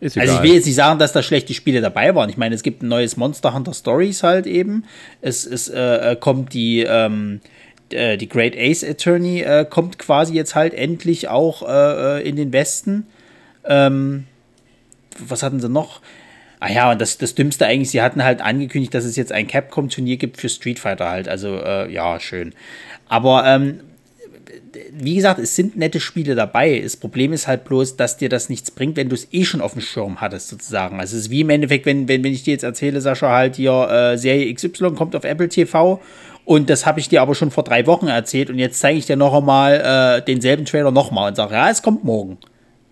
[0.00, 0.44] Ist Also egal.
[0.44, 2.30] ich will jetzt nicht sagen, dass da schlechte Spiele dabei waren.
[2.30, 4.84] Ich meine, es gibt ein neues Monster Hunter Stories halt eben.
[5.20, 7.40] Es, es äh, äh, kommt die, ähm,
[7.90, 12.36] äh, die Great Ace Attorney äh, kommt quasi jetzt halt endlich auch äh, äh, in
[12.36, 13.06] den Westen.
[13.64, 14.26] Ähm,
[15.18, 16.00] was hatten sie noch?
[16.60, 19.46] Ah ja, und das, das Dümmste eigentlich, sie hatten halt angekündigt, dass es jetzt ein
[19.46, 21.28] Capcom-Turnier gibt für Street Fighter halt.
[21.28, 22.52] Also, äh, ja, schön.
[23.08, 23.80] Aber ähm,
[24.92, 26.80] wie gesagt, es sind nette Spiele dabei.
[26.80, 29.60] Das Problem ist halt bloß, dass dir das nichts bringt, wenn du es eh schon
[29.60, 31.00] auf dem Schirm hattest, sozusagen.
[31.00, 33.56] Also es ist wie im Endeffekt, wenn, wenn, wenn ich dir jetzt erzähle, Sascha, halt
[33.56, 36.00] hier äh, Serie XY kommt auf Apple TV
[36.48, 39.04] und das habe ich dir aber schon vor drei Wochen erzählt und jetzt zeige ich
[39.04, 42.38] dir noch einmal äh, denselben Trailer nochmal und sage, ja, es kommt morgen.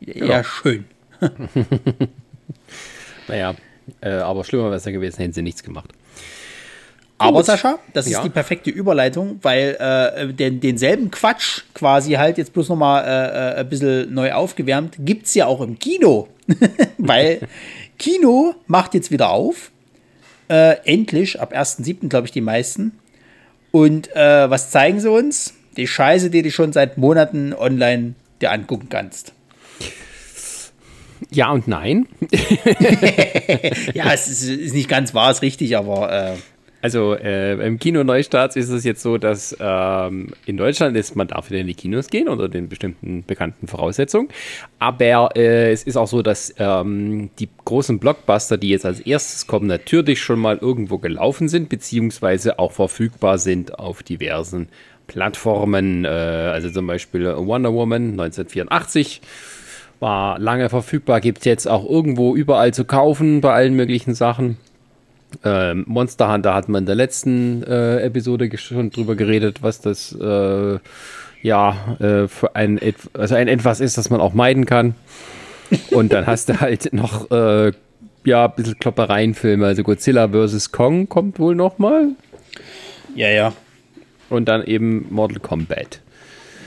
[0.01, 0.85] Ja, ja schön.
[3.28, 3.55] naja,
[4.02, 5.90] äh, aber schlimmer wäre es ja gewesen, hätten sie nichts gemacht.
[7.18, 8.18] Aber Sascha, das ja.
[8.18, 13.09] ist die perfekte Überleitung, weil äh, den, denselben Quatsch quasi halt jetzt bloß nochmal äh,
[13.09, 16.28] äh, ein bisschen neu aufgewärmt, gibt es ja auch im Kino.
[16.98, 17.40] weil
[17.98, 19.70] Kino macht jetzt wieder auf.
[20.48, 22.09] Äh, endlich, ab 1.7.
[22.09, 22.93] glaube ich die meisten.
[23.70, 25.55] Und äh, was zeigen sie uns?
[25.76, 29.32] Die Scheiße, die du schon seit Monaten online dir angucken kannst.
[31.30, 32.06] Ja und nein.
[33.94, 36.36] ja, es ist, ist, nicht ganz wahr, ist richtig, aber äh,
[36.86, 41.26] also äh, im Kino Neustarts ist es jetzt so, dass ähm, in Deutschland ist, man
[41.26, 44.28] darf wieder in die Kinos gehen unter den bestimmten bekannten Voraussetzungen.
[44.78, 49.48] Aber äh, es ist auch so, dass ähm, die großen Blockbuster, die jetzt als erstes
[49.48, 54.68] kommen, natürlich schon mal irgendwo gelaufen sind, beziehungsweise auch verfügbar sind auf diversen
[55.08, 56.04] Plattformen.
[56.04, 59.22] Äh, also zum Beispiel Wonder Woman 1984
[59.98, 64.56] war lange verfügbar, gibt es jetzt auch irgendwo überall zu kaufen bei allen möglichen Sachen.
[65.44, 70.12] Ähm, Monster Hunter hat man in der letzten äh, Episode schon drüber geredet, was das
[70.12, 70.78] äh,
[71.43, 72.81] ja äh, für ein,
[73.15, 74.94] also ein etwas ist, das man auch meiden kann.
[75.90, 77.73] Und dann hast du halt noch äh,
[78.24, 80.73] ja ein bisschen Kloppereienfilme, also Godzilla vs.
[80.73, 82.09] Kong kommt wohl noch mal.
[83.15, 83.53] Ja, ja.
[84.28, 86.01] Und dann eben Mortal Kombat.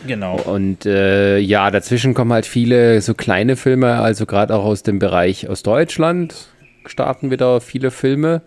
[0.08, 0.38] Genau.
[0.38, 5.00] Und äh, ja, dazwischen kommen halt viele so kleine Filme, also gerade auch aus dem
[5.00, 6.36] Bereich aus Deutschland
[6.90, 8.42] starten wieder viele Filme.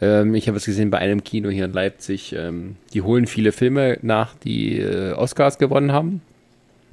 [0.00, 2.34] Ähm, ich habe es gesehen bei einem Kino hier in Leipzig.
[2.36, 6.22] Ähm, die holen viele Filme nach, die äh, Oscars gewonnen haben.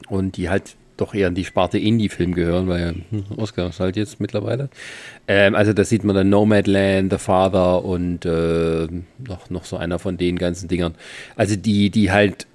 [0.08, 4.20] Und die halt doch eher an die Sparte Indie-Film gehören, weil hm, Oscars halt jetzt
[4.20, 4.70] mittlerweile.
[5.28, 8.88] Ähm, also da sieht man dann Nomadland, The Father und äh,
[9.28, 10.96] noch, noch so einer von den ganzen Dingern.
[11.36, 12.48] Also die, die halt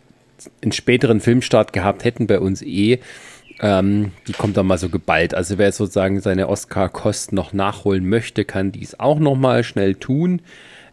[0.62, 3.00] einen späteren Filmstart gehabt hätten bei uns eh,
[3.60, 5.34] ähm, die kommt dann mal so geballt.
[5.34, 10.40] Also wer sozusagen seine Oscar-Kosten noch nachholen möchte, kann dies auch noch mal schnell tun.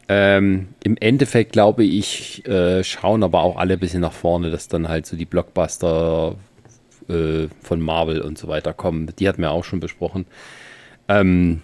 [0.09, 4.67] Ähm, Im Endeffekt glaube ich, äh, schauen aber auch alle ein bisschen nach vorne, dass
[4.67, 6.35] dann halt so die Blockbuster
[7.09, 9.11] äh, von Marvel und so weiter kommen.
[9.17, 10.25] Die hatten wir auch schon besprochen.
[11.07, 11.61] Ähm,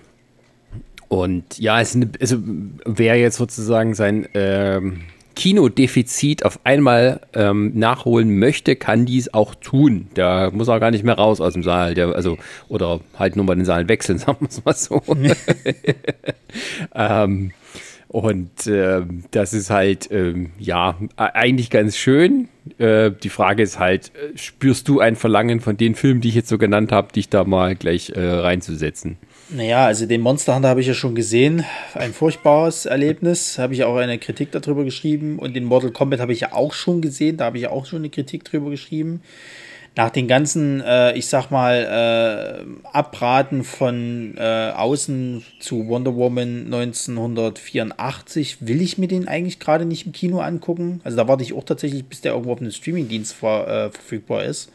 [1.10, 2.38] und ja, es also
[2.86, 5.02] wer jetzt sozusagen sein ähm,
[5.36, 10.08] Kinodefizit auf einmal ähm, nachholen möchte, kann dies auch tun.
[10.14, 11.94] Da muss er gar nicht mehr raus aus dem Saal.
[11.94, 12.38] Der, also,
[12.68, 15.02] oder halt nur mal den Saal wechseln, sagen wir es mal so.
[16.96, 17.52] ähm,
[18.14, 19.02] und äh,
[19.32, 22.48] das ist halt, ähm, ja, eigentlich ganz schön.
[22.78, 26.36] Äh, die Frage ist halt, äh, spürst du ein Verlangen von den Filmen, die ich
[26.36, 29.18] jetzt so genannt habe, dich da mal gleich äh, reinzusetzen?
[29.56, 31.64] Naja, also den Monster Hunter habe ich ja schon gesehen.
[31.94, 33.60] Ein furchtbares Erlebnis.
[33.60, 35.38] Habe ich auch eine Kritik darüber geschrieben.
[35.38, 37.38] Und den Mortal Kombat habe ich ja auch schon gesehen.
[37.38, 39.22] Da habe ich auch schon eine Kritik drüber geschrieben.
[39.96, 46.66] Nach den ganzen, äh, ich sag mal, äh, Abraten von äh, außen zu Wonder Woman
[46.66, 51.00] 1984 will ich mir den eigentlich gerade nicht im Kino angucken.
[51.04, 54.46] Also da warte ich auch tatsächlich, bis der irgendwo auf einem Streamingdienst ver äh, verfügbar
[54.46, 54.72] ist.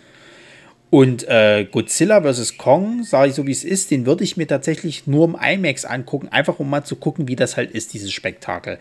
[0.90, 2.56] Und äh, Godzilla vs.
[2.56, 5.84] Kong, sage ich so wie es ist, den würde ich mir tatsächlich nur im IMAX
[5.84, 8.78] angucken, einfach um mal zu gucken, wie das halt ist, dieses Spektakel.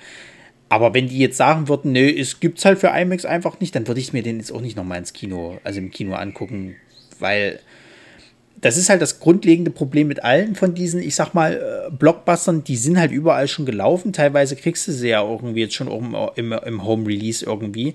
[0.70, 3.88] Aber wenn die jetzt sagen würden, nö, es gibt's halt für IMAX einfach nicht, dann
[3.88, 6.76] würde ich mir den jetzt auch nicht nochmal ins Kino, also im Kino angucken,
[7.20, 7.60] weil
[8.60, 12.64] das ist halt das grundlegende Problem mit allen von diesen, ich sag mal, äh, Blockbustern,
[12.64, 14.14] die sind halt überall schon gelaufen.
[14.14, 17.94] Teilweise kriegst du sie ja irgendwie jetzt schon im, im, im Home Release irgendwie.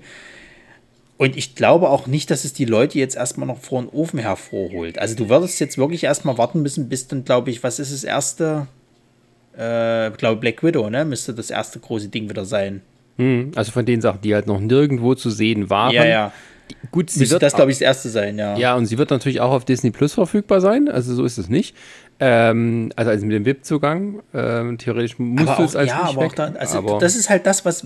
[1.17, 4.19] Und ich glaube auch nicht, dass es die Leute jetzt erstmal noch vor den Ofen
[4.19, 4.97] hervorholt.
[4.99, 8.03] Also du würdest jetzt wirklich erstmal warten müssen, bis dann, glaube ich, was ist das
[8.03, 8.67] erste?
[9.55, 11.05] Äh, glaube Black Widow, ne?
[11.05, 12.81] Müsste das erste große Ding wieder sein.
[13.17, 15.93] Hm, also von den Sachen, die halt noch nirgendwo zu sehen waren.
[15.93, 16.33] Ja, ja.
[16.91, 18.57] Gut, sie Müsste wird das, glaube ich, das erste sein, ja.
[18.57, 20.89] Ja, und sie wird natürlich auch auf Disney Plus verfügbar sein.
[20.89, 21.75] Also so ist es nicht.
[22.19, 26.21] Ähm, also, also mit dem VIP-Zugang, ähm, theoretisch musst aber du es als Ja, aber
[26.21, 27.85] weg, auch dann, also aber das ist halt das, was,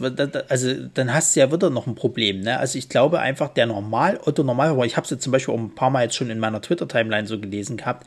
[0.49, 2.59] also dann hast du ja wieder noch ein Problem, ne?
[2.59, 5.59] Also ich glaube einfach, der Normal, Otto Normalverbraucher, ich habe es jetzt zum Beispiel auch
[5.59, 8.05] ein paar Mal jetzt schon in meiner Twitter-Timeline so gelesen gehabt,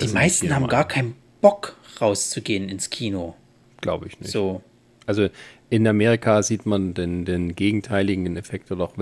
[0.00, 3.34] die meisten haben gar keinen Bock rauszugehen ins Kino.
[3.80, 4.30] Glaube ich nicht.
[4.30, 4.62] So.
[5.06, 5.28] Also
[5.70, 8.94] in Amerika sieht man den, den gegenteiligen Effekt oder auch.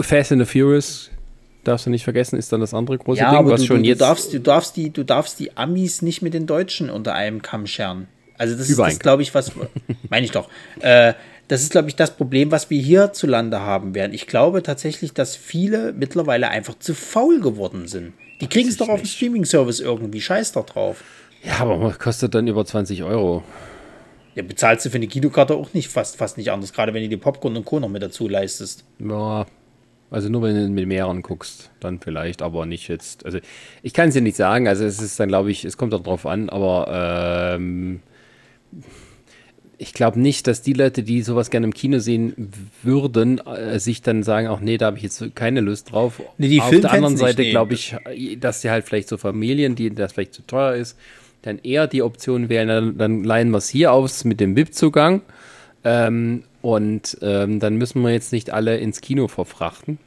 [0.00, 1.10] Fast and the Furious
[1.64, 3.82] darfst du nicht vergessen, ist dann das andere große Ja, Ding, aber was du, schon
[3.82, 6.90] du, jetzt du, darfst, du, darfst die, du darfst die Amis nicht mit den Deutschen
[6.90, 8.08] unter einem Kamm scheren.
[8.38, 8.90] Also das Überall.
[8.90, 9.52] ist, glaube ich, was,
[10.10, 10.48] meine ich doch.
[10.80, 11.14] Äh,
[11.48, 14.14] das ist, glaube ich, das Problem, was wir hierzulande haben werden.
[14.14, 18.14] Ich glaube tatsächlich, dass viele mittlerweile einfach zu faul geworden sind.
[18.40, 20.20] Die kriegen es doch auf dem Streaming-Service irgendwie.
[20.20, 21.04] Scheiß doch drauf.
[21.44, 23.42] Ja, aber kostet dann über 20 Euro.
[24.34, 27.08] Ja, bezahlst du für eine Kinokarte auch nicht fast, fast nicht anders, gerade wenn du
[27.08, 27.80] dir Popcorn und Co.
[27.80, 28.84] noch mit dazu leistest.
[28.98, 29.46] Ja,
[30.12, 33.24] also nur wenn du mit mehreren guckst, dann vielleicht, aber nicht jetzt.
[33.24, 33.38] Also
[33.82, 36.02] ich kann es dir nicht sagen, also es ist dann, glaube ich, es kommt auch
[36.02, 38.00] drauf an, aber ähm,
[39.78, 42.52] ich glaube nicht, dass die Leute, die sowas gerne im Kino sehen
[42.82, 46.20] würden, äh, sich dann sagen, ach nee, da habe ich jetzt keine Lust drauf.
[46.36, 47.96] Nee, die Auf der anderen Seite glaube ich,
[48.38, 50.98] dass die halt vielleicht so Familien, die das vielleicht zu teuer ist,
[51.40, 55.22] dann eher die Option wählen, dann, dann leihen wir es hier aus mit dem VIP-Zugang.
[55.84, 59.98] Ähm, und ähm, dann müssen wir jetzt nicht alle ins Kino verfrachten.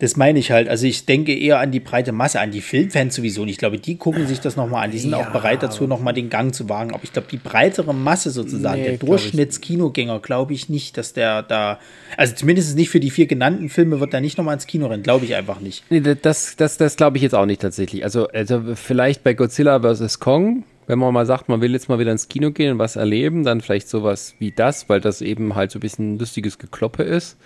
[0.00, 0.68] Das meine ich halt.
[0.68, 3.42] Also ich denke eher an die breite Masse, an die Filmfans sowieso.
[3.42, 4.90] Und ich glaube, die gucken sich das nochmal an.
[4.90, 6.92] Die sind Ja, auch bereit dazu, nochmal den Gang zu wagen.
[6.92, 11.42] Aber ich glaube, die breitere Masse sozusagen, Nee, der Durchschnittskinoggänger, glaube ich nicht, dass der
[11.44, 11.78] da,
[12.16, 15.04] also zumindest nicht für die vier genannten Filme wird er nicht nochmal ins Kino rennen.
[15.04, 15.84] Glaube ich einfach nicht.
[15.90, 18.02] Nee, das, das, das glaube ich jetzt auch nicht tatsächlich.
[18.02, 20.18] Also, also vielleicht bei Godzilla vs.
[20.18, 22.96] Kong, wenn man mal sagt, man will jetzt mal wieder ins Kino gehen und was
[22.96, 27.02] erleben, dann vielleicht sowas wie das, weil das eben halt so ein bisschen lustiges Gekloppe
[27.02, 27.36] ist.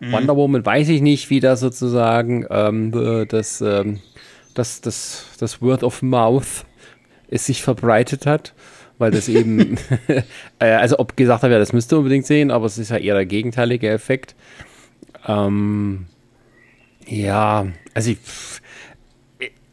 [0.00, 4.00] Wonder Woman weiß ich nicht, wie das sozusagen ähm, äh, das, ähm,
[4.54, 6.64] das, das, das Word of Mouth
[7.28, 8.54] es sich verbreitet hat,
[8.98, 9.76] weil das eben,
[10.58, 12.96] äh, also ob gesagt habe, ja, das müsst ihr unbedingt sehen, aber es ist ja
[12.96, 14.34] eher der gegenteilige Effekt.
[15.26, 16.06] Ähm,
[17.06, 18.18] ja, also ich,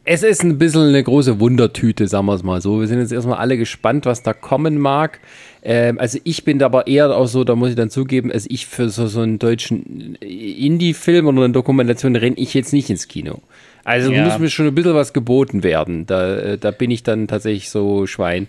[0.06, 2.80] es ist ein bisschen eine große Wundertüte, sagen wir es mal so.
[2.80, 5.18] Wir sind jetzt erstmal alle gespannt, was da kommen mag.
[5.62, 8.46] Ähm, also ich bin da aber eher auch so, da muss ich dann zugeben, also
[8.48, 13.08] ich für so, so einen deutschen Indie-Film oder eine Dokumentation renne ich jetzt nicht ins
[13.08, 13.40] Kino.
[13.84, 14.24] Also Ja.
[14.24, 16.06] muss mir schon ein bisschen was geboten werden.
[16.06, 18.46] Da, äh, da bin ich dann tatsächlich so Schwein.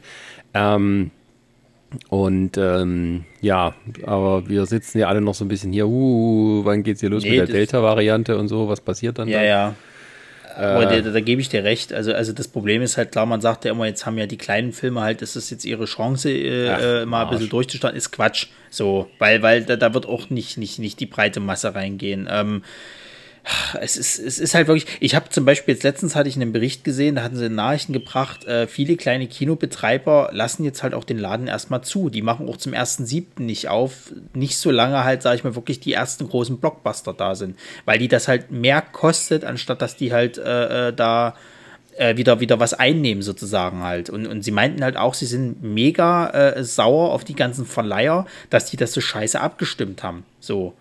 [0.54, 1.10] Ähm,
[2.10, 3.74] und ähm, ja,
[4.06, 7.24] aber wir sitzen ja alle noch so ein bisschen hier, uh, wann geht's hier los
[7.24, 9.46] Nee, mit der Delta-Variante und so, was passiert dann Ja, da?
[9.46, 9.76] ja.
[10.58, 11.94] Aber da, da gebe ich dir recht.
[11.94, 14.38] Also, also das Problem ist halt klar, man sagt ja immer, jetzt haben ja die
[14.38, 17.98] kleinen Filme halt, das ist jetzt ihre Chance, äh, Ach, äh, mal ein bisschen durchzustarten,
[17.98, 18.48] ist Quatsch.
[18.70, 22.28] So, weil, weil da, da wird auch nicht, nicht, nicht die breite Masse reingehen.
[22.30, 22.64] Ähm,
[23.80, 26.52] es ist, es ist halt wirklich, ich habe zum Beispiel jetzt letztens hatte ich einen
[26.52, 31.04] Bericht gesehen, da hatten sie Nachrichten gebracht, äh, viele kleine Kinobetreiber lassen jetzt halt auch
[31.04, 32.10] den Laden erstmal zu.
[32.10, 33.42] Die machen auch zum 1.7.
[33.42, 37.36] nicht auf, nicht so lange halt, sage ich mal, wirklich die ersten großen Blockbuster da
[37.36, 41.36] sind, weil die das halt mehr kostet, anstatt dass die halt äh, äh, da
[41.96, 44.10] äh, wieder, wieder was einnehmen sozusagen halt.
[44.10, 48.26] Und, und sie meinten halt auch, sie sind mega äh, sauer auf die ganzen Verleiher,
[48.50, 50.26] dass die das so scheiße abgestimmt haben.
[50.40, 50.74] So.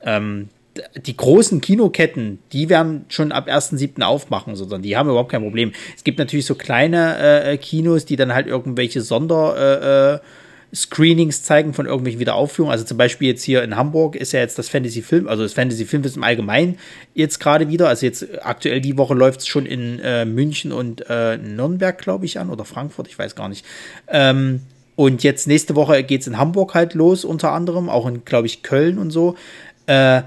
[0.00, 0.48] Ähm,
[0.96, 4.02] die großen Kinoketten, die werden schon ab 1.7.
[4.02, 5.72] aufmachen, sondern die haben überhaupt kein Problem.
[5.96, 10.18] Es gibt natürlich so kleine äh, Kinos, die dann halt irgendwelche Sonder äh, äh,
[10.74, 12.72] Screenings zeigen von irgendwelchen Wiederaufführungen.
[12.72, 15.54] Also zum Beispiel jetzt hier in Hamburg ist ja jetzt das Fantasy Film, also das
[15.54, 16.78] Fantasy Filmfest im Allgemeinen
[17.14, 17.88] jetzt gerade wieder.
[17.88, 22.26] Also jetzt aktuell die Woche läuft es schon in äh, München und äh, Nürnberg, glaube
[22.26, 23.64] ich, an oder Frankfurt, ich weiß gar nicht.
[24.08, 24.60] Ähm,
[24.94, 28.46] und jetzt nächste Woche geht es in Hamburg halt los, unter anderem, auch in, glaube
[28.46, 29.36] ich, Köln und so.
[29.86, 30.22] Äh,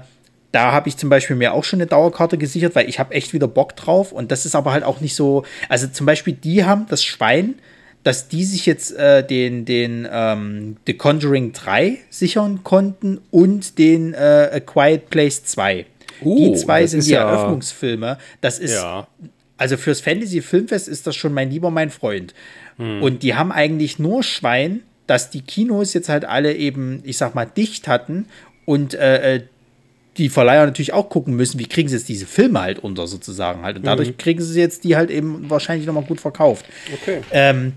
[0.52, 3.32] da habe ich zum Beispiel mir auch schon eine Dauerkarte gesichert, weil ich habe echt
[3.32, 4.12] wieder Bock drauf.
[4.12, 5.44] Und das ist aber halt auch nicht so.
[5.68, 7.54] Also zum Beispiel, die haben das Schwein,
[8.02, 14.12] dass die sich jetzt äh, den, den ähm, The Conjuring 3 sichern konnten und den
[14.12, 15.86] äh, A Quiet Place 2.
[16.20, 18.18] Uh, die zwei sind die ja- Eröffnungsfilme.
[18.40, 19.08] Das ist Ja.
[19.56, 22.34] also fürs Fantasy Filmfest ist das schon mein lieber mein Freund.
[22.76, 23.02] Hm.
[23.02, 27.34] Und die haben eigentlich nur Schwein, dass die Kinos jetzt halt alle eben, ich sag
[27.34, 28.26] mal, dicht hatten
[28.66, 29.42] und äh, äh,
[30.18, 33.62] die Verleiher natürlich auch gucken müssen, wie kriegen sie jetzt diese Filme halt unter sozusagen
[33.62, 33.76] halt.
[33.78, 34.16] Und dadurch Mhm.
[34.18, 36.66] kriegen sie jetzt die halt eben wahrscheinlich nochmal gut verkauft.
[36.92, 37.20] Okay.
[37.30, 37.72] Ähm,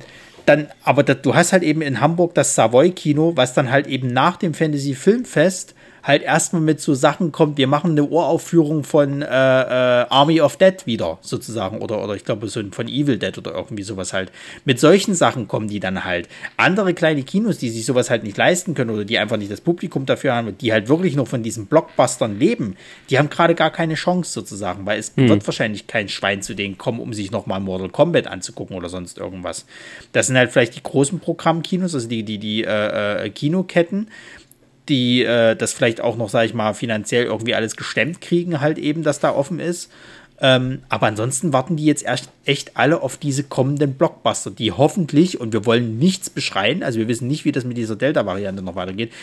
[0.46, 4.08] dann, aber das, du hast halt eben in Hamburg das Savoy-Kino, was dann halt eben
[4.08, 5.74] nach dem Fantasy-Filmfest
[6.06, 10.56] halt erstmal mit so Sachen kommt, wir machen eine Uraufführung von äh, äh, Army of
[10.58, 14.32] Dead wieder, sozusagen, oder, oder ich glaube so von Evil Dead oder irgendwie sowas halt.
[14.66, 16.30] Mit solchen Sachen kommen die dann halt.
[16.58, 19.62] Andere kleine Kinos, die sich sowas halt nicht leisten können oder die einfach nicht das
[19.62, 22.78] Publikum dafür haben, die halt wirklich noch von diesen Blockbustern leben,
[23.10, 26.78] die haben gerade gar keine Chance sozusagen, weil es wird wahrscheinlich kein Schwein zu denen
[26.78, 29.66] kommen, um sich nochmal Mortal Kombat anzugucken oder sonst irgendwas.
[30.12, 34.08] Das sind halt vielleicht die großen Programmkinos, also die, die, die äh, äh, Kinoketten,
[34.90, 38.78] die äh, das vielleicht auch noch, sag ich mal, finanziell irgendwie alles gestemmt kriegen, halt
[38.78, 39.92] eben, dass da offen ist.
[40.42, 45.40] Ähm, aber ansonsten warten die jetzt erst echt alle auf diese kommenden Blockbuster, die hoffentlich,
[45.40, 48.76] und wir wollen nichts beschreien, also wir wissen nicht, wie das mit dieser Delta-Variante noch
[48.76, 49.14] weitergeht,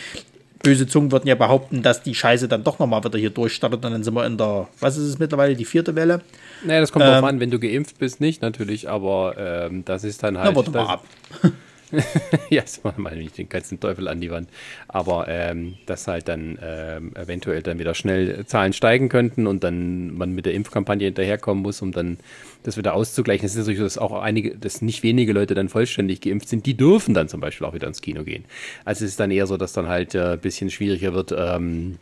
[0.63, 3.91] böse Zungen würden ja behaupten, dass die Scheiße dann doch nochmal wieder hier durchstartet und
[3.91, 6.21] dann sind wir in der, was ist es mittlerweile, die vierte Welle?
[6.65, 10.03] Naja, das kommt ähm, drauf an, wenn du geimpft bist, nicht natürlich, aber ähm, das
[10.03, 10.51] ist dann halt.
[10.51, 11.05] Na, warte mal ab.
[12.49, 14.49] ja, das machen wir nicht den ganzen Teufel an die Wand.
[14.87, 20.15] Aber ähm, dass halt dann ähm, eventuell dann wieder schnell Zahlen steigen könnten und dann
[20.15, 22.17] man mit der Impfkampagne hinterherkommen muss, um dann
[22.63, 23.45] das wieder auszugleichen.
[23.45, 26.65] Es ist natürlich so, dass auch einige, dass nicht wenige Leute dann vollständig geimpft sind,
[26.65, 28.45] die dürfen dann zum Beispiel auch wieder ins Kino gehen.
[28.85, 31.99] Also es ist dann eher so, dass dann halt ein äh, bisschen schwieriger wird, ähm,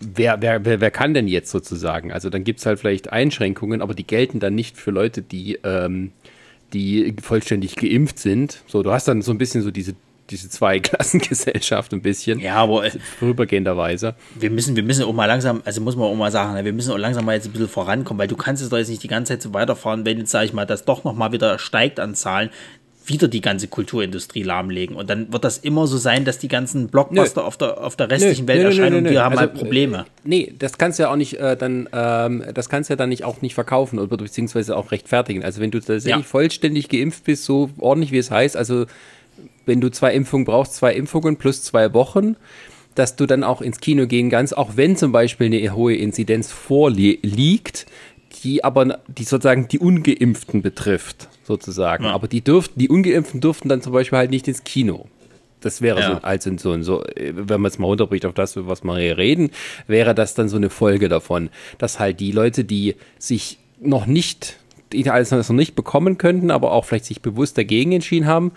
[0.00, 2.12] wer, wer, wer, wer kann denn jetzt sozusagen?
[2.12, 5.58] Also dann gibt es halt vielleicht Einschränkungen, aber die gelten dann nicht für Leute, die
[5.64, 6.12] ähm,
[6.74, 8.62] die vollständig geimpft sind.
[8.66, 9.94] So, du hast dann so ein bisschen so diese
[10.30, 12.40] diese Zweiklassengesellschaft ein bisschen.
[12.40, 12.84] Ja, aber
[13.18, 14.14] vorübergehenderweise.
[14.34, 16.72] Wir müssen, wir müssen auch mal langsam, also muss man auch mal sagen, ne, wir
[16.72, 19.02] müssen auch langsam mal jetzt ein bisschen vorankommen, weil du kannst es doch jetzt nicht
[19.02, 22.00] die ganze Zeit so weiterfahren, wenn jetzt, sage ich mal, das doch nochmal wieder steigt
[22.00, 22.50] an Zahlen
[23.06, 24.96] wieder die ganze Kulturindustrie lahmlegen.
[24.96, 28.10] Und dann wird das immer so sein, dass die ganzen Blockbuster auf der, auf der
[28.10, 30.06] restlichen nö, Welt nö, erscheinen und wir haben also, halt Probleme.
[30.24, 33.10] Nee, das kannst du ja auch nicht äh, dann, ähm, das kannst du ja dann
[33.10, 35.44] nicht auch nicht verkaufen oder beziehungsweise auch rechtfertigen.
[35.44, 36.22] Also wenn du tatsächlich ja.
[36.22, 38.86] vollständig geimpft bist, so ordentlich wie es heißt, also
[39.66, 42.36] wenn du zwei Impfungen brauchst, zwei Impfungen plus zwei Wochen,
[42.94, 46.52] dass du dann auch ins Kino gehen kannst, auch wenn zum Beispiel eine hohe Inzidenz
[46.52, 47.86] vorliegt,
[48.44, 52.04] die aber die sozusagen die Ungeimpften betrifft, sozusagen.
[52.04, 52.12] Ja.
[52.12, 55.06] Aber die dürften, die Ungeimpften durften dann zum Beispiel halt nicht ins Kino.
[55.60, 56.16] Das wäre ja.
[56.16, 59.50] so, also so, so, wenn man es mal runterbricht auf das, was wir hier reden,
[59.86, 61.48] wäre das dann so eine Folge davon,
[61.78, 64.58] dass halt die Leute, die sich noch nicht,
[64.92, 68.52] die alles noch nicht bekommen könnten, aber auch vielleicht sich bewusst dagegen entschieden haben,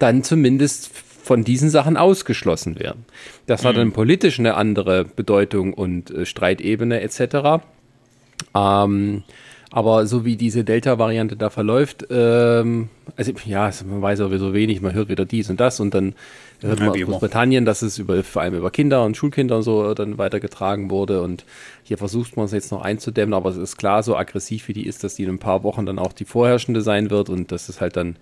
[0.00, 0.90] dann zumindest
[1.22, 3.04] von diesen Sachen ausgeschlossen werden.
[3.46, 3.78] Das hat mhm.
[3.78, 7.62] dann politisch eine andere Bedeutung und äh, Streitebene etc.
[8.54, 9.22] Ähm,
[9.70, 14.94] aber so wie diese Delta-Variante da verläuft, ähm, also ja, man weiß sowieso wenig, man
[14.94, 16.14] hört wieder dies und das und dann
[16.62, 19.92] hört man aus Großbritannien, dass es über, vor allem über Kinder und Schulkinder und so
[19.92, 21.44] dann weitergetragen wurde und
[21.82, 24.86] hier versucht man es jetzt noch einzudämmen, aber es ist klar, so aggressiv wie die
[24.86, 27.68] ist, dass die in ein paar Wochen dann auch die vorherrschende sein wird und das
[27.68, 28.16] ist halt dann,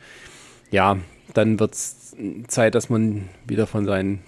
[0.72, 0.96] ja,
[1.32, 2.16] dann wird es
[2.48, 4.18] Zeit, dass man wieder von seinen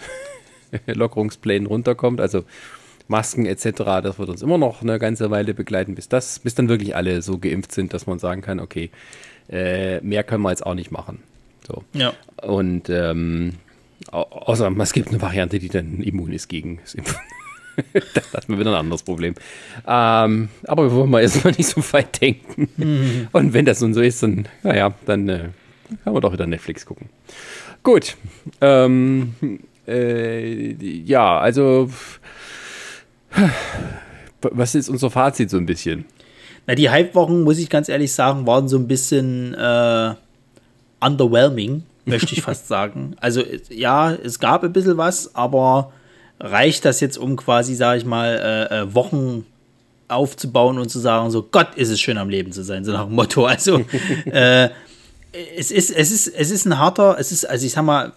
[0.86, 2.44] Lockerungsplänen runterkommt, also
[3.08, 3.72] Masken etc.,
[4.02, 7.22] das wird uns immer noch eine ganze Weile begleiten, bis das, bis dann wirklich alle
[7.22, 8.90] so geimpft sind, dass man sagen kann, okay,
[9.48, 11.22] äh, mehr können wir jetzt auch nicht machen.
[11.66, 11.82] So.
[11.92, 12.12] Ja.
[12.42, 13.54] Und ähm,
[14.10, 17.18] außer es gibt eine Variante, die dann immun ist gegen das Impfen.
[18.14, 19.34] das hat man wieder ein anderes Problem.
[19.86, 22.68] Ähm, aber wir wollen mal erstmal nicht so weit denken.
[22.76, 23.28] Mhm.
[23.32, 25.48] Und wenn das nun so ist, dann, naja, dann äh,
[26.04, 27.08] kann man doch wieder Netflix gucken.
[27.82, 28.16] Gut.
[28.60, 29.34] Ähm,
[29.86, 30.72] äh,
[31.04, 31.90] ja, also
[34.40, 36.04] was ist unser Fazit so ein bisschen?
[36.66, 40.14] Na, die Hype-Wochen, muss ich ganz ehrlich sagen, waren so ein bisschen äh,
[41.00, 43.16] underwhelming, möchte ich fast sagen.
[43.20, 45.92] Also ja, es gab ein bisschen was, aber
[46.40, 49.44] reicht das jetzt, um quasi, sage ich mal, äh, äh, Wochen
[50.08, 53.06] aufzubauen und zu sagen, so Gott, ist es schön am Leben zu sein, so nach
[53.06, 53.44] dem Motto.
[53.44, 53.84] Also
[54.26, 54.68] äh,
[55.56, 58.12] es ist, es ist, es ist ein harter, es ist, also ich sag mal,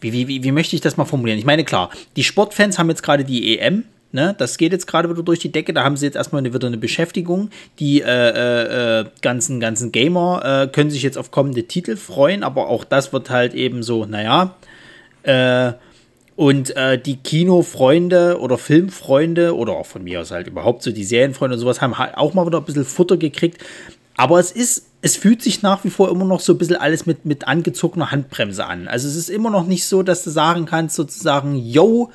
[0.00, 1.38] wie, wie, wie, wie möchte ich das mal formulieren?
[1.38, 5.10] Ich meine, klar, die Sportfans haben jetzt gerade die EM Ne, das geht jetzt gerade
[5.10, 5.74] wieder durch die Decke.
[5.74, 7.50] Da haben sie jetzt erstmal wieder eine Beschäftigung.
[7.78, 12.42] Die äh, äh, äh, ganzen, ganzen Gamer äh, können sich jetzt auf kommende Titel freuen,
[12.42, 14.54] aber auch das wird halt eben so, naja.
[15.24, 15.72] Äh,
[16.36, 21.04] und äh, die Kinofreunde oder Filmfreunde oder auch von mir aus halt überhaupt so die
[21.04, 23.62] Serienfreunde und sowas haben halt auch mal wieder ein bisschen Futter gekriegt.
[24.16, 27.06] Aber es ist, es fühlt sich nach wie vor immer noch so ein bisschen alles
[27.06, 28.88] mit, mit angezogener Handbremse an.
[28.88, 32.10] Also es ist immer noch nicht so, dass du sagen kannst, sozusagen, yo,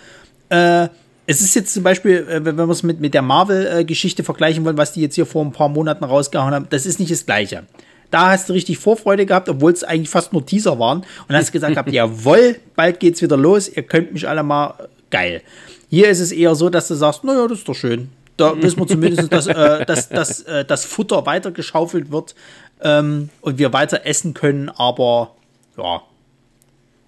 [0.50, 0.88] äh,
[1.26, 4.78] es ist jetzt zum Beispiel, äh, wenn wir es mit, mit der Marvel-Geschichte vergleichen wollen,
[4.78, 7.64] was die jetzt hier vor ein paar Monaten rausgehauen haben, das ist nicht das Gleiche.
[8.12, 11.04] Da hast du richtig Vorfreude gehabt, obwohl es eigentlich fast nur Teaser waren.
[11.28, 15.42] Und hast gesagt gehabt, jawohl, bald geht's wieder los, ihr könnt mich alle mal geil.
[15.90, 18.10] Hier ist es eher so, dass du sagst, naja, das ist doch schön.
[18.38, 22.36] Da wissen wir zumindest, dass, äh, dass, dass äh, das Futter weitergeschaufelt wird
[22.82, 25.36] ähm, und wir weiter essen können, aber
[25.78, 26.02] ja,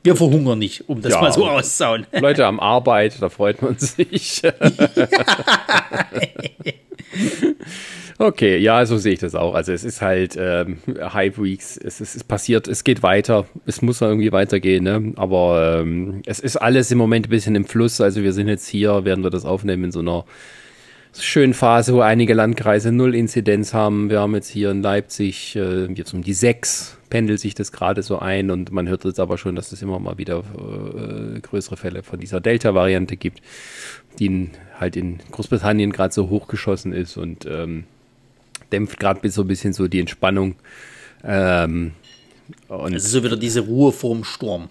[0.05, 2.05] wir verhungern nicht, um das ja, mal so auszusauen.
[2.19, 4.41] Leute am Arbeit, da freut man sich.
[8.19, 9.55] okay, ja, so sehe ich das auch.
[9.55, 13.81] Also es ist halt ähm, Hype Weeks, es ist, es passiert, es geht weiter, es
[13.81, 15.13] muss irgendwie weitergehen, ne?
[15.15, 17.99] aber ähm, es ist alles im Moment ein bisschen im Fluss.
[17.99, 20.25] Also wir sind jetzt hier, werden wir das aufnehmen in so einer
[21.19, 24.09] schönen Phase, wo einige Landkreise null Inzidenz haben.
[24.09, 28.03] Wir haben jetzt hier in Leipzig äh, jetzt um die sechs, pendelt sich das gerade
[28.03, 31.77] so ein und man hört jetzt aber schon, dass es immer mal wieder äh, größere
[31.77, 33.41] Fälle von dieser Delta-Variante gibt,
[34.19, 37.85] die in, halt in Großbritannien gerade so hochgeschossen ist und ähm,
[38.71, 40.55] dämpft gerade so ein bisschen so die Entspannung.
[41.23, 41.91] Ähm,
[42.67, 44.69] und es ist so wieder diese Ruhe vorm Sturm.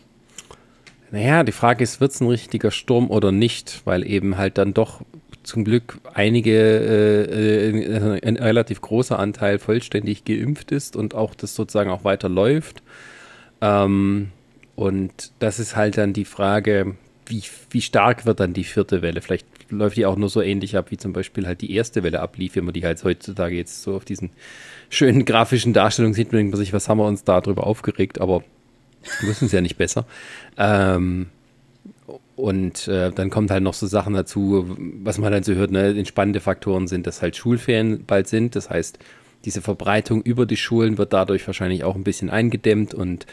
[1.11, 4.75] Naja, die Frage ist, wird es ein richtiger Sturm oder nicht, weil eben halt dann
[4.75, 5.01] doch
[5.45, 11.55] zum Glück einige, äh, äh, ein relativ großer Anteil vollständig geimpft ist und auch das
[11.55, 12.83] sozusagen auch weiter läuft.
[13.61, 14.31] Ähm,
[14.75, 16.97] und das ist halt dann die Frage,
[17.27, 19.23] wie, wie stark wird dann die vierte Welle?
[19.23, 22.21] Vielleicht läuft die auch nur so ähnlich ab, wie zum Beispiel halt die erste Welle
[22.21, 24.31] ablief, wenn man die halt heutzutage jetzt so auf diesen
[24.91, 28.45] schönen grafischen Darstellungen sieht, man sich, was haben wir uns da drüber aufgeregt, aber
[29.21, 30.07] wir wissen es ja nicht besser.
[30.57, 31.29] Ähm,
[32.37, 35.97] und äh, dann kommt halt noch so Sachen dazu, was man dann so hört, ne,
[35.97, 38.57] entspannende Faktoren sind, dass halt Schulferien bald sind.
[38.57, 38.99] Das heißt,
[39.45, 43.27] diese Verbreitung über die Schulen wird dadurch wahrscheinlich auch ein bisschen eingedämmt und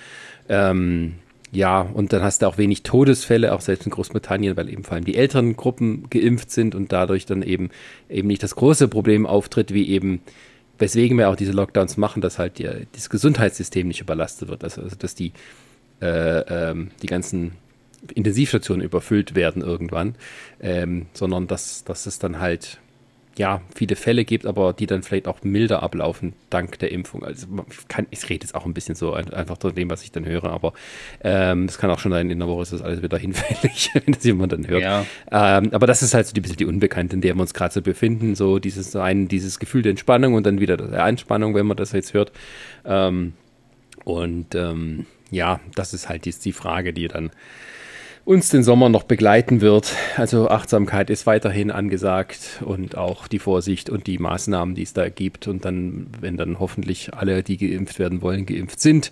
[0.50, 1.16] ähm,
[1.54, 4.94] ja, und dann hast du auch wenig Todesfälle, auch selbst in Großbritannien, weil eben vor
[4.94, 7.70] allem die älteren Gruppen geimpft sind und dadurch dann eben
[8.10, 10.22] eben nicht das große Problem auftritt, wie eben,
[10.80, 14.82] weswegen wir auch diese Lockdowns machen, dass halt die, das Gesundheitssystem nicht überlastet wird, also,
[14.82, 15.34] also dass die,
[16.02, 17.52] äh, ähm, die ganzen
[18.14, 20.16] Intensivstationen überfüllt werden irgendwann,
[20.60, 22.80] ähm, sondern dass, dass es dann halt
[23.38, 27.24] ja, viele Fälle gibt, aber die dann vielleicht auch milder ablaufen dank der Impfung.
[27.24, 27.48] Also
[27.88, 30.46] kann, ich rede jetzt auch ein bisschen so einfach von dem, was ich dann höre,
[30.46, 30.74] aber
[31.24, 34.14] ähm, das kann auch schon sein, in der Woche ist das alles wieder hinfällig, wenn
[34.14, 34.82] das jemand dann hört.
[34.82, 35.06] Ja.
[35.32, 37.74] Ähm, aber das ist halt so ein bisschen die Unbekannte, in der wir uns gerade
[37.74, 41.66] so befinden, so dieses ein, dieses Gefühl der Entspannung und dann wieder der Anspannung, wenn
[41.66, 42.34] man das jetzt hört.
[42.86, 43.34] Ähm,
[44.04, 47.32] und ähm, ja, das ist halt jetzt die Frage, die dann
[48.24, 49.96] uns den Sommer noch begleiten wird.
[50.16, 55.10] Also Achtsamkeit ist weiterhin angesagt und auch die Vorsicht und die Maßnahmen, die es da
[55.10, 55.48] gibt.
[55.48, 59.12] Und dann, wenn dann hoffentlich alle, die geimpft werden wollen, geimpft sind,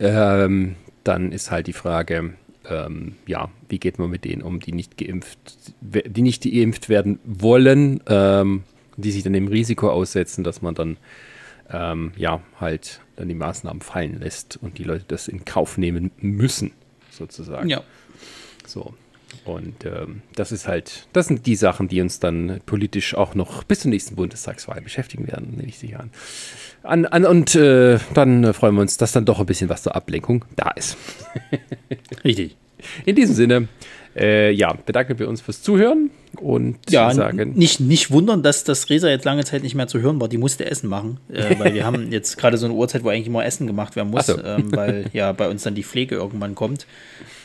[0.00, 2.34] ähm, dann ist halt die Frage,
[2.68, 5.38] ähm, ja, wie geht man mit denen um, die nicht geimpft,
[5.80, 8.64] die nicht geimpft werden wollen, ähm,
[8.96, 10.96] die sich dann dem Risiko aussetzen, dass man dann
[11.70, 16.10] ähm, ja halt dann die Maßnahmen fallen lässt und die Leute das in Kauf nehmen
[16.20, 16.72] müssen,
[17.10, 17.68] sozusagen.
[17.68, 17.82] Ja.
[18.68, 18.94] So.
[19.44, 23.62] Und ähm, das ist halt, das sind die Sachen, die uns dann politisch auch noch
[23.62, 26.10] bis zur nächsten Bundestagswahl beschäftigen werden, nehme ich sicher an.
[26.82, 29.94] an, an und äh, dann freuen wir uns, dass dann doch ein bisschen was zur
[29.94, 30.96] Ablenkung da ist.
[32.24, 32.56] Richtig.
[33.04, 33.68] In diesem Sinne,
[34.16, 36.10] äh, ja, bedanken wir uns fürs Zuhören
[36.40, 37.52] und ja, sagen.
[37.54, 40.28] Nicht, nicht wundern, dass das Resa jetzt lange Zeit nicht mehr zu hören war.
[40.28, 43.26] Die musste Essen machen, äh, weil wir haben jetzt gerade so eine Uhrzeit, wo eigentlich
[43.26, 44.42] immer Essen gemacht werden muss, so.
[44.42, 46.86] ähm, weil ja bei uns dann die Pflege irgendwann kommt.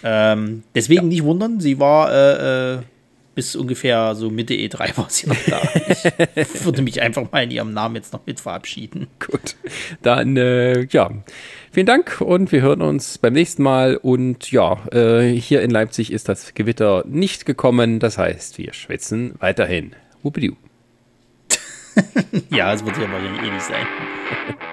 [0.03, 1.07] Ähm, deswegen ja.
[1.07, 2.79] nicht wundern, sie war äh, äh
[3.35, 5.61] bis ungefähr so Mitte E3 war sie noch da.
[6.35, 9.07] Ich würde mich einfach mal in ihrem Namen jetzt noch mit verabschieden.
[9.19, 9.55] Gut.
[10.01, 11.09] Dann, äh, ja,
[11.71, 13.97] vielen Dank und wir hören uns beim nächsten Mal.
[13.97, 17.99] Und ja, äh, hier in Leipzig ist das Gewitter nicht gekommen.
[17.99, 19.95] Das heißt, wir schwitzen weiterhin.
[20.21, 20.55] Wuppidu.
[22.49, 23.85] ja, es wird ja wahrscheinlich eh nicht sein.